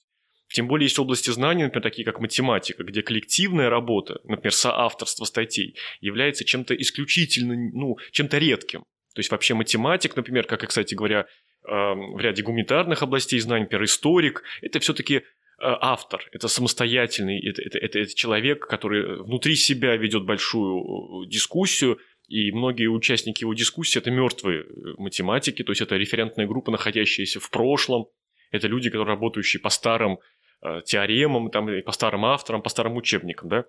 Тем 0.49 0.67
более 0.67 0.85
есть 0.85 0.99
области 0.99 1.29
знаний, 1.31 1.63
например, 1.63 1.83
такие 1.83 2.05
как 2.05 2.19
математика, 2.19 2.83
где 2.83 3.01
коллективная 3.01 3.69
работа, 3.69 4.19
например, 4.23 4.53
соавторство 4.53 5.25
статей, 5.25 5.75
является 5.99 6.45
чем-то 6.45 6.75
исключительно, 6.75 7.55
ну, 7.55 7.97
чем-то 8.11 8.37
редким. 8.37 8.81
То 9.15 9.19
есть 9.19 9.31
вообще 9.31 9.53
математик, 9.53 10.15
например, 10.15 10.45
как, 10.45 10.67
кстати 10.67 10.95
говоря, 10.95 11.27
в 11.65 12.19
ряде 12.19 12.43
гуманитарных 12.43 13.03
областей 13.03 13.39
знаний, 13.39 13.63
например, 13.63 13.85
историк, 13.85 14.43
это 14.61 14.79
все-таки 14.79 15.15
э, 15.15 15.21
автор, 15.59 16.27
это 16.33 16.47
самостоятельный, 16.47 17.39
это, 17.39 17.61
это, 17.61 17.77
это, 17.77 17.99
это 17.99 18.13
человек, 18.13 18.67
который 18.67 19.23
внутри 19.23 19.55
себя 19.55 19.95
ведет 19.95 20.25
большую 20.25 21.23
э, 21.23 21.29
дискуссию, 21.29 21.99
и 22.27 22.51
многие 22.51 22.87
участники 22.87 23.43
его 23.43 23.53
дискуссии 23.53 23.97
это 23.97 24.11
мертвые 24.11 24.63
э, 24.63 24.65
математики, 24.97 25.63
то 25.63 25.71
есть 25.71 25.81
это 25.81 25.95
референтная 25.95 26.47
группа, 26.47 26.71
находящаяся 26.71 27.39
в 27.39 27.49
прошлом, 27.49 28.07
это 28.53 28.67
люди, 28.67 28.89
которые 28.89 29.15
работающие 29.15 29.61
по 29.61 29.69
старым 29.69 30.19
Э, 30.65 30.81
теоремам, 30.85 31.49
там, 31.49 31.67
по 31.83 31.91
старым 31.91 32.23
авторам, 32.23 32.61
по 32.61 32.69
старым 32.69 32.95
учебникам, 32.95 33.49
да. 33.49 33.65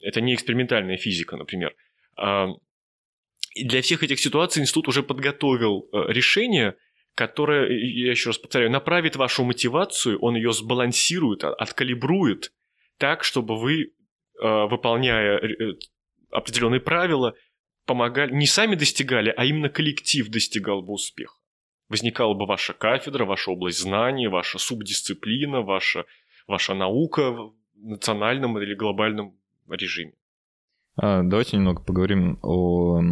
Это 0.00 0.20
не 0.20 0.34
экспериментальная 0.34 0.96
физика, 0.96 1.36
например. 1.36 1.76
А, 2.16 2.48
и 3.54 3.64
для 3.64 3.80
всех 3.80 4.02
этих 4.02 4.18
ситуаций 4.18 4.60
институт 4.60 4.88
уже 4.88 5.04
подготовил 5.04 5.88
э, 5.92 6.06
решение, 6.08 6.74
которое, 7.14 7.70
я 7.70 8.10
еще 8.10 8.30
раз 8.30 8.38
повторяю, 8.38 8.72
направит 8.72 9.14
вашу 9.14 9.44
мотивацию, 9.44 10.18
он 10.18 10.34
ее 10.34 10.52
сбалансирует, 10.52 11.44
а, 11.44 11.54
откалибрует 11.54 12.52
так, 12.98 13.22
чтобы 13.22 13.56
вы, 13.56 13.92
э, 14.42 14.66
выполняя 14.66 15.40
определенные 16.32 16.80
правила, 16.80 17.36
помогали, 17.86 18.32
не 18.32 18.48
сами 18.48 18.74
достигали, 18.74 19.32
а 19.36 19.44
именно 19.44 19.68
коллектив 19.68 20.28
достигал 20.28 20.82
бы 20.82 20.92
успеха. 20.92 21.36
Возникала 21.92 22.32
бы 22.32 22.46
ваша 22.46 22.72
кафедра, 22.72 23.26
ваша 23.26 23.50
область 23.50 23.80
знаний, 23.80 24.26
ваша 24.26 24.58
субдисциплина, 24.58 25.60
ваша 25.60 26.06
ваша 26.46 26.72
наука 26.72 27.32
в 27.32 27.52
национальном 27.74 28.58
или 28.58 28.74
глобальном 28.74 29.36
режиме. 29.68 30.14
А, 30.96 31.22
давайте 31.22 31.58
немного 31.58 31.82
поговорим 31.82 32.38
о 32.40 33.02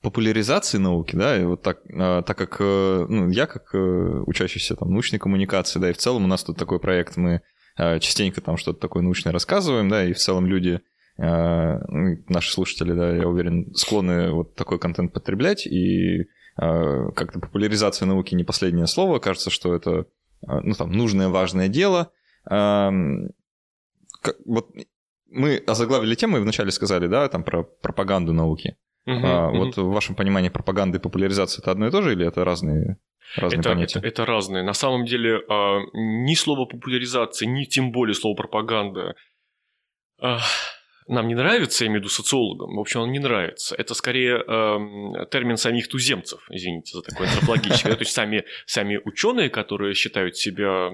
популяризации 0.00 0.78
науки, 0.78 1.16
да, 1.16 1.36
и 1.36 1.44
вот 1.44 1.62
так, 1.62 1.80
а, 1.92 2.22
так 2.22 2.38
как 2.38 2.60
э, 2.60 3.06
ну, 3.08 3.30
я 3.30 3.46
как 3.46 3.74
э, 3.74 4.22
учащийся 4.24 4.76
там 4.76 4.90
научной 4.92 5.18
коммуникации, 5.18 5.80
да, 5.80 5.90
и 5.90 5.92
в 5.92 5.96
целом 5.96 6.22
у 6.22 6.28
нас 6.28 6.44
тут 6.44 6.56
такой 6.56 6.78
проект, 6.78 7.16
мы 7.16 7.42
а, 7.76 7.98
частенько 7.98 8.40
там 8.40 8.58
что-то 8.58 8.78
такое 8.78 9.02
научное 9.02 9.32
рассказываем, 9.32 9.88
да, 9.88 10.04
и 10.04 10.12
в 10.12 10.18
целом 10.18 10.46
люди, 10.46 10.80
ну, 11.16 12.24
наши 12.28 12.52
слушатели, 12.52 12.92
да, 12.92 13.16
я 13.16 13.26
уверен, 13.26 13.74
склонны 13.74 14.30
вот 14.30 14.54
такой 14.54 14.78
контент 14.78 15.12
потреблять, 15.12 15.66
и 15.66 16.28
как-то 16.56 17.40
популяризация 17.40 18.06
науки 18.06 18.34
не 18.34 18.44
последнее 18.44 18.86
слово, 18.86 19.18
кажется, 19.18 19.50
что 19.50 19.74
это 19.74 20.06
а, 20.46 20.60
ну, 20.60 20.74
там, 20.74 20.92
нужное, 20.92 21.28
важное 21.28 21.68
дело. 21.68 22.10
Вот 24.46 24.68
мы 25.34 25.56
озаглавили 25.66 26.14
тему 26.14 26.38
и 26.38 26.40
вначале 26.40 26.70
сказали, 26.70 27.06
да, 27.08 27.28
там 27.28 27.44
про 27.44 27.64
пропаганду 27.64 28.32
науки. 28.32 28.76
Угу, 29.06 29.20
а, 29.22 29.48
угу. 29.48 29.58
Вот 29.58 29.76
в 29.76 29.90
вашем 29.90 30.14
понимании 30.14 30.48
пропаганды 30.48 30.98
и 30.98 31.00
популяризация 31.00 31.60
это 31.60 31.72
одно 31.72 31.88
и 31.88 31.90
то 31.90 32.00
же 32.00 32.12
или 32.12 32.26
это 32.26 32.44
разные, 32.44 32.96
разные 33.36 33.60
это, 33.60 33.68
понятия? 33.68 33.98
Это, 33.98 34.08
это 34.08 34.24
разные. 34.24 34.62
На 34.62 34.72
самом 34.72 35.04
деле 35.04 35.42
а, 35.48 35.80
ни 35.92 36.34
слово 36.34 36.66
популяризация, 36.66 37.46
ни 37.46 37.64
тем 37.64 37.92
более 37.92 38.14
слово 38.14 38.36
пропаганда 38.36 39.14
нам 41.06 41.28
не 41.28 41.34
нравится, 41.34 41.84
я 41.84 41.88
имею 41.88 42.00
в 42.00 42.04
виду 42.04 42.10
социологам, 42.10 42.76
в 42.76 42.80
общем, 42.80 43.00
он 43.00 43.12
не 43.12 43.18
нравится. 43.18 43.74
Это 43.74 43.94
скорее 43.94 44.36
э, 44.36 45.26
термин 45.30 45.56
самих 45.56 45.88
туземцев, 45.88 46.46
извините 46.50 46.96
за 46.96 47.02
такое 47.02 47.28
антропологическое. 47.28 47.94
То 47.94 48.02
есть 48.02 48.12
сами, 48.12 48.44
сами 48.66 49.00
ученые, 49.04 49.50
которые 49.50 49.94
считают 49.94 50.36
себя, 50.36 50.92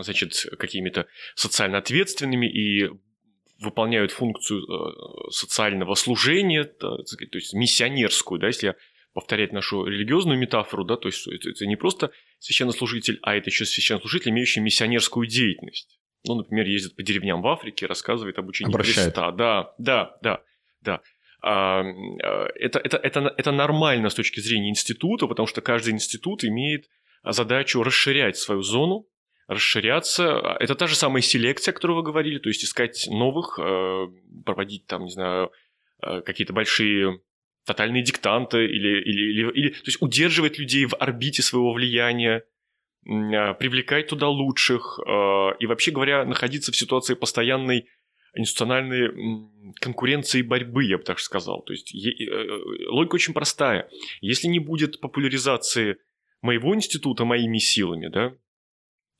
значит, 0.00 0.34
какими-то 0.58 1.06
социально 1.34 1.78
ответственными 1.78 2.46
и 2.46 2.90
выполняют 3.60 4.12
функцию 4.12 4.62
э, 4.62 5.30
социального 5.30 5.94
служения, 5.94 6.64
то 6.64 7.04
есть 7.32 7.52
миссионерскую, 7.52 8.40
да, 8.40 8.46
если 8.46 8.76
повторять 9.12 9.52
нашу 9.52 9.84
религиозную 9.84 10.38
метафору, 10.38 10.84
да, 10.84 10.96
то 10.96 11.08
есть 11.08 11.26
это 11.28 11.66
не 11.66 11.76
просто 11.76 12.10
священнослужитель, 12.40 13.18
а 13.22 13.36
это 13.36 13.50
еще 13.50 13.64
священнослужитель, 13.64 14.30
имеющий 14.30 14.60
миссионерскую 14.60 15.26
деятельность 15.26 15.98
ну, 16.26 16.34
например, 16.36 16.66
ездит 16.66 16.96
по 16.96 17.02
деревням 17.02 17.42
в 17.42 17.46
Африке, 17.46 17.86
рассказывает 17.86 18.38
об 18.38 18.48
учении 18.48 18.72
Обращает. 18.72 19.14
Христа. 19.14 19.30
Да, 19.32 19.74
да, 19.78 20.16
да, 20.22 20.42
да. 20.80 21.00
А, 21.42 21.82
а, 21.82 22.48
это, 22.54 22.78
это, 22.78 22.96
это, 22.96 23.34
это 23.36 23.52
нормально 23.52 24.08
с 24.08 24.14
точки 24.14 24.40
зрения 24.40 24.70
института, 24.70 25.26
потому 25.26 25.46
что 25.46 25.60
каждый 25.60 25.92
институт 25.92 26.44
имеет 26.44 26.88
задачу 27.22 27.82
расширять 27.82 28.36
свою 28.36 28.62
зону, 28.62 29.06
расширяться. 29.46 30.56
Это 30.60 30.74
та 30.74 30.86
же 30.86 30.96
самая 30.96 31.22
селекция, 31.22 31.72
о 31.72 31.74
которой 31.74 31.92
вы 31.92 32.02
говорили, 32.02 32.38
то 32.38 32.48
есть 32.48 32.64
искать 32.64 33.06
новых, 33.10 33.58
э, 33.58 34.06
проводить 34.44 34.86
там, 34.86 35.04
не 35.04 35.10
знаю, 35.10 35.52
э, 36.02 36.22
какие-то 36.22 36.54
большие 36.54 37.20
тотальные 37.66 38.02
диктанты 38.02 38.64
или, 38.64 39.02
или, 39.02 39.32
или, 39.32 39.52
или 39.52 39.68
то 39.70 39.86
есть 39.86 40.00
удерживать 40.00 40.58
людей 40.58 40.86
в 40.86 40.94
орбите 40.96 41.42
своего 41.42 41.72
влияния, 41.72 42.44
привлекать 43.04 44.08
туда 44.08 44.28
лучших 44.28 44.98
а, 45.06 45.50
и, 45.58 45.66
вообще 45.66 45.90
говоря, 45.90 46.24
находиться 46.24 46.72
в 46.72 46.76
ситуации 46.76 47.14
постоянной 47.14 47.86
институциональной 48.34 49.48
конкуренции 49.80 50.40
и 50.40 50.42
борьбы, 50.42 50.84
я 50.84 50.98
бы 50.98 51.04
так 51.04 51.20
сказал. 51.20 51.62
То 51.62 51.72
есть 51.72 51.94
э, 51.94 52.88
логика 52.88 53.14
очень 53.14 53.34
простая. 53.34 53.88
Если 54.20 54.48
не 54.48 54.58
будет 54.58 55.00
популяризации 55.00 55.98
моего 56.42 56.74
института 56.74 57.24
моими 57.24 57.58
силами, 57.58 58.08
да, 58.08 58.34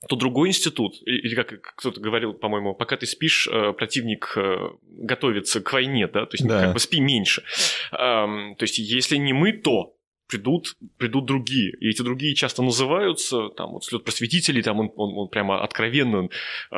то 0.08 0.16
другой 0.16 0.48
институт, 0.48 0.96
или 1.06 1.34
как 1.34 1.60
кто-то 1.76 2.00
говорил, 2.00 2.34
по-моему, 2.34 2.74
пока 2.74 2.96
ты 2.96 3.06
спишь, 3.06 3.48
э, 3.50 3.72
противник 3.72 4.34
э, 4.36 4.70
готовится 4.82 5.60
к 5.60 5.72
войне, 5.72 6.08
да, 6.08 6.26
то 6.26 6.34
есть 6.34 6.46
да. 6.46 6.62
как 6.64 6.74
бы 6.74 6.80
спи 6.80 7.00
меньше. 7.00 7.44
То 7.92 8.56
есть 8.60 8.78
если 8.78 9.16
не 9.16 9.32
мы, 9.32 9.52
то 9.52 9.94
придут, 10.26 10.76
придут 10.98 11.26
другие. 11.26 11.72
И 11.80 11.88
эти 11.88 12.02
другие 12.02 12.34
часто 12.34 12.62
называются, 12.62 13.48
там, 13.56 13.72
вот 13.72 13.84
слет 13.84 14.04
просветителей, 14.04 14.62
там 14.62 14.80
он, 14.80 14.90
он, 14.96 15.18
он 15.18 15.28
прямо 15.28 15.62
откровенно 15.62 16.28
э, 16.70 16.76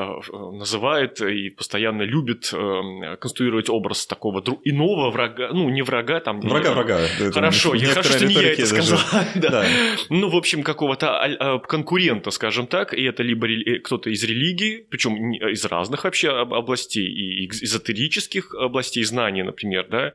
называет 0.52 1.20
и 1.20 1.50
постоянно 1.50 2.02
любит 2.02 2.52
э, 2.52 3.16
конструировать 3.20 3.70
образ 3.70 4.06
такого 4.06 4.42
друг, 4.42 4.60
иного 4.64 5.10
врага, 5.10 5.50
ну, 5.52 5.68
не 5.68 5.82
врага, 5.82 6.20
там... 6.20 6.40
Врага, 6.40 6.68
не, 6.68 6.74
врага. 6.74 6.98
Хорошо, 7.32 7.74
я, 7.74 7.88
хорошо, 7.88 8.12
что 8.12 8.26
не 8.26 8.34
я 8.34 8.52
это 8.52 8.66
сказал. 8.66 8.98
да. 9.34 9.50
Да. 9.50 9.66
Ну, 10.10 10.28
в 10.28 10.36
общем, 10.36 10.62
какого-то 10.62 11.18
а, 11.18 11.26
а, 11.26 11.58
конкурента, 11.58 12.30
скажем 12.30 12.66
так, 12.66 12.94
и 12.94 13.02
это 13.02 13.22
либо 13.22 13.48
э, 13.48 13.78
кто-то 13.80 14.10
из 14.10 14.22
религии, 14.24 14.86
причем 14.90 15.32
из 15.32 15.64
разных 15.64 16.04
вообще 16.04 16.30
областей, 16.30 17.06
и 17.06 17.46
эзотерических 17.46 18.54
областей 18.54 19.04
знаний, 19.04 19.42
например, 19.42 19.86
да, 19.88 20.14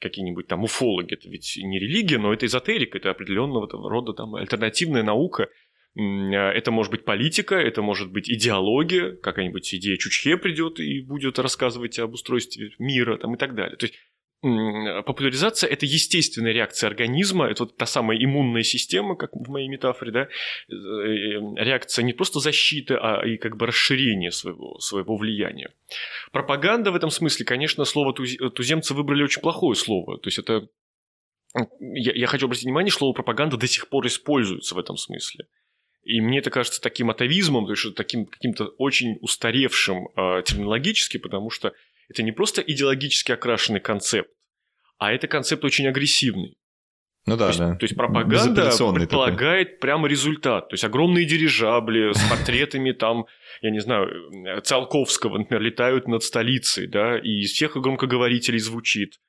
какие-нибудь 0.00 0.46
там 0.46 0.64
уфологи, 0.64 1.14
это 1.14 1.28
ведь 1.28 1.58
не 1.62 1.78
религия, 1.78 2.18
но 2.18 2.32
это 2.32 2.46
эзотерика, 2.46 2.98
это 2.98 3.10
определенного 3.10 3.68
рода 3.88 4.12
там 4.12 4.34
альтернативная 4.34 5.02
наука, 5.02 5.48
это 5.94 6.70
может 6.70 6.92
быть 6.92 7.04
политика, 7.04 7.56
это 7.56 7.82
может 7.82 8.12
быть 8.12 8.30
идеология, 8.30 9.16
какая-нибудь 9.16 9.74
идея 9.74 9.96
Чучхе 9.96 10.36
придет 10.36 10.78
и 10.78 11.00
будет 11.02 11.38
рассказывать 11.38 11.98
об 11.98 12.14
устройстве 12.14 12.70
мира 12.78 13.18
там, 13.18 13.34
и 13.34 13.38
так 13.38 13.54
далее. 13.54 13.76
То 13.76 13.86
есть 13.86 13.96
популяризация– 14.42 15.68
это 15.70 15.84
естественная 15.84 16.52
реакция 16.52 16.88
организма, 16.88 17.46
это 17.46 17.64
вот 17.64 17.76
та 17.76 17.86
самая 17.86 18.18
иммунная 18.18 18.62
система, 18.62 19.14
как 19.14 19.30
в 19.34 19.50
моей 19.50 19.68
метафоре, 19.68 20.12
да, 20.12 20.20
э, 20.22 20.28
э, 20.72 21.64
реакция 21.64 22.02
не 22.04 22.12
просто 22.12 22.40
защиты, 22.40 22.94
а 22.94 23.20
и 23.26 23.36
как 23.36 23.56
бы 23.56 23.66
расширение 23.66 24.30
своего, 24.30 24.78
своего 24.78 25.16
влияния. 25.16 25.70
Пропаганда 26.32 26.90
в 26.90 26.96
этом 26.96 27.10
смысле, 27.10 27.44
конечно, 27.44 27.84
слово 27.84 28.14
туземцы 28.14 28.94
выбрали 28.94 29.22
очень 29.22 29.42
плохое 29.42 29.76
слово, 29.76 30.18
то 30.18 30.28
есть 30.28 30.38
это 30.38 30.68
я, 31.80 32.12
я 32.14 32.26
хочу 32.26 32.46
обратить 32.46 32.64
внимание, 32.64 32.92
слово 32.92 33.12
пропаганда 33.12 33.56
до 33.56 33.66
сих 33.66 33.88
пор 33.88 34.06
используется 34.06 34.74
в 34.74 34.78
этом 34.78 34.96
смысле. 34.96 35.46
И 36.02 36.20
мне 36.20 36.38
это 36.38 36.50
кажется 36.50 36.80
таким 36.80 37.10
атовизмом, 37.10 37.66
то 37.66 37.72
есть 37.72 37.94
таким 37.94 38.26
каким-то 38.26 38.66
очень 38.78 39.18
устаревшим 39.20 40.08
э, 40.16 40.42
терминологически, 40.44 41.18
потому 41.18 41.50
что 41.50 41.72
это 42.10 42.22
не 42.22 42.32
просто 42.32 42.60
идеологически 42.60 43.32
окрашенный 43.32 43.80
концепт, 43.80 44.30
а 44.98 45.12
это 45.12 45.28
концепт 45.28 45.64
очень 45.64 45.86
агрессивный. 45.86 46.56
Ну 47.26 47.36
да, 47.36 47.44
то 47.44 47.48
есть, 47.48 47.58
да. 47.58 47.74
То 47.76 47.84
есть 47.84 47.96
пропаганда 47.96 48.70
предполагает 48.94 49.68
такой. 49.68 49.80
прямо 49.80 50.08
результат. 50.08 50.68
То 50.70 50.74
есть 50.74 50.84
огромные 50.84 51.26
дирижабли 51.26 52.12
с 52.12 52.28
портретами 52.28 52.92
там, 52.92 53.26
я 53.60 53.70
не 53.70 53.80
знаю, 53.80 54.08
Циолковского, 54.62 55.38
например, 55.38 55.62
летают 55.62 56.08
над 56.08 56.22
столицей, 56.22 56.86
да, 56.86 57.18
и 57.18 57.40
из 57.40 57.52
всех 57.52 57.76
громкоговорителей 57.76 58.58
звучит 58.58 59.20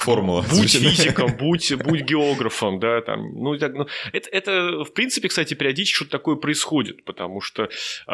формула. 0.00 0.44
Будь 0.50 0.72
физиком, 0.72 1.36
будь, 1.36 1.72
будь 1.84 2.02
географом, 2.02 2.80
да, 2.80 3.00
там, 3.00 3.32
ну, 3.34 3.56
так, 3.58 3.74
ну, 3.74 3.86
это, 4.12 4.28
это, 4.30 4.84
в 4.84 4.92
принципе, 4.92 5.28
кстати, 5.28 5.54
периодически 5.54 5.96
что-то 5.96 6.12
такое 6.12 6.36
происходит, 6.36 7.04
потому 7.04 7.40
что 7.40 7.64
э, 7.64 8.12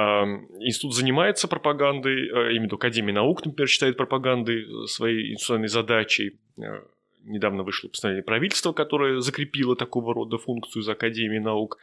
институт 0.61 0.95
занимается 0.95 1.49
пропагандой, 1.49 2.29
э, 2.29 2.55
именно 2.55 2.75
Академия 2.75 3.13
наук, 3.13 3.45
например, 3.45 3.69
считает 3.69 3.97
пропагандой 3.97 4.65
своей 4.89 5.33
институциональной 5.33 5.69
задачей. 5.69 6.39
Э, 6.59 6.83
недавно 7.25 7.63
вышло 7.63 7.89
постановление 7.89 8.25
правительства, 8.25 8.73
которое 8.73 9.21
закрепило 9.21 9.77
такого 9.77 10.15
рода 10.15 10.39
функцию 10.39 10.83
за 10.83 10.93
Академией 10.93 11.43
наук. 11.43 11.79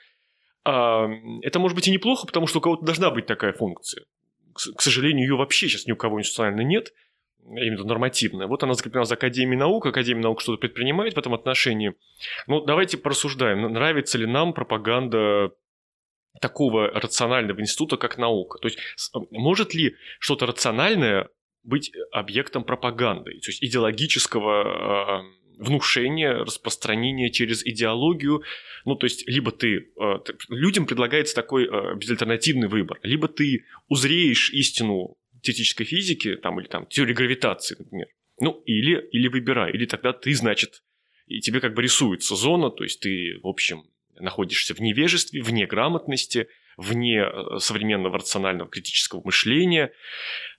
А, 0.65 1.09
это 1.41 1.59
может 1.59 1.75
быть 1.75 1.87
и 1.87 1.91
неплохо, 1.91 2.25
потому 2.25 2.47
что 2.47 2.59
у 2.59 2.61
кого-то 2.61 2.85
должна 2.85 3.11
быть 3.11 3.25
такая 3.25 3.51
функция. 3.51 4.05
К, 4.53 4.77
к 4.77 4.81
сожалению, 4.81 5.27
ее 5.27 5.35
вообще 5.35 5.67
сейчас 5.67 5.85
ни 5.85 5.91
у 5.91 5.97
кого 5.97 6.19
институционально 6.19 6.61
нет– 6.61 6.93
именно 7.47 7.83
нормативная. 7.83 8.47
Вот 8.47 8.63
она 8.63 8.73
закреплена 8.73 9.05
за 9.05 9.15
Академией 9.15 9.57
наук, 9.57 9.85
Академия 9.85 10.21
наук 10.21 10.41
что-то 10.41 10.59
предпринимает 10.59 11.15
в 11.15 11.17
этом 11.17 11.33
отношении. 11.33 11.93
Ну, 12.47 12.61
давайте 12.61 12.97
порассуждаем, 12.97 13.61
нравится 13.71 14.17
ли 14.17 14.25
нам 14.25 14.53
пропаганда 14.53 15.51
такого 16.41 16.87
рационального 16.87 17.61
института, 17.61 17.97
как 17.97 18.17
наука. 18.17 18.59
То 18.59 18.67
есть, 18.67 18.79
может 19.31 19.73
ли 19.73 19.95
что-то 20.19 20.45
рациональное 20.45 21.29
быть 21.63 21.91
объектом 22.11 22.63
пропаганды, 22.63 23.31
то 23.39 23.49
есть 23.49 23.63
идеологического 23.63 25.21
э, 25.21 25.43
внушения, 25.57 26.33
распространения 26.33 27.31
через 27.31 27.65
идеологию. 27.65 28.43
Ну, 28.85 28.95
то 28.95 29.05
есть, 29.05 29.27
либо 29.27 29.51
ты... 29.51 29.91
Э, 29.99 30.19
людям 30.49 30.85
предлагается 30.85 31.35
такой 31.35 31.65
э, 31.65 31.95
безальтернативный 31.95 32.67
выбор. 32.67 32.99
Либо 33.03 33.27
ты 33.27 33.65
узреешь 33.87 34.51
истину 34.51 35.15
теоретической 35.43 35.85
физики, 35.85 36.35
там, 36.35 36.59
или 36.59 36.67
там 36.67 36.85
теории 36.87 37.13
гравитации, 37.13 37.75
например. 37.77 38.07
Ну, 38.39 38.61
или, 38.65 39.07
или 39.11 39.27
выбирай, 39.27 39.71
или 39.71 39.85
тогда 39.85 40.11
ты, 40.13 40.33
значит, 40.33 40.83
и 41.27 41.39
тебе 41.39 41.59
как 41.59 41.73
бы 41.75 41.81
рисуется 41.81 42.35
зона, 42.35 42.69
то 42.71 42.83
есть 42.83 42.99
ты, 43.01 43.39
в 43.43 43.47
общем, 43.47 43.83
находишься 44.19 44.73
в 44.73 44.79
невежестве, 44.79 45.41
в 45.41 45.51
неграмотности, 45.51 46.47
вне 46.77 47.21
э, 47.21 47.59
современного 47.59 48.17
рационального 48.17 48.69
критического 48.69 49.21
мышления. 49.23 49.91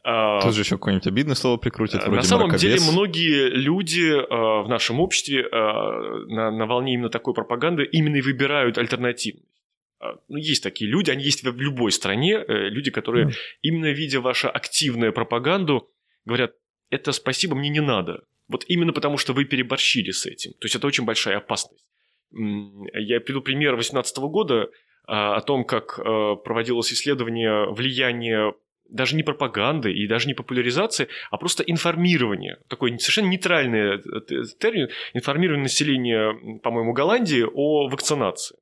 А, 0.04 0.40
Тут 0.40 0.54
же 0.54 0.60
еще 0.62 0.76
какое-нибудь 0.76 1.06
обидное 1.06 1.34
слово 1.34 1.56
прикрутит, 1.56 2.02
вроде 2.02 2.16
На 2.16 2.22
самом 2.22 2.48
мракобес. 2.48 2.60
деле 2.60 2.92
многие 2.92 3.48
люди 3.48 4.10
э, 4.10 4.62
в 4.62 4.68
нашем 4.68 5.00
обществе 5.00 5.42
э, 5.42 5.46
на, 5.50 6.50
на 6.50 6.66
волне 6.66 6.94
именно 6.94 7.10
такой 7.10 7.34
пропаганды 7.34 7.84
именно 7.84 8.16
и 8.16 8.20
выбирают 8.20 8.78
альтернативность. 8.78 9.53
А, 10.00 10.16
ну, 10.28 10.36
есть 10.36 10.62
такие 10.62 10.90
люди, 10.90 11.10
они 11.10 11.24
есть 11.24 11.42
в 11.42 11.60
любой 11.60 11.92
стране, 11.92 12.34
э, 12.34 12.68
люди, 12.68 12.90
которые, 12.90 13.28
mm. 13.28 13.32
именно 13.62 13.90
видя 13.92 14.20
вашу 14.20 14.48
активную 14.48 15.12
пропаганду, 15.12 15.90
говорят, 16.24 16.54
это 16.90 17.12
спасибо, 17.12 17.54
мне 17.54 17.68
не 17.68 17.80
надо. 17.80 18.24
Вот 18.48 18.64
именно 18.68 18.92
потому, 18.92 19.16
что 19.16 19.32
вы 19.32 19.44
переборщили 19.44 20.10
с 20.10 20.26
этим. 20.26 20.52
То 20.52 20.66
есть 20.66 20.76
это 20.76 20.86
очень 20.86 21.04
большая 21.04 21.38
опасность. 21.38 21.84
Я 22.32 23.20
приведу 23.20 23.40
пример 23.40 23.72
2018 23.72 24.18
года 24.18 24.68
а, 25.06 25.36
о 25.36 25.40
том, 25.40 25.64
как 25.64 25.98
э, 25.98 26.36
проводилось 26.44 26.92
исследование 26.92 27.72
влияния 27.72 28.54
даже 28.88 29.16
не 29.16 29.22
пропаганды 29.22 29.92
и 29.92 30.06
даже 30.06 30.28
не 30.28 30.34
популяризации, 30.34 31.08
а 31.30 31.38
просто 31.38 31.62
информирование. 31.62 32.58
Такой 32.68 32.98
совершенно 32.98 33.28
нейтральный 33.28 33.96
э, 33.96 34.44
термин. 34.58 34.88
Информирование 35.14 35.62
населения, 35.62 36.58
по-моему, 36.58 36.92
Голландии 36.92 37.44
о 37.44 37.88
вакцинации 37.88 38.56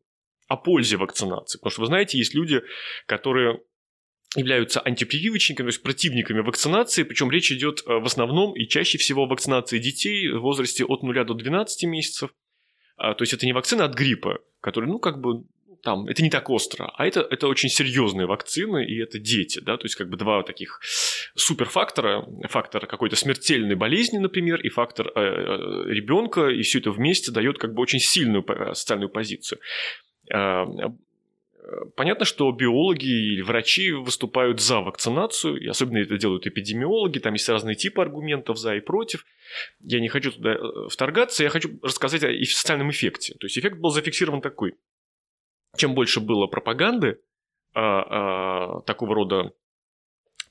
о 0.53 0.57
пользе 0.57 0.97
вакцинации. 0.97 1.59
Потому 1.59 1.71
что, 1.71 1.81
вы 1.81 1.87
знаете, 1.87 2.19
есть 2.19 2.35
люди, 2.35 2.63
которые 3.07 3.61
являются 4.37 4.81
антипрививочниками, 4.81 5.67
то 5.67 5.73
есть 5.73 5.83
противниками 5.83 6.41
вакцинации, 6.41 7.03
причем 7.03 7.31
речь 7.31 7.53
идет 7.53 7.83
э, 7.87 7.99
в 7.99 8.05
основном 8.05 8.55
и 8.55 8.67
чаще 8.67 8.99
всего 8.99 9.25
о 9.25 9.29
вакцинации 9.29 9.79
детей 9.79 10.31
в 10.31 10.41
возрасте 10.41 10.85
от 10.85 11.03
0 11.03 11.25
до 11.25 11.35
12 11.35 11.85
месяцев. 11.85 12.31
А, 12.97 13.15
то 13.15 13.23
есть 13.23 13.33
это 13.33 13.47
не 13.47 13.53
вакцина 13.53 13.85
от 13.85 13.95
гриппа, 13.95 14.39
который, 14.61 14.87
ну, 14.87 14.99
как 14.99 15.21
бы, 15.21 15.45
там, 15.83 16.07
это 16.07 16.23
не 16.23 16.31
так 16.31 16.49
остро, 16.49 16.93
а 16.97 17.07
это, 17.07 17.21
это 17.21 17.49
очень 17.49 17.69
серьезные 17.69 18.27
вакцины, 18.27 18.87
и 18.87 19.03
это 19.03 19.19
дети, 19.19 19.59
да, 19.59 19.77
то 19.77 19.85
есть 19.85 19.97
как 19.97 20.09
бы 20.09 20.17
два 20.17 20.43
таких 20.43 20.81
суперфактора, 21.35 22.25
фактор 22.49 22.87
какой-то 22.87 23.17
смертельной 23.17 23.75
болезни, 23.75 24.19
например, 24.19 24.61
и 24.61 24.69
фактор 24.69 25.09
э, 25.09 25.21
э 25.21 25.93
ребенка, 25.93 26.49
и 26.49 26.63
все 26.63 26.79
это 26.79 26.91
вместе 26.91 27.33
дает 27.33 27.59
как 27.59 27.75
бы 27.75 27.83
очень 27.83 27.99
сильную 27.99 28.45
социальную 28.75 29.11
позицию. 29.11 29.59
А, 30.33 30.67
понятно, 31.97 32.25
что 32.25 32.51
биологи 32.53 33.05
или 33.05 33.43
врачи 33.43 33.93
выступают 33.93 34.61
за 34.61 34.81
вакцинацию, 34.81 35.61
и 35.61 35.67
особенно 35.67 35.99
это 35.99 36.17
делают 36.17 36.47
эпидемиологи, 36.47 37.19
там 37.19 37.35
есть 37.35 37.49
разные 37.49 37.77
типы 37.77 38.03
аргументов 38.03 38.59
за 38.59 38.77
и 38.77 38.81
против. 38.81 39.25
Я 39.81 40.01
не 40.01 40.09
хочу 40.09 40.33
туда 40.33 40.55
э, 40.55 40.89
вторгаться, 40.89 41.43
я 41.43 41.51
хочу 41.51 41.79
рассказать 41.83 42.25
о 42.25 42.45
социальном 42.45 42.91
эффекте. 42.91 43.35
То 43.35 43.47
есть 43.47 43.59
эффект 43.59 43.79
был 43.79 43.91
зафиксирован 43.91 44.41
такой. 44.41 44.75
Чем 45.77 45.95
больше 45.95 46.21
было 46.21 46.47
пропаганды 46.47 47.21
а, 47.75 48.79
а, 48.79 48.81
такого 48.83 49.15
рода 49.15 49.53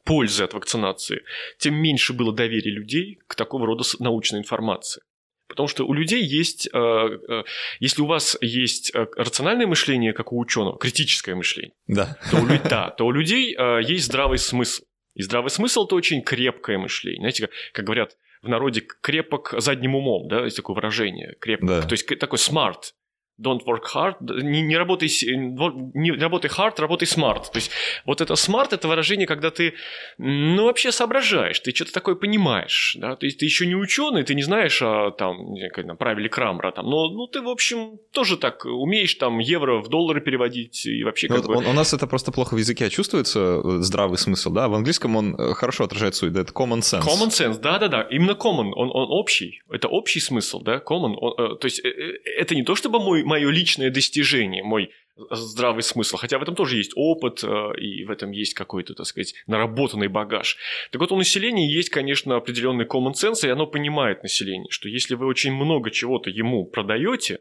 пользы 0.03 0.43
от 0.43 0.53
вакцинации, 0.53 1.23
тем 1.59 1.75
меньше 1.75 2.13
было 2.13 2.33
доверия 2.33 2.71
людей 2.71 3.19
к 3.27 3.35
такого 3.35 3.67
рода 3.67 3.83
научной 3.99 4.39
информации. 4.39 5.03
Потому 5.51 5.67
что 5.67 5.85
у 5.85 5.93
людей 5.93 6.23
есть, 6.23 6.69
э, 6.71 6.77
э, 6.77 7.43
если 7.79 8.01
у 8.01 8.05
вас 8.05 8.37
есть 8.41 8.95
э, 8.95 9.05
рациональное 9.17 9.67
мышление, 9.67 10.13
как 10.13 10.31
у 10.31 10.39
ученого, 10.39 10.77
критическое 10.77 11.35
мышление, 11.35 11.73
да. 11.87 12.17
То, 12.31 12.37
у, 12.37 12.47
да, 12.69 12.89
то 12.89 13.05
у 13.05 13.11
людей 13.11 13.55
есть 13.85 14.05
здравый 14.05 14.37
смысл. 14.37 14.83
И 15.13 15.23
здравый 15.23 15.49
смысл– 15.49 15.85
это 15.85 15.95
очень 15.95 16.21
крепкое 16.21 16.77
мышление. 16.77 17.19
Знаете, 17.19 17.47
как, 17.47 17.51
как 17.73 17.85
говорят 17.85 18.17
в 18.41 18.47
народе, 18.47 18.81
крепок 19.01 19.53
задним 19.57 19.95
умом, 19.95 20.29
да, 20.29 20.45
есть 20.45 20.55
такое 20.55 20.75
выражение, 20.75 21.35
крепок. 21.41 21.67
Да. 21.67 21.81
То 21.81 21.93
есть 21.93 22.07
такой 22.17 22.37
smart 22.37 22.93
don't 23.41 23.65
work 23.65 23.83
hard, 23.93 24.15
не, 24.43 24.61
не, 24.61 24.77
работай, 24.77 25.09
не 25.27 26.11
работай 26.11 26.49
hard, 26.49 26.79
работай 26.79 27.07
smart. 27.07 27.43
То 27.51 27.57
есть 27.57 27.71
вот 28.05 28.21
это 28.21 28.33
smart– 28.33 28.69
это 28.71 28.87
выражение, 28.87 29.27
когда 29.27 29.49
ты, 29.49 29.73
ну, 30.17 30.65
вообще 30.65 30.91
соображаешь, 30.91 31.59
ты 31.59 31.73
что-то 31.73 31.93
такое 31.93 32.15
понимаешь, 32.15 32.95
да, 32.99 33.15
то 33.15 33.25
есть 33.25 33.39
ты 33.39 33.45
еще 33.45 33.65
не 33.65 33.75
ученый, 33.75 34.23
ты 34.23 34.35
не 34.35 34.43
знаешь 34.43 34.81
о, 34.81 35.11
там, 35.11 35.55
как, 35.73 35.97
правиле 35.97 36.29
Крамера, 36.29 36.71
там, 36.71 36.85
но, 36.85 37.09
ну, 37.09 37.27
ты, 37.27 37.41
в 37.41 37.49
общем, 37.49 37.99
тоже 38.11 38.37
так 38.37 38.65
умеешь 38.65 39.15
там 39.15 39.39
евро 39.39 39.81
в 39.81 39.89
доллары 39.89 40.21
переводить 40.21 40.85
и 40.85 41.03
вообще 41.03 41.27
ну, 41.29 41.35
как 41.35 41.45
вот 41.47 41.63
бы... 41.63 41.69
У 41.69 41.73
нас 41.73 41.93
это 41.93 42.07
просто 42.07 42.31
плохо 42.31 42.55
в 42.55 42.57
языке 42.57 42.89
чувствуется, 42.89 43.61
э, 43.63 43.77
здравый 43.81 44.17
смысл, 44.17 44.51
да, 44.51 44.67
в 44.67 44.73
английском 44.73 45.15
он 45.15 45.35
э, 45.35 45.53
хорошо 45.53 45.83
отражает 45.83 46.15
суть, 46.15 46.33
да, 46.33 46.41
это 46.41 46.53
common 46.53 46.79
sense. 46.79 47.03
Common 47.03 47.29
sense, 47.29 47.59
да-да-да, 47.59 48.07
именно 48.11 48.31
common, 48.31 48.71
он, 48.75 48.89
он 48.93 49.07
общий, 49.09 49.61
это 49.69 49.87
общий 49.87 50.19
смысл, 50.19 50.61
да, 50.61 50.77
common, 50.77 51.15
он, 51.19 51.33
э, 51.37 51.55
то 51.55 51.65
есть 51.65 51.79
это 51.79 52.55
не 52.55 52.63
то, 52.63 52.75
чтобы 52.75 52.99
мой 52.99 53.23
мое 53.31 53.49
личное 53.49 53.89
достижение, 53.89 54.61
мой 54.61 54.91
здравый 55.29 55.83
смысл. 55.83 56.17
Хотя 56.17 56.37
в 56.37 56.41
этом 56.41 56.55
тоже 56.55 56.77
есть 56.77 56.91
опыт, 56.95 57.43
э, 57.43 57.47
и 57.79 58.03
в 58.05 58.11
этом 58.11 58.31
есть 58.31 58.53
какой-то, 58.53 58.93
так 58.93 59.05
сказать, 59.05 59.33
наработанный 59.47 60.07
багаж. 60.07 60.57
Так 60.91 60.99
вот, 60.99 61.11
у 61.11 61.17
населения 61.17 61.71
есть, 61.71 61.89
конечно, 61.89 62.35
определенный 62.35 62.85
common 62.85 63.13
sense, 63.13 63.47
и 63.47 63.49
оно 63.49 63.67
понимает 63.67 64.23
население, 64.23 64.69
что 64.69 64.89
если 64.89 65.15
вы 65.15 65.27
очень 65.27 65.53
много 65.53 65.91
чего-то 65.91 66.29
ему 66.29 66.65
продаете, 66.65 67.39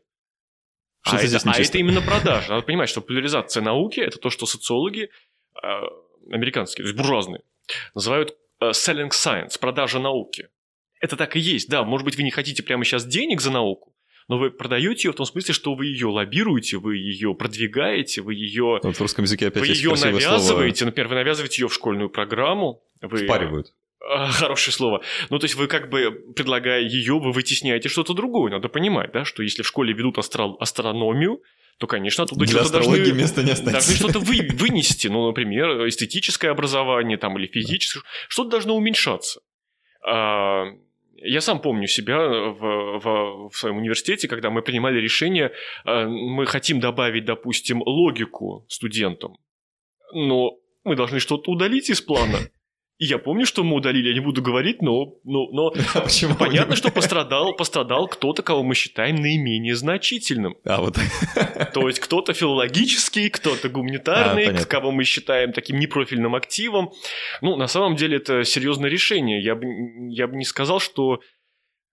что 1.03 1.17
а, 1.17 1.21
это, 1.21 1.51
а 1.51 1.59
это 1.59 1.79
именно 1.79 2.03
продажа. 2.03 2.51
Надо 2.51 2.67
понимать, 2.67 2.91
что 2.91 3.01
популяризация 3.01 3.63
науки– 3.63 4.01
это 4.09 4.19
то, 4.19 4.29
что 4.29 4.45
социологи 4.45 5.09
э, 5.63 5.69
американские, 6.31 6.85
то 6.85 6.89
есть 6.89 6.97
буржуазные, 6.97 7.43
называют 7.95 8.37
э, 8.61 8.71
selling 8.71 9.11
science, 9.11 9.59
продажа 9.59 9.99
науки. 9.99 10.49
это 11.01 11.17
так 11.17 11.37
и 11.37 11.41
есть, 11.41 11.71
да. 11.71 11.85
Может 11.85 12.05
быть, 12.05 12.17
вы 12.17 12.23
не 12.23 12.31
хотите 12.31 12.63
прямо 12.63 12.85
сейчас 12.85 13.07
денег 13.07 13.41
за 13.41 13.51
науку, 13.51 13.95
но 14.31 14.39
вы 14.39 14.53
продаете 14.53 15.09
ее 15.09 15.13
в 15.13 15.17
том 15.17 15.27
смысле, 15.27 15.53
что 15.53 15.75
вы 15.75 15.87
ее 15.87 16.07
лоббируете, 16.07 16.77
вы 16.77 16.99
ее 16.99 17.35
продвигаете, 17.35 18.23
вы 18.23 18.35
ее... 18.35 18.79
Вот 18.81 18.97
в 18.97 19.01
русском 19.01 19.25
языке 19.25 19.49
опять 19.49 19.61
Вы 19.61 19.67
ее 19.67 19.91
навязываете, 19.91 20.77
слово. 20.77 20.91
например, 20.91 21.09
вы 21.09 21.15
навязываете 21.17 21.63
ее 21.63 21.69
в 21.69 21.75
школьную 21.75 22.11
программу. 22.11 22.81
Вы... 23.01 23.25
Впаривают. 23.25 23.75
А, 24.09 24.29
Хорошее 24.29 24.73
слово. 24.73 25.03
Ну, 25.31 25.41
то 25.41 25.47
есть 25.47 25.57
вы 25.57 25.67
как 25.67 25.91
бы, 25.91 26.13
предлагая 26.37 26.81
ее, 26.81 27.19
вы 27.19 27.33
вытесняете 27.33 27.89
что-то 27.89 28.15
другое. 28.15 28.53
Надо 28.53 28.69
понимать, 28.69 29.11
да, 29.11 29.25
что 29.25 29.43
если 29.43 29.63
в 29.63 29.67
школе 29.67 29.93
ведут 29.95 30.17
астро- 30.17 30.55
астрономию, 30.61 31.43
то, 31.79 31.89
конечно, 31.89 32.23
оттуда 32.23 32.45
Для 32.45 32.61
что-то 32.61 32.73
должны, 32.75 32.99
места 33.13 33.43
не 33.43 33.53
должны 33.53 33.97
что-то 33.97 34.21
вы, 34.21 34.49
вынести. 34.53 35.09
Ну, 35.09 35.27
например, 35.27 35.89
эстетическое 35.89 36.53
образование 36.53 37.19
там, 37.19 37.37
или 37.37 37.49
физическое. 37.49 38.05
Что-то 38.29 38.51
должно 38.51 38.77
уменьшаться. 38.77 39.41
А, 40.07 40.67
я 41.23 41.41
сам 41.41 41.61
помню 41.61 41.87
себя 41.87 42.19
в, 42.19 42.99
в, 42.99 43.49
в 43.51 43.57
своем 43.57 43.79
университете, 43.79 44.29
когда 44.29 44.51
мы 44.51 44.63
принимали 44.63 45.01
решение, 45.01 45.53
а, 45.85 46.07
мы 46.07 46.47
хотим 46.47 46.81
добавить, 46.81 47.25
допустим, 47.25 47.83
логику 47.83 48.65
студентам, 48.69 49.37
но 50.13 50.59
мы 50.85 50.97
должны 50.97 51.21
что-то 51.21 51.51
удалить 51.51 51.91
из 51.91 52.01
плана. 52.01 52.39
И 53.01 53.07
я 53.07 53.17
помню, 53.17 53.47
что 53.47 53.65
мы 53.65 53.77
удалили, 53.77 54.09
я 54.09 54.15
не 54.15 54.21
буду 54.21 54.43
говорить, 54.43 54.83
но, 54.83 55.15
но, 55.25 55.49
но 55.53 55.73
А 55.95 56.03
почему? 56.03 56.35
понятно, 56.35 56.77
что 56.77 56.91
пострадал, 56.93 57.57
пострадал 57.57 58.07
кто-то, 58.09 58.43
кого 58.43 58.63
мы 58.63 58.75
считаем 58.75 59.17
наименее 59.17 59.75
значительным. 59.75 60.57
А, 60.67 60.83
вот. 60.83 60.97
То 61.73 61.89
есть 61.89 61.99
кто-то 61.99 62.35
филологический, 62.35 63.31
кто-то 63.31 63.71
гуманитарный, 63.71 64.43
А, 64.43 64.47
понятно. 64.49 64.67
кого 64.67 64.91
мы 64.93 65.05
считаем 65.05 65.55
таким 65.55 65.79
непрофильным 65.79 66.35
активом. 66.35 66.93
Ну, 67.41 67.57
на 67.57 67.69
самом 67.69 67.97
деле 67.97 68.19
это 68.19 68.45
серьезное 68.45 68.91
решение. 68.91 69.43
Я 69.43 69.55
бы, 69.55 69.65
я 70.11 70.27
бы 70.29 70.37
не 70.37 70.45
сказал, 70.45 70.79
что 70.79 71.21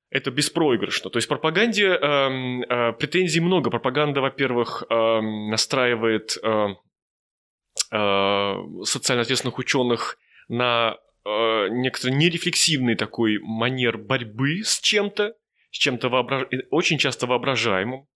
это 0.09 0.29
беспроигрышно. 0.29 1.09
То 1.09 1.19
есть 1.19 1.29
пропаганде 1.29 1.85
эм, 1.87 2.63
э, 2.63 2.91
претензий 2.99 3.39
много. 3.39 3.69
Пропаганда, 3.69 4.19
во-первых, 4.19 4.83
эм, 4.89 5.49
настраивает 5.51 6.37
э, 6.43 6.67
э, 7.93 8.53
социально 8.83 9.21
ответственных 9.21 9.57
ученых 9.57 10.17
на 10.47 10.97
э, 11.25 11.67
некоторый 11.69 12.15
нерефлексивный 12.15 12.95
такой 12.95 13.39
манер 13.39 13.97
борьбы 13.97 14.63
с 14.63 14.79
чем-то, 14.79 15.33
с 15.71 15.77
чем-то 15.77 16.09
воображ... 16.09 16.47
очень 16.71 16.97
часто 16.97 17.27
воображаемым. 17.27 18.07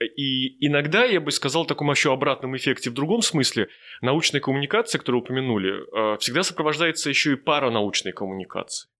И 0.00 0.64
иногда, 0.64 1.04
я 1.04 1.20
бы 1.20 1.32
сказал, 1.32 1.64
в 1.64 1.66
таком 1.66 1.90
еще 1.90 2.12
обратном 2.12 2.56
эффекте 2.56 2.90
в 2.90 2.94
другом 2.94 3.20
смысле, 3.20 3.68
научная 4.00 4.40
коммуникация, 4.40 5.00
которую 5.00 5.22
упомянули, 5.22 6.14
э, 6.14 6.18
всегда 6.18 6.44
сопровождается 6.44 7.08
еще 7.08 7.32
и 7.32 7.36
паранаучной 7.36 8.12
коммуникацией. 8.12 8.90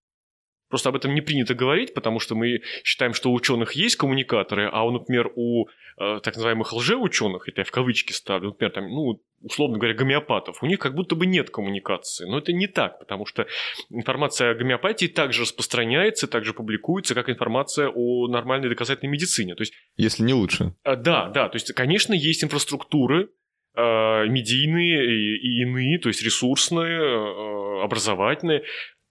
Просто 0.69 0.91
об 0.91 0.97
этом 0.97 1.14
не 1.14 1.21
принято 1.21 1.55
говорить, 1.55 1.95
потому 1.95 2.21
что 2.21 2.35
мы 2.35 2.61
считаем, 2.85 3.14
что 3.14 3.31
у 3.31 3.35
ученых 3.35 3.73
есть 3.73 3.97
коммуникаторы, 3.97 4.69
а, 4.73 4.91
например, 4.91 5.33
у 5.35 5.66
э, 5.99 6.21
так 6.23 6.37
называемых 6.37 6.73
лжеученых, 6.73 7.49
это 7.49 7.62
я 7.62 7.64
в 7.64 7.71
кавычки 7.71 8.12
ставлю, 8.12 8.49
например, 8.49 8.73
там, 8.73 8.89
ну, 8.89 9.21
условно 9.43 9.79
говоря, 9.79 9.95
гомеопатов, 9.95 10.62
у 10.62 10.66
них 10.66 10.79
как 10.79 10.95
будто 10.95 11.14
бы 11.14 11.27
нет 11.27 11.51
коммуникации. 11.51 12.27
Но 12.27 12.39
это 12.39 12.53
не 12.53 12.66
так, 12.66 12.99
потому 12.99 13.25
что 13.25 13.47
информация 13.91 14.51
о 14.51 14.55
гомеопатии 14.55 15.07
также 15.07 15.43
распространяется, 15.43 16.27
также 16.27 16.53
публикуется, 16.53 17.14
как 17.14 17.31
информация 17.31 17.89
о 17.89 18.29
нормальной 18.29 18.69
доказательной 18.69 19.11
медицине. 19.11 19.55
То 19.55 19.62
есть 19.62 19.73
Если 19.97 20.23
не 20.23 20.35
лучше. 20.35 20.75
а, 20.85 20.97
Да, 20.97 21.29
да, 21.29 21.49
то 21.49 21.57
есть, 21.57 21.73
конечно, 21.75 22.14
есть 22.14 22.45
инфраструктуры 22.45 23.31
э, 23.75 24.27
медийные 24.29 25.07
и, 25.07 25.37
и 25.37 25.62
иные, 25.62 25.99
то 25.99 26.09
есть 26.09 26.23
ресурсные, 26.23 26.99
э, 26.99 27.85
образовательные. 27.85 28.64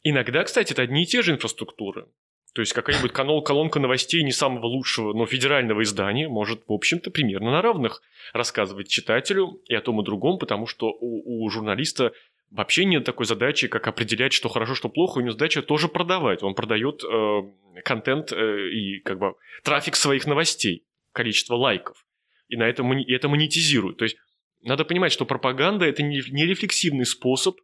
Иногда, 0.10 0.44
кстати, 0.46 0.72
это 0.72 0.84
одни 0.84 1.04
и 1.04 1.06
те 1.06 1.22
же 1.22 1.34
инфраструктуры. 1.34 2.08
То 2.54 2.62
есть 2.62 2.72
какая-нибудь 2.72 3.12
канал, 3.12 3.42
колонка 3.42 3.80
новостей 3.80 4.24
не 4.24 4.32
самого 4.32 4.66
лучшего, 4.68 5.14
но 5.14 5.26
федерального 5.26 5.84
издания 5.84 6.30
может, 6.30 6.64
в 6.66 6.72
общем-то, 6.72 7.12
примерно 7.12 7.52
на 7.52 7.62
равных 7.62 8.02
рассказывать 8.32 8.88
читателю 8.88 9.62
и 9.66 9.76
о 9.76 9.82
том 9.82 10.00
и 10.02 10.06
другом, 10.06 10.40
потому 10.40 10.66
что 10.66 10.88
у, 10.88 11.44
у 11.44 11.50
журналиста 11.50 12.14
вообще 12.52 12.86
нет 12.86 13.04
такой 13.04 13.26
задачи, 13.26 13.68
как 13.68 13.86
определять, 13.88 14.32
что 14.32 14.48
хорошо, 14.48 14.76
что 14.76 14.88
плохо. 14.88 15.18
У 15.18 15.22
него 15.22 15.32
задача 15.32 15.62
тоже 15.62 15.90
продавать. 15.90 16.42
Он 16.42 16.56
продает 16.56 17.04
э, 17.04 17.42
контент 17.84 18.32
э, 18.32 18.70
и 18.70 19.02
как 19.02 19.20
бы 19.20 19.36
трафик 19.64 19.98
своих 19.98 20.26
новостей, 20.26 20.86
количество 21.12 21.56
лайков. 21.56 22.06
И 22.48 22.56
на 22.56 22.64
это, 22.64 22.82
мони- 22.82 23.04
и 23.04 23.14
это 23.14 23.28
монетизирует. 23.28 23.98
То 23.98 24.06
есть 24.06 24.16
надо 24.62 24.86
понимать, 24.86 25.12
что 25.12 25.26
пропаганда– 25.26 25.86
это 25.88 26.02
не, 26.02 26.24
не 26.32 26.46
рефлексивный 26.46 27.06
способ, 27.06 27.58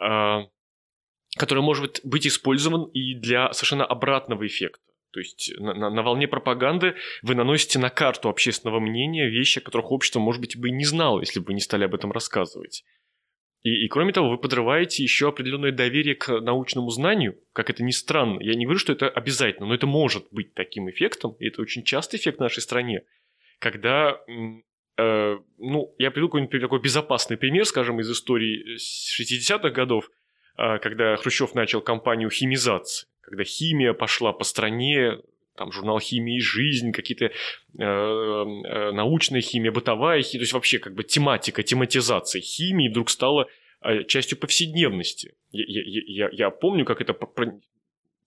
э, 0.00 0.46
который 1.36 1.62
может 1.62 2.00
быть 2.04 2.26
использован 2.26 2.84
и 2.92 3.14
для 3.14 3.52
совершенно 3.52 3.84
обратного 3.84 4.46
эффекта. 4.46 4.82
То 5.12 5.20
есть 5.20 5.52
на, 5.58 5.74
на- 5.74 5.90
на 5.90 6.02
волне 6.02 6.28
пропаганды 6.28 6.94
вы 7.22 7.34
наносите 7.34 7.78
на 7.78 7.90
карту 7.90 8.28
общественного 8.28 8.78
мнения 8.80 9.28
вещи, 9.28 9.58
о 9.58 9.62
которых 9.62 9.90
общество, 9.90 10.20
может 10.20 10.40
быть, 10.40 10.56
бы 10.56 10.68
и 10.68 10.72
не 10.72 10.84
знало, 10.84 11.20
если 11.20 11.40
бы 11.40 11.46
вы 11.46 11.54
не 11.54 11.60
стали 11.60 11.84
об 11.84 11.94
этом 11.94 12.12
рассказывать. 12.12 12.84
И, 13.62 13.84
и 13.84 13.88
кроме 13.88 14.12
того, 14.12 14.30
вы 14.30 14.38
подрываете 14.38 15.02
еще 15.02 15.28
определенное 15.28 15.72
доверие 15.72 16.14
к 16.14 16.40
научному 16.40 16.90
знанию, 16.90 17.38
как 17.52 17.70
это 17.70 17.82
ни 17.82 17.90
странно. 17.90 18.40
Я 18.40 18.54
не 18.54 18.66
говорю, 18.66 18.78
что 18.78 18.92
это 18.92 19.08
обязательно, 19.08 19.66
но 19.66 19.74
это 19.74 19.86
может 19.86 20.26
быть 20.30 20.54
таким 20.54 20.88
эффектом, 20.90 21.34
и 21.40 21.48
это 21.48 21.62
очень 21.62 21.82
частый 21.82 22.20
эффект 22.20 22.38
в 22.38 22.42
нашей 22.42 22.60
стране, 22.62 23.02
когда, 23.58 24.20
э, 24.96 25.38
ну, 25.58 25.94
я 25.98 26.10
приведу 26.10 26.28
какой-нибудь 26.28 26.60
такой 26.60 26.80
безопасный 26.80 27.36
пример, 27.36 27.64
скажем, 27.64 27.98
из 28.00 28.10
истории 28.10 28.76
с 28.76 29.18
60-х 29.20 29.70
годов, 29.70 30.08
э, 30.08 30.10
когда 30.78 31.16
Хрущев 31.16 31.54
начал 31.54 31.80
кампанию 31.80 32.30
химизации, 32.30 33.06
когда 33.20 33.44
химия 33.44 33.92
пошла 33.92 34.32
по 34.32 34.44
стране, 34.44 35.18
там 35.56 35.72
журнал 35.72 35.98
«Химия 35.98 36.36
и 36.36 36.40
жизнь», 36.40 36.92
какие-то 36.92 37.26
э, 37.26 37.30
э, 37.78 38.92
научная 38.92 39.40
химия, 39.40 39.72
бытовая 39.72 40.22
химия, 40.22 40.40
то 40.40 40.44
есть 40.44 40.52
вообще 40.52 40.78
как 40.78 40.94
бы 40.94 41.02
тематика, 41.04 41.62
тематизация 41.62 42.40
химии 42.40 42.88
вдруг 42.88 43.10
стала 43.10 43.48
э, 43.82 44.04
частью 44.04 44.38
повседневности. 44.38 45.34
Я, 45.50 45.64
я- 45.66 46.28
я- 46.32 46.50
помню, 46.50 46.84
как 46.84 47.00
это 47.00 47.12
по, 47.12 47.26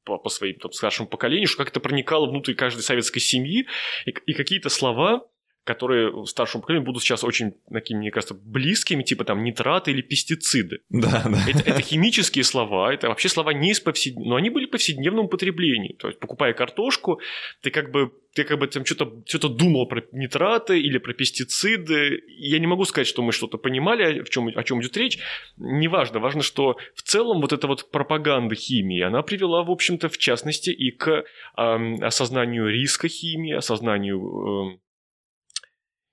по, 0.04 0.18
по 0.18 0.30
своим 0.30 0.56
там, 0.60 0.72
старшему 0.74 1.08
поколению, 1.08 1.48
что 1.48 1.58
как 1.58 1.70
это 1.70 1.80
проникало 1.80 2.30
внутрь 2.30 2.54
каждой 2.54 2.82
советской 2.82 3.20
семьи, 3.20 3.66
и, 4.06 4.14
и 4.26 4.34
какие-то 4.34 4.70
слова, 4.70 5.26
которые 5.64 6.26
старшему 6.26 6.62
поколению 6.62 6.86
будут 6.86 7.04
сейчас 7.04 7.24
очень 7.24 7.54
такими, 7.72 8.00
мне 8.00 8.12
кажется, 8.12 8.34
близкими, 8.34 9.04
типа 9.04 9.26
там 9.26 9.44
нитраты 9.44 9.92
или 9.92 10.02
пестициды. 10.02 10.80
Да, 10.90 11.24
да. 11.26 11.38
Это, 11.48 11.60
это 11.70 11.82
химические 11.82 12.44
слова, 12.44 12.92
это 12.92 13.10
вообще 13.10 13.30
слова 13.30 13.52
не 13.52 13.72
из 13.72 13.80
повседневного, 13.80 14.30
но 14.30 14.36
они 14.38 14.50
были 14.50 14.66
в 14.66 14.72
повседневном 14.72 15.26
употреблении. 15.26 15.94
То 15.94 16.08
есть, 16.08 16.20
покупая 16.20 16.54
картошку, 16.54 17.20
ты 17.62 17.70
как 17.70 17.92
бы, 17.92 18.12
ты 18.34 18.44
как 18.44 18.58
бы 18.58 18.68
там 18.68 18.86
что-то, 18.86 19.22
что-то 19.28 19.50
думал 19.50 19.88
про 19.88 20.04
нитраты 20.12 20.80
или 20.80 20.98
про 20.98 21.14
пестициды. 21.14 22.24
Я 22.28 22.58
не 22.58 22.68
могу 22.68 22.86
сказать, 22.86 23.08
что 23.08 23.22
мы 23.22 23.32
что-то 23.32 23.58
понимали, 23.58 24.22
в 24.22 24.30
чем, 24.30 24.48
о 24.48 24.64
чем 24.64 24.82
идет 24.82 24.98
речь. 24.98 25.20
Неважно. 25.58 26.20
Важно, 26.20 26.42
что 26.42 26.78
в 26.96 27.04
целом 27.04 27.42
вот 27.42 27.54
эта 27.54 27.68
вот 27.68 27.92
пропаганда 27.92 28.56
химии, 28.56 29.02
она 29.02 29.22
привела, 29.22 29.64
в 29.64 29.70
общем-то, 29.70 30.10
в 30.10 30.18
частности, 30.18 30.72
и 30.72 30.90
к 30.90 31.24
ам, 31.56 32.02
осознанию 32.02 32.68
риска 32.68 33.08
химии, 33.08 33.54
осознанию 33.54 34.20
эм, 34.20 34.80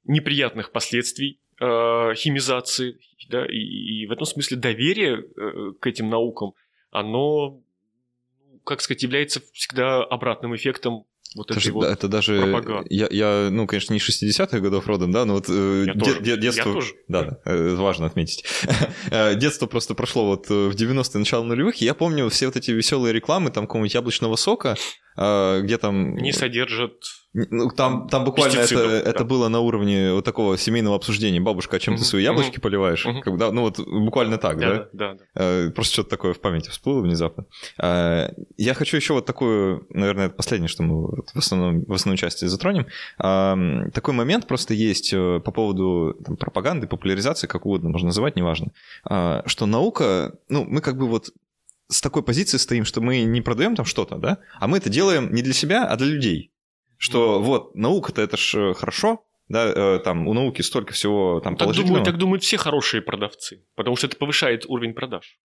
неприятных 0.04 0.72
последствий 0.72 1.38
э, 1.60 2.14
химизации, 2.14 2.98
да, 3.28 3.44
и, 3.46 3.58
и 3.58 4.06
в 4.06 4.12
этом 4.12 4.24
смысле 4.26 4.56
доверие 4.56 5.18
э, 5.36 5.72
к 5.80 5.86
этим 5.86 6.08
наукам, 6.08 6.52
оно, 6.90 7.60
как 8.64 8.80
сказать, 8.80 9.02
является 9.02 9.40
всегда 9.52 10.02
обратным 10.02 10.54
эффектом 10.56 11.04
вот 11.36 11.50
Это, 11.50 11.60
же- 11.60 11.72
вот... 11.72 11.84
это 11.84 12.08
даже... 12.08 12.86
Я, 12.88 13.06
я, 13.10 13.48
ну, 13.50 13.66
конечно, 13.66 13.92
не 13.92 13.98
60-х 13.98 14.60
годов 14.60 14.86
родом, 14.86 15.12
да, 15.12 15.26
но 15.26 15.34
вот 15.34 15.44
э, 15.50 15.84
Я 15.86 15.92
де- 15.92 16.00
тоже. 16.00 16.20
де- 16.22 16.36
детство... 16.38 16.68
Я 16.70 16.74
тоже. 16.74 16.94
Да, 17.06 17.22
да, 17.22 17.38
э, 17.52 17.74
важно 17.74 18.06
отметить. 18.06 18.44
Детство 19.36 19.66
просто 19.66 19.94
прошло 19.94 20.24
вот 20.24 20.48
в 20.48 20.70
90-е, 20.74 21.18
начало 21.18 21.44
нулевых, 21.44 21.82
и 21.82 21.84
я 21.84 21.92
помню 21.92 22.30
все 22.30 22.46
вот 22.46 22.56
эти 22.56 22.70
веселые 22.70 23.12
рекламы, 23.12 23.50
там, 23.50 23.66
какого-нибудь 23.66 23.92
яблочного 23.92 24.36
сока, 24.36 24.76
где 25.18 25.78
там... 25.78 26.14
Не 26.16 26.32
содержат... 26.32 26.92
Ну, 27.34 27.68
там, 27.70 28.08
там 28.08 28.24
буквально 28.24 28.58
это, 28.60 28.74
да. 28.88 29.10
это 29.10 29.22
было 29.24 29.48
на 29.48 29.60
уровне 29.60 30.12
вот 30.12 30.24
такого 30.24 30.56
семейного 30.56 30.96
обсуждения. 30.96 31.40
Бабушка, 31.40 31.76
а 31.76 31.78
чем 31.78 31.94
ты 31.94 32.00
Мгм, 32.00 32.06
свои 32.06 32.22
яблочки 32.24 32.58
поливаешь? 32.58 33.04
мгм. 33.04 33.20
Когда, 33.20 33.52
ну, 33.52 33.60
вот 33.62 33.78
буквально 33.78 34.38
так, 34.38 34.58
да? 34.58 34.68
Да, 34.74 34.88
да, 34.92 35.12
да. 35.14 35.24
Э, 35.34 35.70
Просто 35.70 35.92
что-то 35.92 36.10
такое 36.10 36.32
в 36.32 36.40
памяти 36.40 36.70
всплыло 36.70 37.00
внезапно. 37.02 37.44
Э, 37.80 38.30
Я 38.56 38.72
хочу 38.74 38.96
еще 38.96 39.12
вот 39.12 39.26
такую, 39.26 39.86
наверное, 39.90 40.26
это 40.26 40.36
последнее, 40.36 40.68
что 40.68 40.82
мы 40.82 41.06
в, 41.06 41.36
основном, 41.36 41.84
в 41.84 41.92
основной 41.92 42.16
части 42.16 42.46
затронем. 42.46 42.86
Ам, 43.18 43.90
Такой 43.92 44.14
момент 44.14 44.46
просто 44.46 44.72
есть 44.74 45.12
э, 45.12 45.40
по 45.44 45.52
поводу 45.52 46.16
там, 46.24 46.36
пропаганды, 46.38 46.86
популяризации, 46.86 47.46
как 47.46 47.66
угодно 47.66 47.90
можно 47.90 48.06
называть, 48.06 48.36
неважно, 48.36 48.72
А, 49.04 49.42
что 49.46 49.66
наука, 49.66 50.32
ну, 50.48 50.64
мы 50.64 50.80
как 50.80 50.96
бы 50.96 51.06
вот 51.06 51.30
с 51.88 52.00
такой 52.00 52.22
позиции 52.22 52.58
стоим, 52.58 52.84
что 52.84 53.00
мы 53.00 53.22
не 53.22 53.40
продаем 53.40 53.74
там 53.74 53.86
что-то, 53.86 54.16
да, 54.16 54.38
а 54.60 54.68
мы 54.68 54.78
это 54.78 54.90
делаем 54.90 55.32
не 55.32 55.42
для 55.42 55.54
себя, 55.54 55.84
а 55.84 55.96
для 55.96 56.06
людей. 56.06 56.52
Что 56.96 57.40
вот, 57.40 57.74
наука-то 57.74 58.20
это 58.22 58.36
ж 58.36 58.74
хорошо, 58.74 59.24
да, 59.48 59.72
э, 59.74 59.98
там 60.00 60.28
у 60.28 60.34
науки 60.34 60.62
столько 60.62 60.92
всего 60.92 61.40
там 61.40 61.54
Так 61.54 61.66
положительного. 61.66 61.98
думают, 61.98 62.04
так 62.04 62.18
думают 62.18 62.42
все 62.42 62.56
хорошие 62.56 63.00
продавцы, 63.00 63.64
потому 63.74 63.96
что 63.96 64.06
это 64.06 64.16
повышает 64.16 64.66
уровень 64.66 64.94
продаж. 64.94 65.38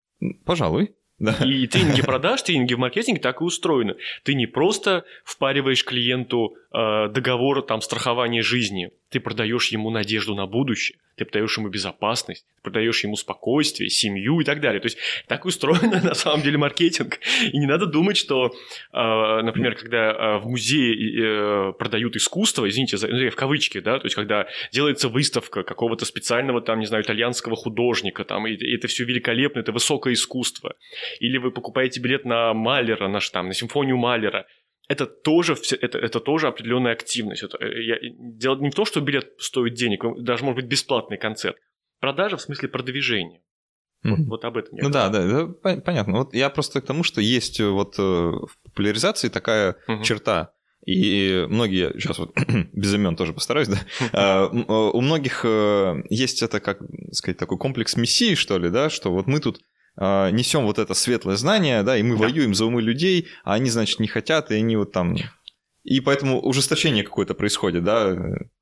Пожалуй. 0.45 0.95
Да. 1.19 1.37
И 1.45 1.67
тренинги 1.67 2.01
продаж, 2.01 2.41
тренинги 2.41 2.73
в 2.73 2.79
маркетинге 2.79 3.21
так 3.21 3.39
и 3.39 3.43
устроены. 3.43 3.95
Ты 4.23 4.33
не 4.33 4.47
просто 4.47 5.05
впариваешь 5.23 5.85
клиенту 5.85 6.55
э, 6.73 7.07
договор 7.09 7.61
там 7.61 7.81
страхования 7.81 8.41
жизни, 8.41 8.91
ты 9.13 9.19
продаешь 9.19 9.67
ему 9.67 9.91
надежду 9.91 10.33
на 10.33 10.47
будущее, 10.47 10.97
ты 11.17 11.25
продаешь 11.25 11.55
ему 11.59 11.69
безопасность, 11.69 12.47
ты 12.55 12.61
продаешь 12.63 13.03
ему 13.03 13.15
спокойствие, 13.15 13.87
семью 13.91 14.39
и 14.39 14.43
так 14.43 14.59
далее. 14.59 14.79
То 14.79 14.87
есть 14.87 14.97
так 15.27 15.45
устроен 15.45 15.91
на 16.03 16.15
самом 16.15 16.41
деле 16.41 16.57
маркетинг. 16.57 17.19
И 17.51 17.59
не 17.59 17.67
надо 17.67 17.85
думать, 17.85 18.17
что, 18.17 18.47
э, 18.47 18.51
например, 18.91 19.75
когда 19.75 20.11
э, 20.11 20.37
в 20.39 20.47
музее 20.47 20.95
э, 20.95 21.73
продают 21.73 22.15
искусство, 22.15 22.67
извините, 22.67 22.97
ну, 23.07 23.29
в 23.29 23.35
кавычки, 23.35 23.81
да, 23.81 23.99
то 23.99 24.07
есть 24.07 24.15
когда 24.15 24.47
делается 24.71 25.09
выставка 25.09 25.61
какого-то 25.61 26.05
специального 26.05 26.59
там, 26.59 26.79
не 26.79 26.87
знаю, 26.87 27.03
итальянского 27.03 27.55
художника, 27.55 28.23
там, 28.23 28.47
и 28.47 28.55
это 28.75 28.87
все 28.87 29.05
великолепно, 29.05 29.59
это 29.59 29.71
высокое 29.71 30.15
искусство. 30.15 30.73
Или 31.19 31.37
вы 31.37 31.51
покупаете 31.51 31.99
билет 31.99 32.25
на 32.25 32.55
Малера, 32.55 33.07
наш 33.07 33.29
там, 33.29 33.49
на 33.49 33.53
симфонию 33.53 33.97
Малера, 33.97 34.47
это 34.87 35.05
тоже, 35.05 35.55
это, 35.81 35.97
это 35.97 36.19
тоже 36.19 36.47
определенная 36.47 36.93
активность. 36.93 37.43
Это, 37.43 37.57
э, 37.57 37.83
я, 37.83 37.97
дело 38.01 38.57
не 38.57 38.69
в 38.69 38.75
том, 38.75 38.85
что 38.85 39.01
билет 39.01 39.33
стоит 39.39 39.73
денег, 39.73 40.03
даже 40.21 40.43
может 40.43 40.61
быть 40.61 40.65
бесплатный 40.65 41.17
концерт. 41.17 41.57
Продажа 41.99 42.37
в 42.37 42.41
смысле 42.41 42.67
продвижения. 42.67 43.41
Mm-hmm. 44.05 44.09
Вот, 44.09 44.27
вот 44.27 44.45
об 44.45 44.57
этом 44.57 44.75
я 44.75 44.83
Ну 44.83 44.89
да, 44.89 45.07
да, 45.09 45.25
да, 45.25 45.77
понятно. 45.77 46.17
Вот 46.17 46.33
я 46.33 46.49
просто 46.49 46.81
к 46.81 46.85
тому, 46.85 47.03
что 47.03 47.21
есть 47.21 47.59
э, 47.59 47.67
вот 47.67 47.97
э, 47.97 48.01
в 48.01 48.57
популяризации 48.63 49.29
такая 49.29 49.77
mm-hmm. 49.87 50.03
черта. 50.03 50.53
И 50.85 51.45
многие, 51.47 51.93
сейчас 51.93 52.19
вот 52.19 52.35
без 52.73 52.93
имен 52.93 53.15
тоже 53.15 53.31
постараюсь, 53.31 53.69
да, 53.69 53.79
а, 54.11 54.47
у 54.49 54.99
многих 54.99 55.45
есть 56.09 56.43
это, 56.43 56.59
как 56.59 56.79
сказать, 57.13 57.37
такой 57.37 57.57
комплекс 57.57 57.95
мессии, 57.95 58.35
что 58.35 58.57
ли, 58.57 58.69
да, 58.69 58.89
что 58.89 59.09
вот 59.09 59.25
мы 59.25 59.39
тут 59.39 59.61
несем 59.97 60.65
вот 60.65 60.79
это 60.79 60.93
светлое 60.93 61.35
знание, 61.35 61.83
да, 61.83 61.97
и 61.97 62.03
мы 62.03 62.17
да. 62.17 62.23
воюем 62.23 62.53
за 62.53 62.65
умы 62.65 62.81
людей, 62.81 63.27
а 63.43 63.53
они, 63.53 63.69
значит, 63.69 63.99
не 63.99 64.07
хотят, 64.07 64.51
и 64.51 64.55
они 64.55 64.75
вот 64.75 64.91
там... 64.91 65.15
И 65.83 65.99
поэтому 65.99 66.39
ужесточение 66.41 67.03
какое-то 67.03 67.33
происходит, 67.33 67.83
да? 67.83 68.15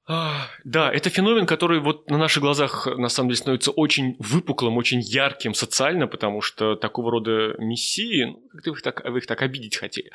А, 0.07 0.47
да, 0.63 0.91
это 0.91 1.11
феномен, 1.11 1.45
который 1.45 1.79
вот 1.79 2.09
на 2.09 2.17
наших 2.17 2.41
глазах 2.41 2.87
на 2.87 3.09
самом 3.09 3.29
деле 3.29 3.37
становится 3.37 3.69
очень 3.71 4.15
выпуклым, 4.17 4.75
очень 4.77 4.99
ярким 4.99 5.53
социально, 5.53 6.07
потому 6.07 6.41
что 6.41 6.75
такого 6.75 7.11
рода 7.11 7.53
мессии, 7.59 8.25
ну, 8.25 8.41
как-то 8.51 8.71
вы 8.71 8.75
их 8.77 8.81
так, 8.81 9.05
вы 9.05 9.19
их 9.19 9.27
так 9.27 9.41
обидеть 9.43 9.77
хотели. 9.77 10.11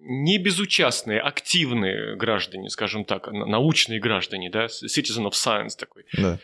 Не 0.00 0.38
безучастные, 0.38 1.20
активные 1.20 2.16
граждане, 2.16 2.70
скажем 2.70 3.04
так, 3.04 3.30
научные 3.30 4.00
граждане, 4.00 4.50
да, 4.50 4.66
citizen 4.66 5.28
of 5.28 5.32
science 5.32 5.76
такой, 5.78 6.04
да. 6.12 6.38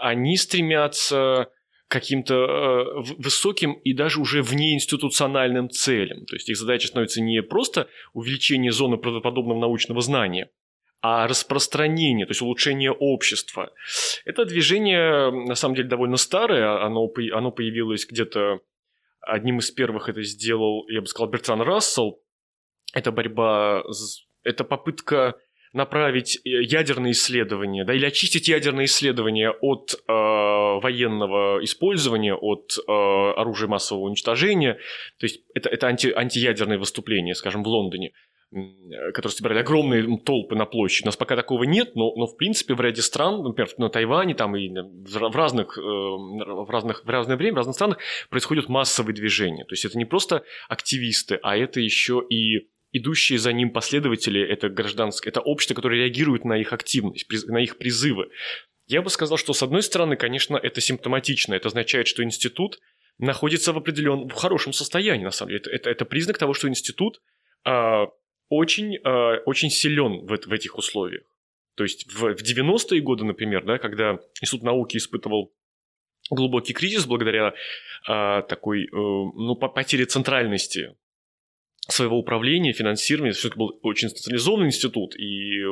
они 0.00 0.36
стремятся 0.36 1.50
каким-то 1.88 2.34
э, 2.34 3.14
высоким 3.18 3.72
и 3.72 3.92
даже 3.92 4.20
уже 4.20 4.42
внеинституциональным 4.42 5.70
целям. 5.70 6.24
То 6.24 6.36
есть 6.36 6.48
их 6.48 6.56
задача 6.56 6.86
становится 6.86 7.20
не 7.20 7.42
просто 7.42 7.88
увеличение 8.12 8.70
зоны 8.70 8.96
правдоподобного 8.96 9.58
научного 9.58 10.00
знания, 10.00 10.50
а 11.02 11.26
распространение, 11.26 12.26
то 12.26 12.30
есть 12.30 12.42
улучшение 12.42 12.92
общества. 12.92 13.72
Это 14.24 14.44
движение, 14.44 15.32
на 15.32 15.56
самом 15.56 15.74
деле, 15.74 15.88
довольно 15.88 16.16
старое, 16.16 16.80
оно, 16.80 17.10
оно 17.32 17.50
появилось 17.50 18.06
где-то 18.06 18.60
одним 19.20 19.58
из 19.58 19.72
первых 19.72 20.08
это 20.08 20.22
сделал, 20.22 20.86
я 20.88 21.00
бы 21.00 21.08
сказал, 21.08 21.28
Бертран 21.28 21.60
Рассел 21.60 22.20
это 22.92 23.12
борьба, 23.12 23.84
это 24.44 24.64
попытка 24.64 25.36
направить 25.72 26.40
э, 26.44 26.62
ядерные 26.62 27.12
исследования, 27.12 27.84
да, 27.84 27.94
или 27.94 28.04
очистить 28.04 28.48
ядерные 28.48 28.86
исследования 28.86 29.50
от 29.50 29.94
э, 29.94 30.12
военного 30.12 31.62
использования, 31.62 32.34
от 32.34 32.76
э, 32.76 32.90
оружия 32.90 33.68
массового 33.68 34.04
уничтожения. 34.04 34.74
То 35.18 35.26
есть 35.26 35.42
это, 35.54 35.68
это 35.68 35.86
анти, 35.86 36.12
антиядерное 36.14 36.78
выступление, 36.78 37.34
скажем, 37.34 37.62
в 37.62 37.68
Лондоне, 37.68 38.12
э, 38.52 39.12
которые 39.12 39.36
собирали 39.36 39.60
огромные 39.60 40.18
толпы 40.18 40.56
на 40.56 40.66
площади. 40.66 41.04
У 41.04 41.06
нас 41.06 41.16
пока 41.16 41.36
такого 41.36 41.62
нет, 41.62 41.94
но, 41.94 42.16
но 42.16 42.26
в 42.26 42.36
принципе 42.36 42.74
в 42.74 42.80
ряде 42.80 43.02
стран, 43.02 43.40
например, 43.44 43.70
на 43.78 43.90
Тайване 43.90 44.34
там 44.34 44.56
и 44.56 44.68
в 44.68 45.36
разных, 45.36 45.78
э, 45.78 45.80
в 45.80 46.68
разных 46.68 47.04
в 47.04 47.08
разное 47.08 47.36
время, 47.36 47.54
в 47.54 47.58
разных 47.58 47.76
странах 47.76 47.98
происходят 48.28 48.68
массовые 48.68 49.14
движения. 49.14 49.64
То 49.66 49.74
есть 49.74 49.84
это 49.84 49.96
не 49.96 50.04
просто 50.04 50.42
активисты, 50.68 51.38
а 51.44 51.56
это 51.56 51.78
еще 51.78 52.24
и 52.28 52.66
идущие 52.92 53.38
за 53.38 53.52
ним 53.52 53.70
последователи, 53.70 54.40
это 54.40 54.68
гражданское, 54.68 55.30
это 55.30 55.40
общество, 55.40 55.74
которое 55.74 56.02
реагирует 56.02 56.44
на 56.44 56.58
их 56.58 56.72
активность, 56.72 57.26
на 57.48 57.58
их 57.58 57.78
призывы. 57.78 58.30
Я 58.86 59.02
бы 59.02 59.10
сказал, 59.10 59.38
что 59.38 59.52
с 59.52 59.62
одной 59.62 59.82
стороны, 59.82 60.16
конечно, 60.16 60.56
это 60.56 60.80
симптоматично. 60.80 61.54
Это 61.54 61.68
означает, 61.68 62.08
что 62.08 62.24
институт 62.24 62.80
находится 63.18 63.72
в 63.72 63.78
определенном, 63.78 64.28
в 64.28 64.34
хорошем 64.34 64.72
состоянии, 64.72 65.24
на 65.24 65.30
самом 65.30 65.50
деле. 65.50 65.60
Это, 65.60 65.70
это, 65.70 65.90
это 65.90 66.04
признак 66.04 66.38
того, 66.38 66.54
что 66.54 66.68
институт 66.68 67.20
э, 67.64 68.06
очень, 68.48 68.96
э, 68.96 69.36
очень 69.46 69.70
силен 69.70 70.26
в, 70.26 70.36
в 70.36 70.52
этих 70.52 70.76
условиях. 70.76 71.22
То 71.76 71.84
есть 71.84 72.12
в, 72.12 72.34
в 72.34 72.42
90-е 72.42 73.00
годы, 73.00 73.24
например, 73.24 73.64
да, 73.64 73.78
когда 73.78 74.18
Институт 74.40 74.64
науки 74.64 74.96
испытывал 74.96 75.52
глубокий 76.30 76.72
кризис 76.72 77.06
благодаря 77.06 77.54
э, 78.08 78.42
такой, 78.48 78.84
э, 78.84 78.88
ну, 78.92 79.54
потере 79.54 80.06
центральности 80.06 80.96
своего 81.92 82.18
управления, 82.18 82.72
финансирования. 82.72 83.32
Все-таки 83.32 83.58
был 83.58 83.78
очень 83.82 84.08
специализованный 84.08 84.66
институт, 84.66 85.14
и 85.16 85.64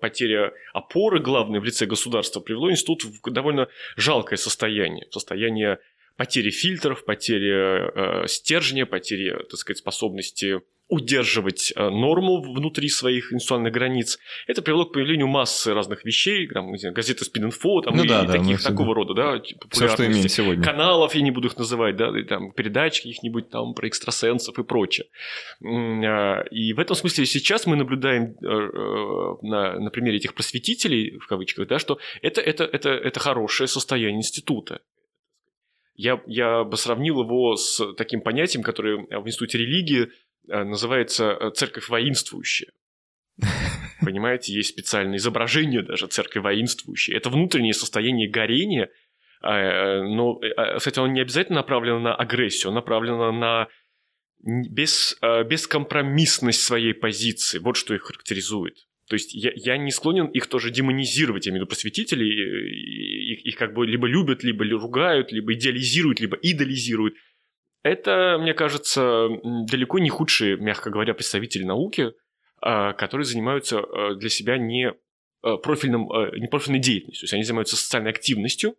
потеря 0.00 0.52
опоры 0.72 1.20
главной 1.20 1.60
в 1.60 1.64
лице 1.64 1.86
государства 1.86 2.40
привело 2.40 2.70
институт 2.70 3.04
в 3.04 3.30
довольно 3.30 3.68
жалкое 3.96 4.36
состояние. 4.36 5.06
Состояние 5.10 5.78
потери 6.16 6.50
фильтров, 6.50 7.04
потери 7.04 8.24
э, 8.24 8.26
стержня, 8.28 8.86
потери, 8.86 9.36
так 9.50 9.58
сказать, 9.58 9.78
способности 9.78 10.60
удерживать 10.88 11.72
э, 11.74 11.88
норму 11.88 12.42
внутри 12.42 12.88
своих 12.88 13.32
институциональных 13.32 13.72
границ. 13.72 14.18
Это 14.46 14.60
привело 14.60 14.84
к 14.84 14.92
появлению 14.92 15.28
массы 15.28 15.72
разных 15.72 16.04
вещей, 16.04 16.46
там, 16.46 16.76
знаю, 16.76 16.94
газеты 16.94 17.24
Спин-Инфо, 17.24 17.82
там, 17.82 17.96
ну, 17.96 18.04
и, 18.04 18.08
да, 18.08 18.24
и 18.24 18.26
да, 18.26 18.32
таких 18.34 18.62
такого 18.62 18.94
рода, 18.94 19.14
да, 19.14 19.42
Все, 19.70 19.88
что 19.88 20.06
имеем 20.06 20.28
сегодня. 20.28 20.62
каналов, 20.62 21.14
я 21.14 21.22
не 21.22 21.30
буду 21.30 21.48
их 21.48 21.56
называть, 21.56 21.96
да, 21.96 22.16
и, 22.18 22.22
там, 22.24 22.52
передач 22.52 23.00
каких-нибудь 23.00 23.48
там 23.48 23.74
про 23.74 23.88
экстрасенсов 23.88 24.58
и 24.58 24.62
прочее. 24.62 25.06
А, 25.62 26.42
и 26.50 26.74
в 26.74 26.78
этом 26.78 26.96
смысле 26.96 27.24
сейчас 27.24 27.66
мы 27.66 27.76
наблюдаем 27.76 28.36
э, 28.42 28.46
э, 28.46 29.46
на, 29.46 29.80
на 29.80 29.90
примере 29.90 30.18
этих 30.18 30.34
просветителей, 30.34 31.18
в 31.18 31.26
кавычках, 31.26 31.66
да, 31.66 31.78
что 31.78 31.98
это, 32.20 32.42
это, 32.42 32.64
это, 32.64 32.90
это 32.90 33.20
хорошее 33.20 33.68
состояние 33.68 34.18
института. 34.18 34.80
Я, 35.96 36.20
я 36.26 36.64
бы 36.64 36.76
сравнил 36.76 37.22
его 37.22 37.54
с 37.54 37.94
таким 37.94 38.20
понятием, 38.20 38.64
которое 38.64 38.96
в 38.96 39.26
Институте 39.26 39.58
религии 39.58 40.08
называется 40.46 41.36
э, 41.40 41.50
«Церковь 41.50 41.88
воинствующая». 41.88 42.72
Понимаете, 44.00 44.52
есть 44.52 44.70
специальное 44.70 45.16
изображение 45.16 45.82
даже 45.82 46.06
церкви 46.06 46.40
воинствующей. 46.40 47.14
Это 47.14 47.30
внутреннее 47.30 47.74
состояние 47.74 48.28
горения, 48.28 48.90
э, 49.42 50.02
но, 50.02 50.40
кстати, 50.76 50.98
оно 50.98 51.08
не 51.08 51.20
обязательно 51.20 51.56
направлено 51.56 52.00
на 52.00 52.14
агрессию, 52.14 52.72
направлено 52.72 53.32
на 53.32 53.68
без, 54.42 55.18
бескомпромиссность 55.46 56.60
своей 56.60 56.92
позиции. 56.92 57.58
Вот 57.58 57.76
что 57.76 57.94
их 57.94 58.02
характеризует. 58.02 58.76
То 59.08 59.14
есть 59.14 59.34
я, 59.34 59.52
я 59.54 59.76
не 59.76 59.90
склонен 59.90 60.26
их 60.26 60.46
тоже 60.46 60.70
демонизировать, 60.70 61.46
я 61.46 61.50
имею 61.50 61.62
в 61.62 61.64
виду 61.64 61.68
просветителей, 61.68 63.32
их, 63.32 63.44
их 63.44 63.56
как 63.56 63.74
бы 63.74 63.86
либо 63.86 64.06
любят, 64.06 64.42
либо 64.42 64.64
ругают, 64.64 65.30
либо 65.30 65.52
идеализируют, 65.52 66.20
либо 66.20 66.36
идолизируют. 66.40 67.14
Это, 67.84 68.38
мне 68.40 68.54
кажется, 68.54 69.28
далеко 69.44 69.98
не 69.98 70.08
худшие, 70.08 70.56
мягко 70.56 70.88
говоря, 70.88 71.12
представители 71.12 71.64
науки, 71.64 72.12
а, 72.60 72.94
которые 72.94 73.26
занимаются 73.26 73.80
а, 73.80 74.14
для 74.14 74.30
себя 74.30 74.56
не 74.56 74.94
а, 75.42 75.58
профильным, 75.58 76.08
не 76.34 76.48
профильной 76.48 76.80
деятельностью. 76.80 77.20
То 77.20 77.24
есть 77.24 77.34
они 77.34 77.42
занимаются 77.42 77.76
социальной 77.76 78.10
активностью, 78.10 78.74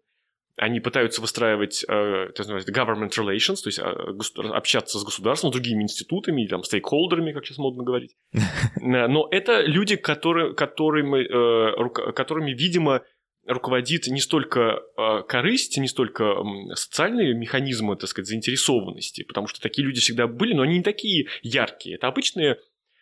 они 0.58 0.80
пытаются 0.80 1.22
выстраивать, 1.22 1.84
это 1.84 2.34
называется 2.38 2.72
government 2.72 3.12
relations, 3.12 3.62
то 3.62 3.68
есть 3.68 3.78
общаться 3.78 4.98
с 4.98 5.04
государством, 5.04 5.52
с 5.52 5.54
другими 5.54 5.84
институтами, 5.84 6.48
там, 6.48 6.64
стейкхолдерами, 6.64 7.34
как 7.34 7.46
сейчас 7.46 7.58
модно 7.58 7.84
говорить. 7.84 8.16
Но 8.82 9.28
это 9.30 9.62
люди, 9.62 9.98
которые, 9.98 10.56
которыми, 10.56 11.26
э, 11.26 12.14
которыми, 12.14 12.52
видимо, 12.52 13.02
руководит 13.46 14.08
не 14.08 14.20
столько 14.20 14.82
э, 14.98 15.24
корысть, 15.28 15.78
не 15.78 15.88
столько 15.88 16.24
э, 16.24 16.76
социальные 16.76 17.36
механизмы, 17.36 17.96
так 17.96 18.10
сказать, 18.10 18.28
заинтересованности, 18.28 19.24
потому 19.24 19.48
что 19.48 19.62
такие 19.62 19.86
люди 19.86 20.02
всегда 20.02 20.28
были, 20.28 20.54
но 20.54 20.64
они 20.64 20.78
не 20.78 20.84
такие 20.84 21.28
яркие. 21.44 21.96
Это 21.96 22.08
обычные 22.08 22.58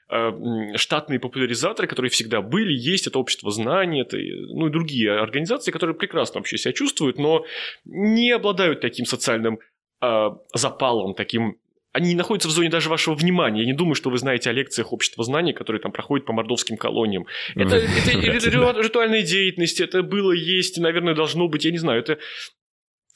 э, 0.10 0.76
штатные 0.76 1.20
популяризаторы, 1.20 1.88
которые 1.88 2.10
всегда 2.10 2.42
были, 2.42 2.74
есть, 2.74 3.08
это 3.08 3.20
общество 3.20 3.52
знаний, 3.52 4.02
это, 4.02 4.18
ну 4.18 4.68
и 4.68 4.72
другие 4.72 5.14
организации, 5.14 5.72
которые 5.72 5.96
прекрасно 5.96 6.40
вообще 6.40 6.58
себя 6.58 6.74
чувствуют, 6.74 7.18
но 7.18 7.46
не 7.86 8.32
обладают 8.32 8.82
таким 8.82 9.06
социальным 9.06 9.60
э, 10.02 10.30
запалом, 10.54 11.14
таким 11.16 11.58
они 11.94 12.10
не 12.10 12.16
находятся 12.16 12.50
в 12.50 12.52
зоне 12.52 12.70
даже 12.70 12.90
вашего 12.90 13.14
внимания. 13.14 13.62
Я 13.62 13.68
не 13.68 13.74
думаю, 13.74 13.94
что 13.96 14.10
вы 14.10 14.18
знаете 14.18 14.50
о 14.50 14.54
лекциях 14.54 14.92
общества 14.92 15.24
знаний, 15.24 15.54
которые 15.54 15.82
там 15.82 15.92
проходят 15.92 16.26
по 16.26 16.34
мордовским 16.34 16.76
колониям. 16.76 17.28
Это, 17.56 17.76
это, 17.78 18.50
ритуальная 18.82 19.22
деятельность, 19.22 19.80
это 19.80 20.02
было, 20.02 20.32
есть, 20.32 20.80
наверное, 20.80 21.14
должно 21.14 21.48
быть, 21.48 21.66
я 21.66 21.72
не 21.72 21.78
знаю, 21.78 22.00
это 22.00 22.18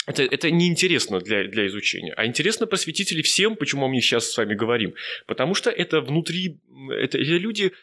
это, 0.05 0.23
это 0.23 0.49
неинтересно 0.51 1.19
для, 1.19 1.49
для 1.49 1.67
изучения. 1.67 2.13
А 2.15 2.25
интересно 2.25 2.65
просветители 2.65 3.21
всем, 3.21 3.57
почему 3.57 3.89
мы 3.89 3.99
сейчас 3.99 4.32
с 4.32 4.38
вами 4.38 4.53
говорим. 4.53 4.93
Потому 5.25 5.53
что 5.53 5.69
это 5.69 5.99
внутри, 5.99 6.61
это, 6.91 7.17
это 7.17 7.17
люди, 7.17 7.73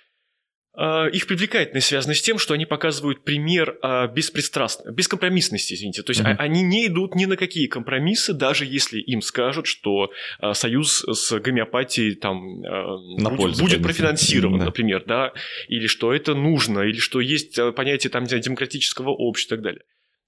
их 0.77 1.29
привлекательность 1.29 1.87
связана 1.87 2.15
с 2.15 2.23
тем, 2.23 2.39
что 2.39 2.55
они 2.55 2.67
показывают 2.67 3.23
пример 3.23 3.79
э, 3.81 4.09
беспристрастно, 4.13 4.91
бескомпромиссности, 4.91 5.75
извините. 5.75 6.03
То 6.03 6.11
есть 6.11 6.23
mm-hmm. 6.23 6.37
они 6.37 6.63
не 6.63 6.87
идут 6.87 7.15
ни 7.15 7.27
на 7.27 7.37
какие 7.37 7.69
компромиссы, 7.69 8.33
даже 8.33 8.65
если 8.65 8.99
им 8.99 9.23
скажут, 9.23 9.69
что 9.69 10.11
э, 10.41 10.53
союз 10.53 11.05
с 11.05 11.39
гомеопатией 11.39 12.17
там 12.17 12.65
э, 12.65 13.21
на 13.23 13.31
будет, 13.31 13.61
будет 13.61 13.83
профинансирован, 13.85 14.59
да. 14.59 14.65
например, 14.65 15.05
да, 15.07 15.33
или 15.69 15.87
что 15.87 16.13
это 16.13 16.35
нужно, 16.35 16.81
или 16.81 16.99
что 16.99 17.21
есть 17.21 17.57
понятие 17.77 18.11
там 18.11 18.25
демократического 18.25 19.11
общества 19.11 19.55
и 19.55 19.59
так 19.59 19.65
далее. 19.65 19.83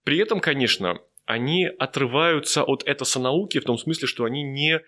При 0.05 0.19
этом, 0.19 0.39
конечно, 0.39 1.01
они 1.25 1.67
отрываются 1.67 2.63
от 2.63 2.85
этосонауки 2.87 3.59
в 3.59 3.65
том 3.65 3.79
смысле, 3.79 4.07
что 4.07 4.25
они 4.25 4.45
не 4.45 4.81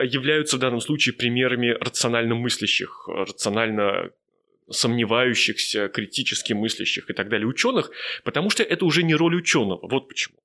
являются 0.00 0.56
в 0.56 0.60
данном 0.60 0.80
случае 0.80 1.14
примерами 1.14 1.76
рационально 1.80 2.36
мыслящих, 2.36 3.08
рационально 3.08 4.10
сомневающихся, 4.70 5.88
критически 5.88 6.52
мыслящих 6.52 7.10
и 7.10 7.12
так 7.12 7.28
далее 7.28 7.46
ученых, 7.46 7.90
потому 8.24 8.50
что 8.50 8.62
это 8.62 8.84
уже 8.84 9.02
не 9.02 9.14
роль 9.14 9.36
ученого. 9.36 9.86
Вот 9.88 10.08
почему. 10.08 10.36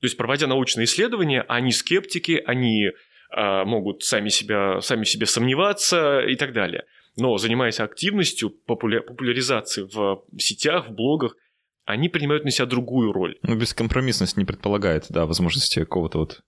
То 0.00 0.06
есть, 0.06 0.16
проводя 0.16 0.46
научные 0.46 0.84
исследования, 0.84 1.42
они 1.48 1.70
скептики, 1.70 2.42
они 2.44 2.86
э, 2.86 3.64
могут 3.64 4.02
сами, 4.02 4.30
себя, 4.30 4.80
сами 4.80 5.04
себе 5.04 5.26
сомневаться 5.26 6.20
и 6.20 6.34
так 6.34 6.52
далее. 6.52 6.84
Но 7.16 7.36
занимаясь 7.38 7.78
активностью, 7.78 8.52
популя- 8.66 9.00
популяризацией 9.00 9.88
в 9.92 10.24
сетях, 10.38 10.88
в 10.88 10.92
блогах, 10.92 11.36
они 11.84 12.08
принимают 12.08 12.44
на 12.44 12.50
себя 12.50 12.66
другую 12.66 13.12
роль. 13.12 13.38
Ну, 13.42 13.54
бескомпромиссность 13.56 14.36
не 14.36 14.44
предполагает, 14.44 15.06
да, 15.08 15.26
возможности 15.26 15.80
какого-то 15.80 16.18
вот 16.18 16.40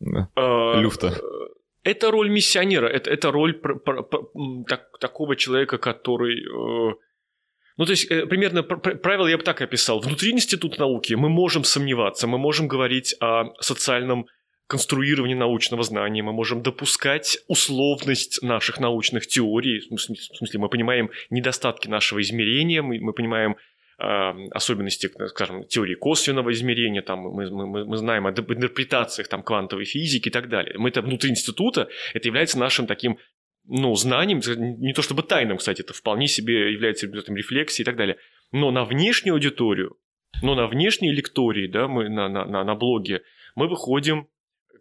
да, 0.00 0.28
а, 0.34 0.80
люфта. 0.80 1.14
Это 1.82 2.10
роль 2.10 2.28
миссионера, 2.30 2.86
это, 2.86 3.10
это 3.10 3.30
роль 3.30 3.54
пр- 3.54 3.80
пр- 3.80 4.02
пр- 4.02 4.26
так, 4.68 4.98
такого 4.98 5.36
человека, 5.36 5.78
который... 5.78 6.40
Э, 6.40 6.94
ну, 7.76 7.86
то 7.86 7.92
есть, 7.92 8.10
э, 8.10 8.26
примерно 8.26 8.62
правило 8.62 9.26
я 9.26 9.38
бы 9.38 9.42
так 9.42 9.62
описал. 9.62 10.00
Внутри 10.00 10.32
института 10.32 10.80
науки 10.80 11.14
мы 11.14 11.30
можем 11.30 11.64
сомневаться, 11.64 12.26
мы 12.26 12.36
можем 12.38 12.68
говорить 12.68 13.16
о 13.20 13.54
социальном 13.60 14.26
конструировании 14.66 15.34
научного 15.34 15.82
знания, 15.82 16.22
мы 16.22 16.32
можем 16.32 16.62
допускать 16.62 17.38
условность 17.48 18.40
наших 18.42 18.78
научных 18.78 19.26
теорий, 19.26 19.80
в 19.80 19.98
смысле, 19.98 20.60
мы 20.60 20.68
понимаем 20.68 21.10
недостатки 21.28 21.88
нашего 21.88 22.20
измерения, 22.20 22.82
мы, 22.82 23.00
мы 23.00 23.12
понимаем 23.12 23.56
особенности, 24.00 25.10
скажем, 25.28 25.64
теории 25.64 25.94
косвенного 25.94 26.52
измерения, 26.52 27.02
там, 27.02 27.20
мы, 27.20 27.50
мы, 27.50 27.84
мы 27.84 27.96
знаем 27.96 28.26
о 28.26 28.30
интерпретациях 28.30 29.28
там, 29.28 29.42
квантовой 29.42 29.84
физики 29.84 30.28
и 30.28 30.30
так 30.30 30.48
далее. 30.48 30.78
Мы 30.78 30.88
это 30.88 31.02
внутри 31.02 31.30
института, 31.30 31.88
это 32.14 32.26
является 32.26 32.58
нашим 32.58 32.86
таким 32.86 33.18
ну, 33.66 33.94
знанием, 33.94 34.40
не 34.80 34.92
то 34.94 35.02
чтобы 35.02 35.22
тайным, 35.22 35.58
кстати, 35.58 35.82
это 35.82 35.92
вполне 35.92 36.26
себе 36.28 36.72
является 36.72 37.06
результатом 37.06 37.36
рефлексии 37.36 37.82
и 37.82 37.84
так 37.84 37.96
далее. 37.96 38.16
Но 38.52 38.70
на 38.70 38.84
внешнюю 38.84 39.34
аудиторию, 39.34 39.96
но 40.42 40.54
на 40.54 40.66
внешние 40.66 41.12
лектории, 41.12 41.66
да, 41.66 41.86
мы 41.86 42.08
на, 42.08 42.28
на, 42.28 42.44
на, 42.46 42.64
на 42.64 42.74
блоге, 42.74 43.22
мы 43.54 43.68
выходим 43.68 44.28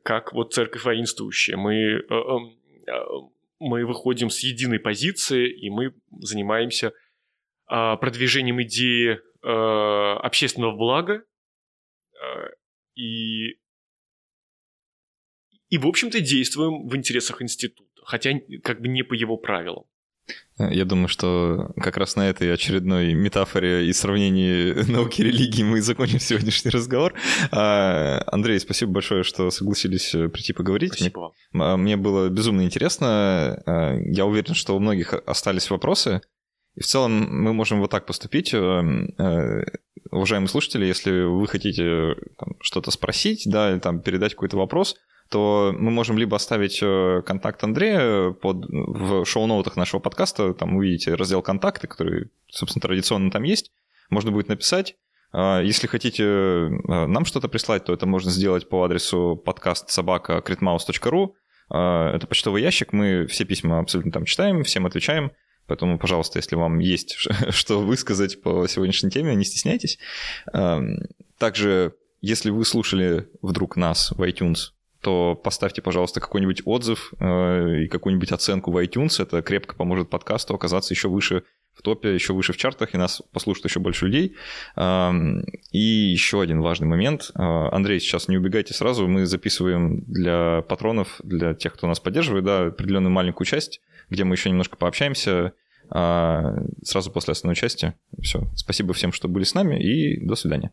как 0.04 0.34
вот 0.34 0.54
церковь 0.54 0.86
воинствующая. 0.86 1.58
Мы, 1.58 1.74
э, 1.76 2.02
эм, 2.10 2.58
э, 2.88 2.94
мы 3.60 3.86
выходим 3.86 4.30
с 4.30 4.40
единой 4.40 4.80
позиции, 4.80 5.52
и 5.52 5.70
мы 5.70 5.94
занимаемся 6.22 6.94
продвижением 7.70 8.62
идеи 8.64 9.20
а, 9.42 10.18
общественного 10.20 10.76
блага 10.76 11.24
а, 12.22 12.50
и, 12.96 13.52
и, 15.70 15.78
в 15.78 15.88
общем-то, 15.88 16.20
действуем 16.20 16.88
в 16.88 16.96
интересах 16.96 17.42
института, 17.42 18.02
хотя 18.04 18.32
как 18.64 18.82
бы 18.82 18.90
не 18.90 19.04
по 19.04 19.14
его 19.14 19.38
правилам. 19.38 19.86
Я 20.60 20.86
думаю, 20.86 21.08
что 21.08 21.72
как 21.78 21.98
раз 21.98 22.16
на 22.16 22.30
этой 22.30 22.54
очередной 22.54 23.14
метафоре 23.14 23.88
и 23.88 23.94
сравнении 23.94 24.74
науки 24.92 25.22
и 25.22 25.24
религии 25.24 25.64
мы 25.64 25.82
закончим 25.82 26.20
сегодняшний 26.20 26.70
разговор. 26.70 27.14
Андрей, 27.50 28.60
спасибо 28.60 28.92
большое, 28.92 29.24
что 29.24 29.50
согласились 29.52 30.14
э, 30.14 30.28
прийти 30.28 30.52
поговорить. 30.54 30.94
Спасибо 30.94 31.34
мне, 31.52 31.78
мне 31.78 31.98
было 31.98 32.30
безумно 32.30 32.64
интересно. 32.64 33.64
Я 34.06 34.26
уверен, 34.26 34.54
что 34.54 34.76
у 34.76 34.80
многих 34.80 35.14
остались 35.14 35.70
вопросы. 35.70 36.22
И 36.80 36.82
в 36.82 36.86
целом 36.86 37.44
мы 37.44 37.52
можем 37.52 37.82
вот 37.82 37.92
так 37.92 38.06
поступить. 38.06 38.54
Э, 38.54 38.82
э, 39.18 39.64
уважаемые 40.12 40.48
слушатели, 40.48 40.86
если 40.86 41.24
вы 41.24 41.46
хотите 41.46 42.16
что-то 42.62 42.90
спросить, 42.90 43.44
да, 43.46 43.72
или 43.72 43.80
там 43.80 44.00
передать 44.00 44.34
какой-то 44.34 44.56
вопрос, 44.56 44.96
то 45.30 45.76
мы 45.78 45.92
можем 45.92 46.18
либо 46.18 46.38
оставить 46.38 46.80
э, 46.82 47.22
контакт 47.26 47.62
Андрея 47.66 48.32
под, 48.32 48.66
в 48.70 49.26
шоу-ноутах 49.26 49.76
нашего 49.76 50.00
подкаста, 50.00 50.54
там 50.54 50.78
увидите 50.78 51.16
раздел 51.16 51.42
«Контакты», 51.42 51.88
который, 51.88 52.30
собственно, 52.48 52.82
традиционно 52.82 53.30
там 53.30 53.44
есть, 53.44 53.74
можно 54.10 54.32
будет 54.32 54.48
написать. 54.48 54.96
А 55.34 55.62
если 55.62 55.86
хотите 55.86 56.70
нам 56.88 57.26
что-то 57.26 57.50
прислать, 57.50 57.84
то 57.84 57.94
это 57.94 58.06
можно 58.06 58.32
сделать 58.32 58.70
по 58.70 58.86
адресу 58.86 59.36
подкаст 59.36 59.90
собака 59.90 60.42
а, 61.70 62.16
Это 62.16 62.26
почтовый 62.26 62.64
ящик, 62.64 62.94
мы 62.94 63.28
все 63.28 63.44
письма 63.44 63.80
абсолютно 63.80 64.12
там 64.12 64.26
читаем, 64.26 64.64
всем 64.64 64.88
отвечаем. 64.88 65.32
Поэтому, 65.70 66.00
пожалуйста, 66.00 66.40
если 66.40 66.56
вам 66.56 66.80
есть 66.80 67.16
что 67.52 67.80
высказать 67.80 68.42
по 68.42 68.68
сегодняшней 68.68 69.12
теме, 69.12 69.36
не 69.36 69.46
стесняйтесь. 69.46 70.00
Эм, 70.52 70.98
также, 71.38 71.94
если 72.22 72.50
вы 72.50 72.66
слушали 72.66 73.30
вдруг 73.44 73.78
нас 73.78 74.12
в 74.12 74.22
iTunes, 74.24 74.72
то 75.02 75.36
поставьте, 75.36 75.84
пожалуйста, 75.84 76.20
какой-нибудь 76.20 76.64
отзыв 76.66 77.14
э, 77.20 77.84
и 77.84 77.88
какую-нибудь 77.88 78.32
оценку 78.32 78.72
в 78.72 78.84
iTunes. 78.84 79.22
Это 79.22 79.44
крепко 79.44 79.76
поможет 79.76 80.10
подкасту 80.10 80.56
оказаться 80.56 80.94
еще 80.94 81.08
выше 81.08 81.44
в 81.74 81.84
топе, 81.84 82.16
еще 82.16 82.34
выше 82.34 82.52
в 82.52 82.58
чартах, 82.58 82.96
и 82.96 82.98
нас 82.98 83.22
послушает 83.32 83.66
еще 83.66 83.80
больше 83.80 84.08
людей. 84.08 84.36
Эм, 84.76 85.46
и 85.72 85.80
еще 85.80 86.42
один 86.42 86.62
важный 86.62 86.88
момент. 86.88 87.30
Э, 87.36 87.70
Андрей, 87.72 88.00
сейчас 88.00 88.28
не 88.28 88.38
убегайте 88.38 88.74
сразу. 88.74 89.08
Мы 89.08 89.28
записываем 89.28 90.04
для 90.08 90.64
патронов, 90.64 91.22
для 91.24 91.54
тех, 91.54 91.76
кто 91.76 91.86
нас 91.86 92.00
поддерживает, 92.00 92.44
да, 92.44 92.66
определенную 92.66 93.12
маленькую 93.12 93.46
часть 93.46 93.82
где 94.10 94.24
мы 94.24 94.36
еще 94.36 94.50
немножко 94.50 94.78
пообщаемся 94.78 95.54
а, 95.90 96.56
сразу 96.84 97.12
после 97.12 97.32
основной 97.32 97.56
части. 97.56 97.94
Все. 98.22 98.48
Спасибо 98.56 98.94
всем, 98.94 99.12
что 99.12 99.28
были 99.28 99.44
с 99.44 99.54
нами, 99.54 99.82
и 99.82 100.20
до 100.26 100.36
свидания. 100.36 100.72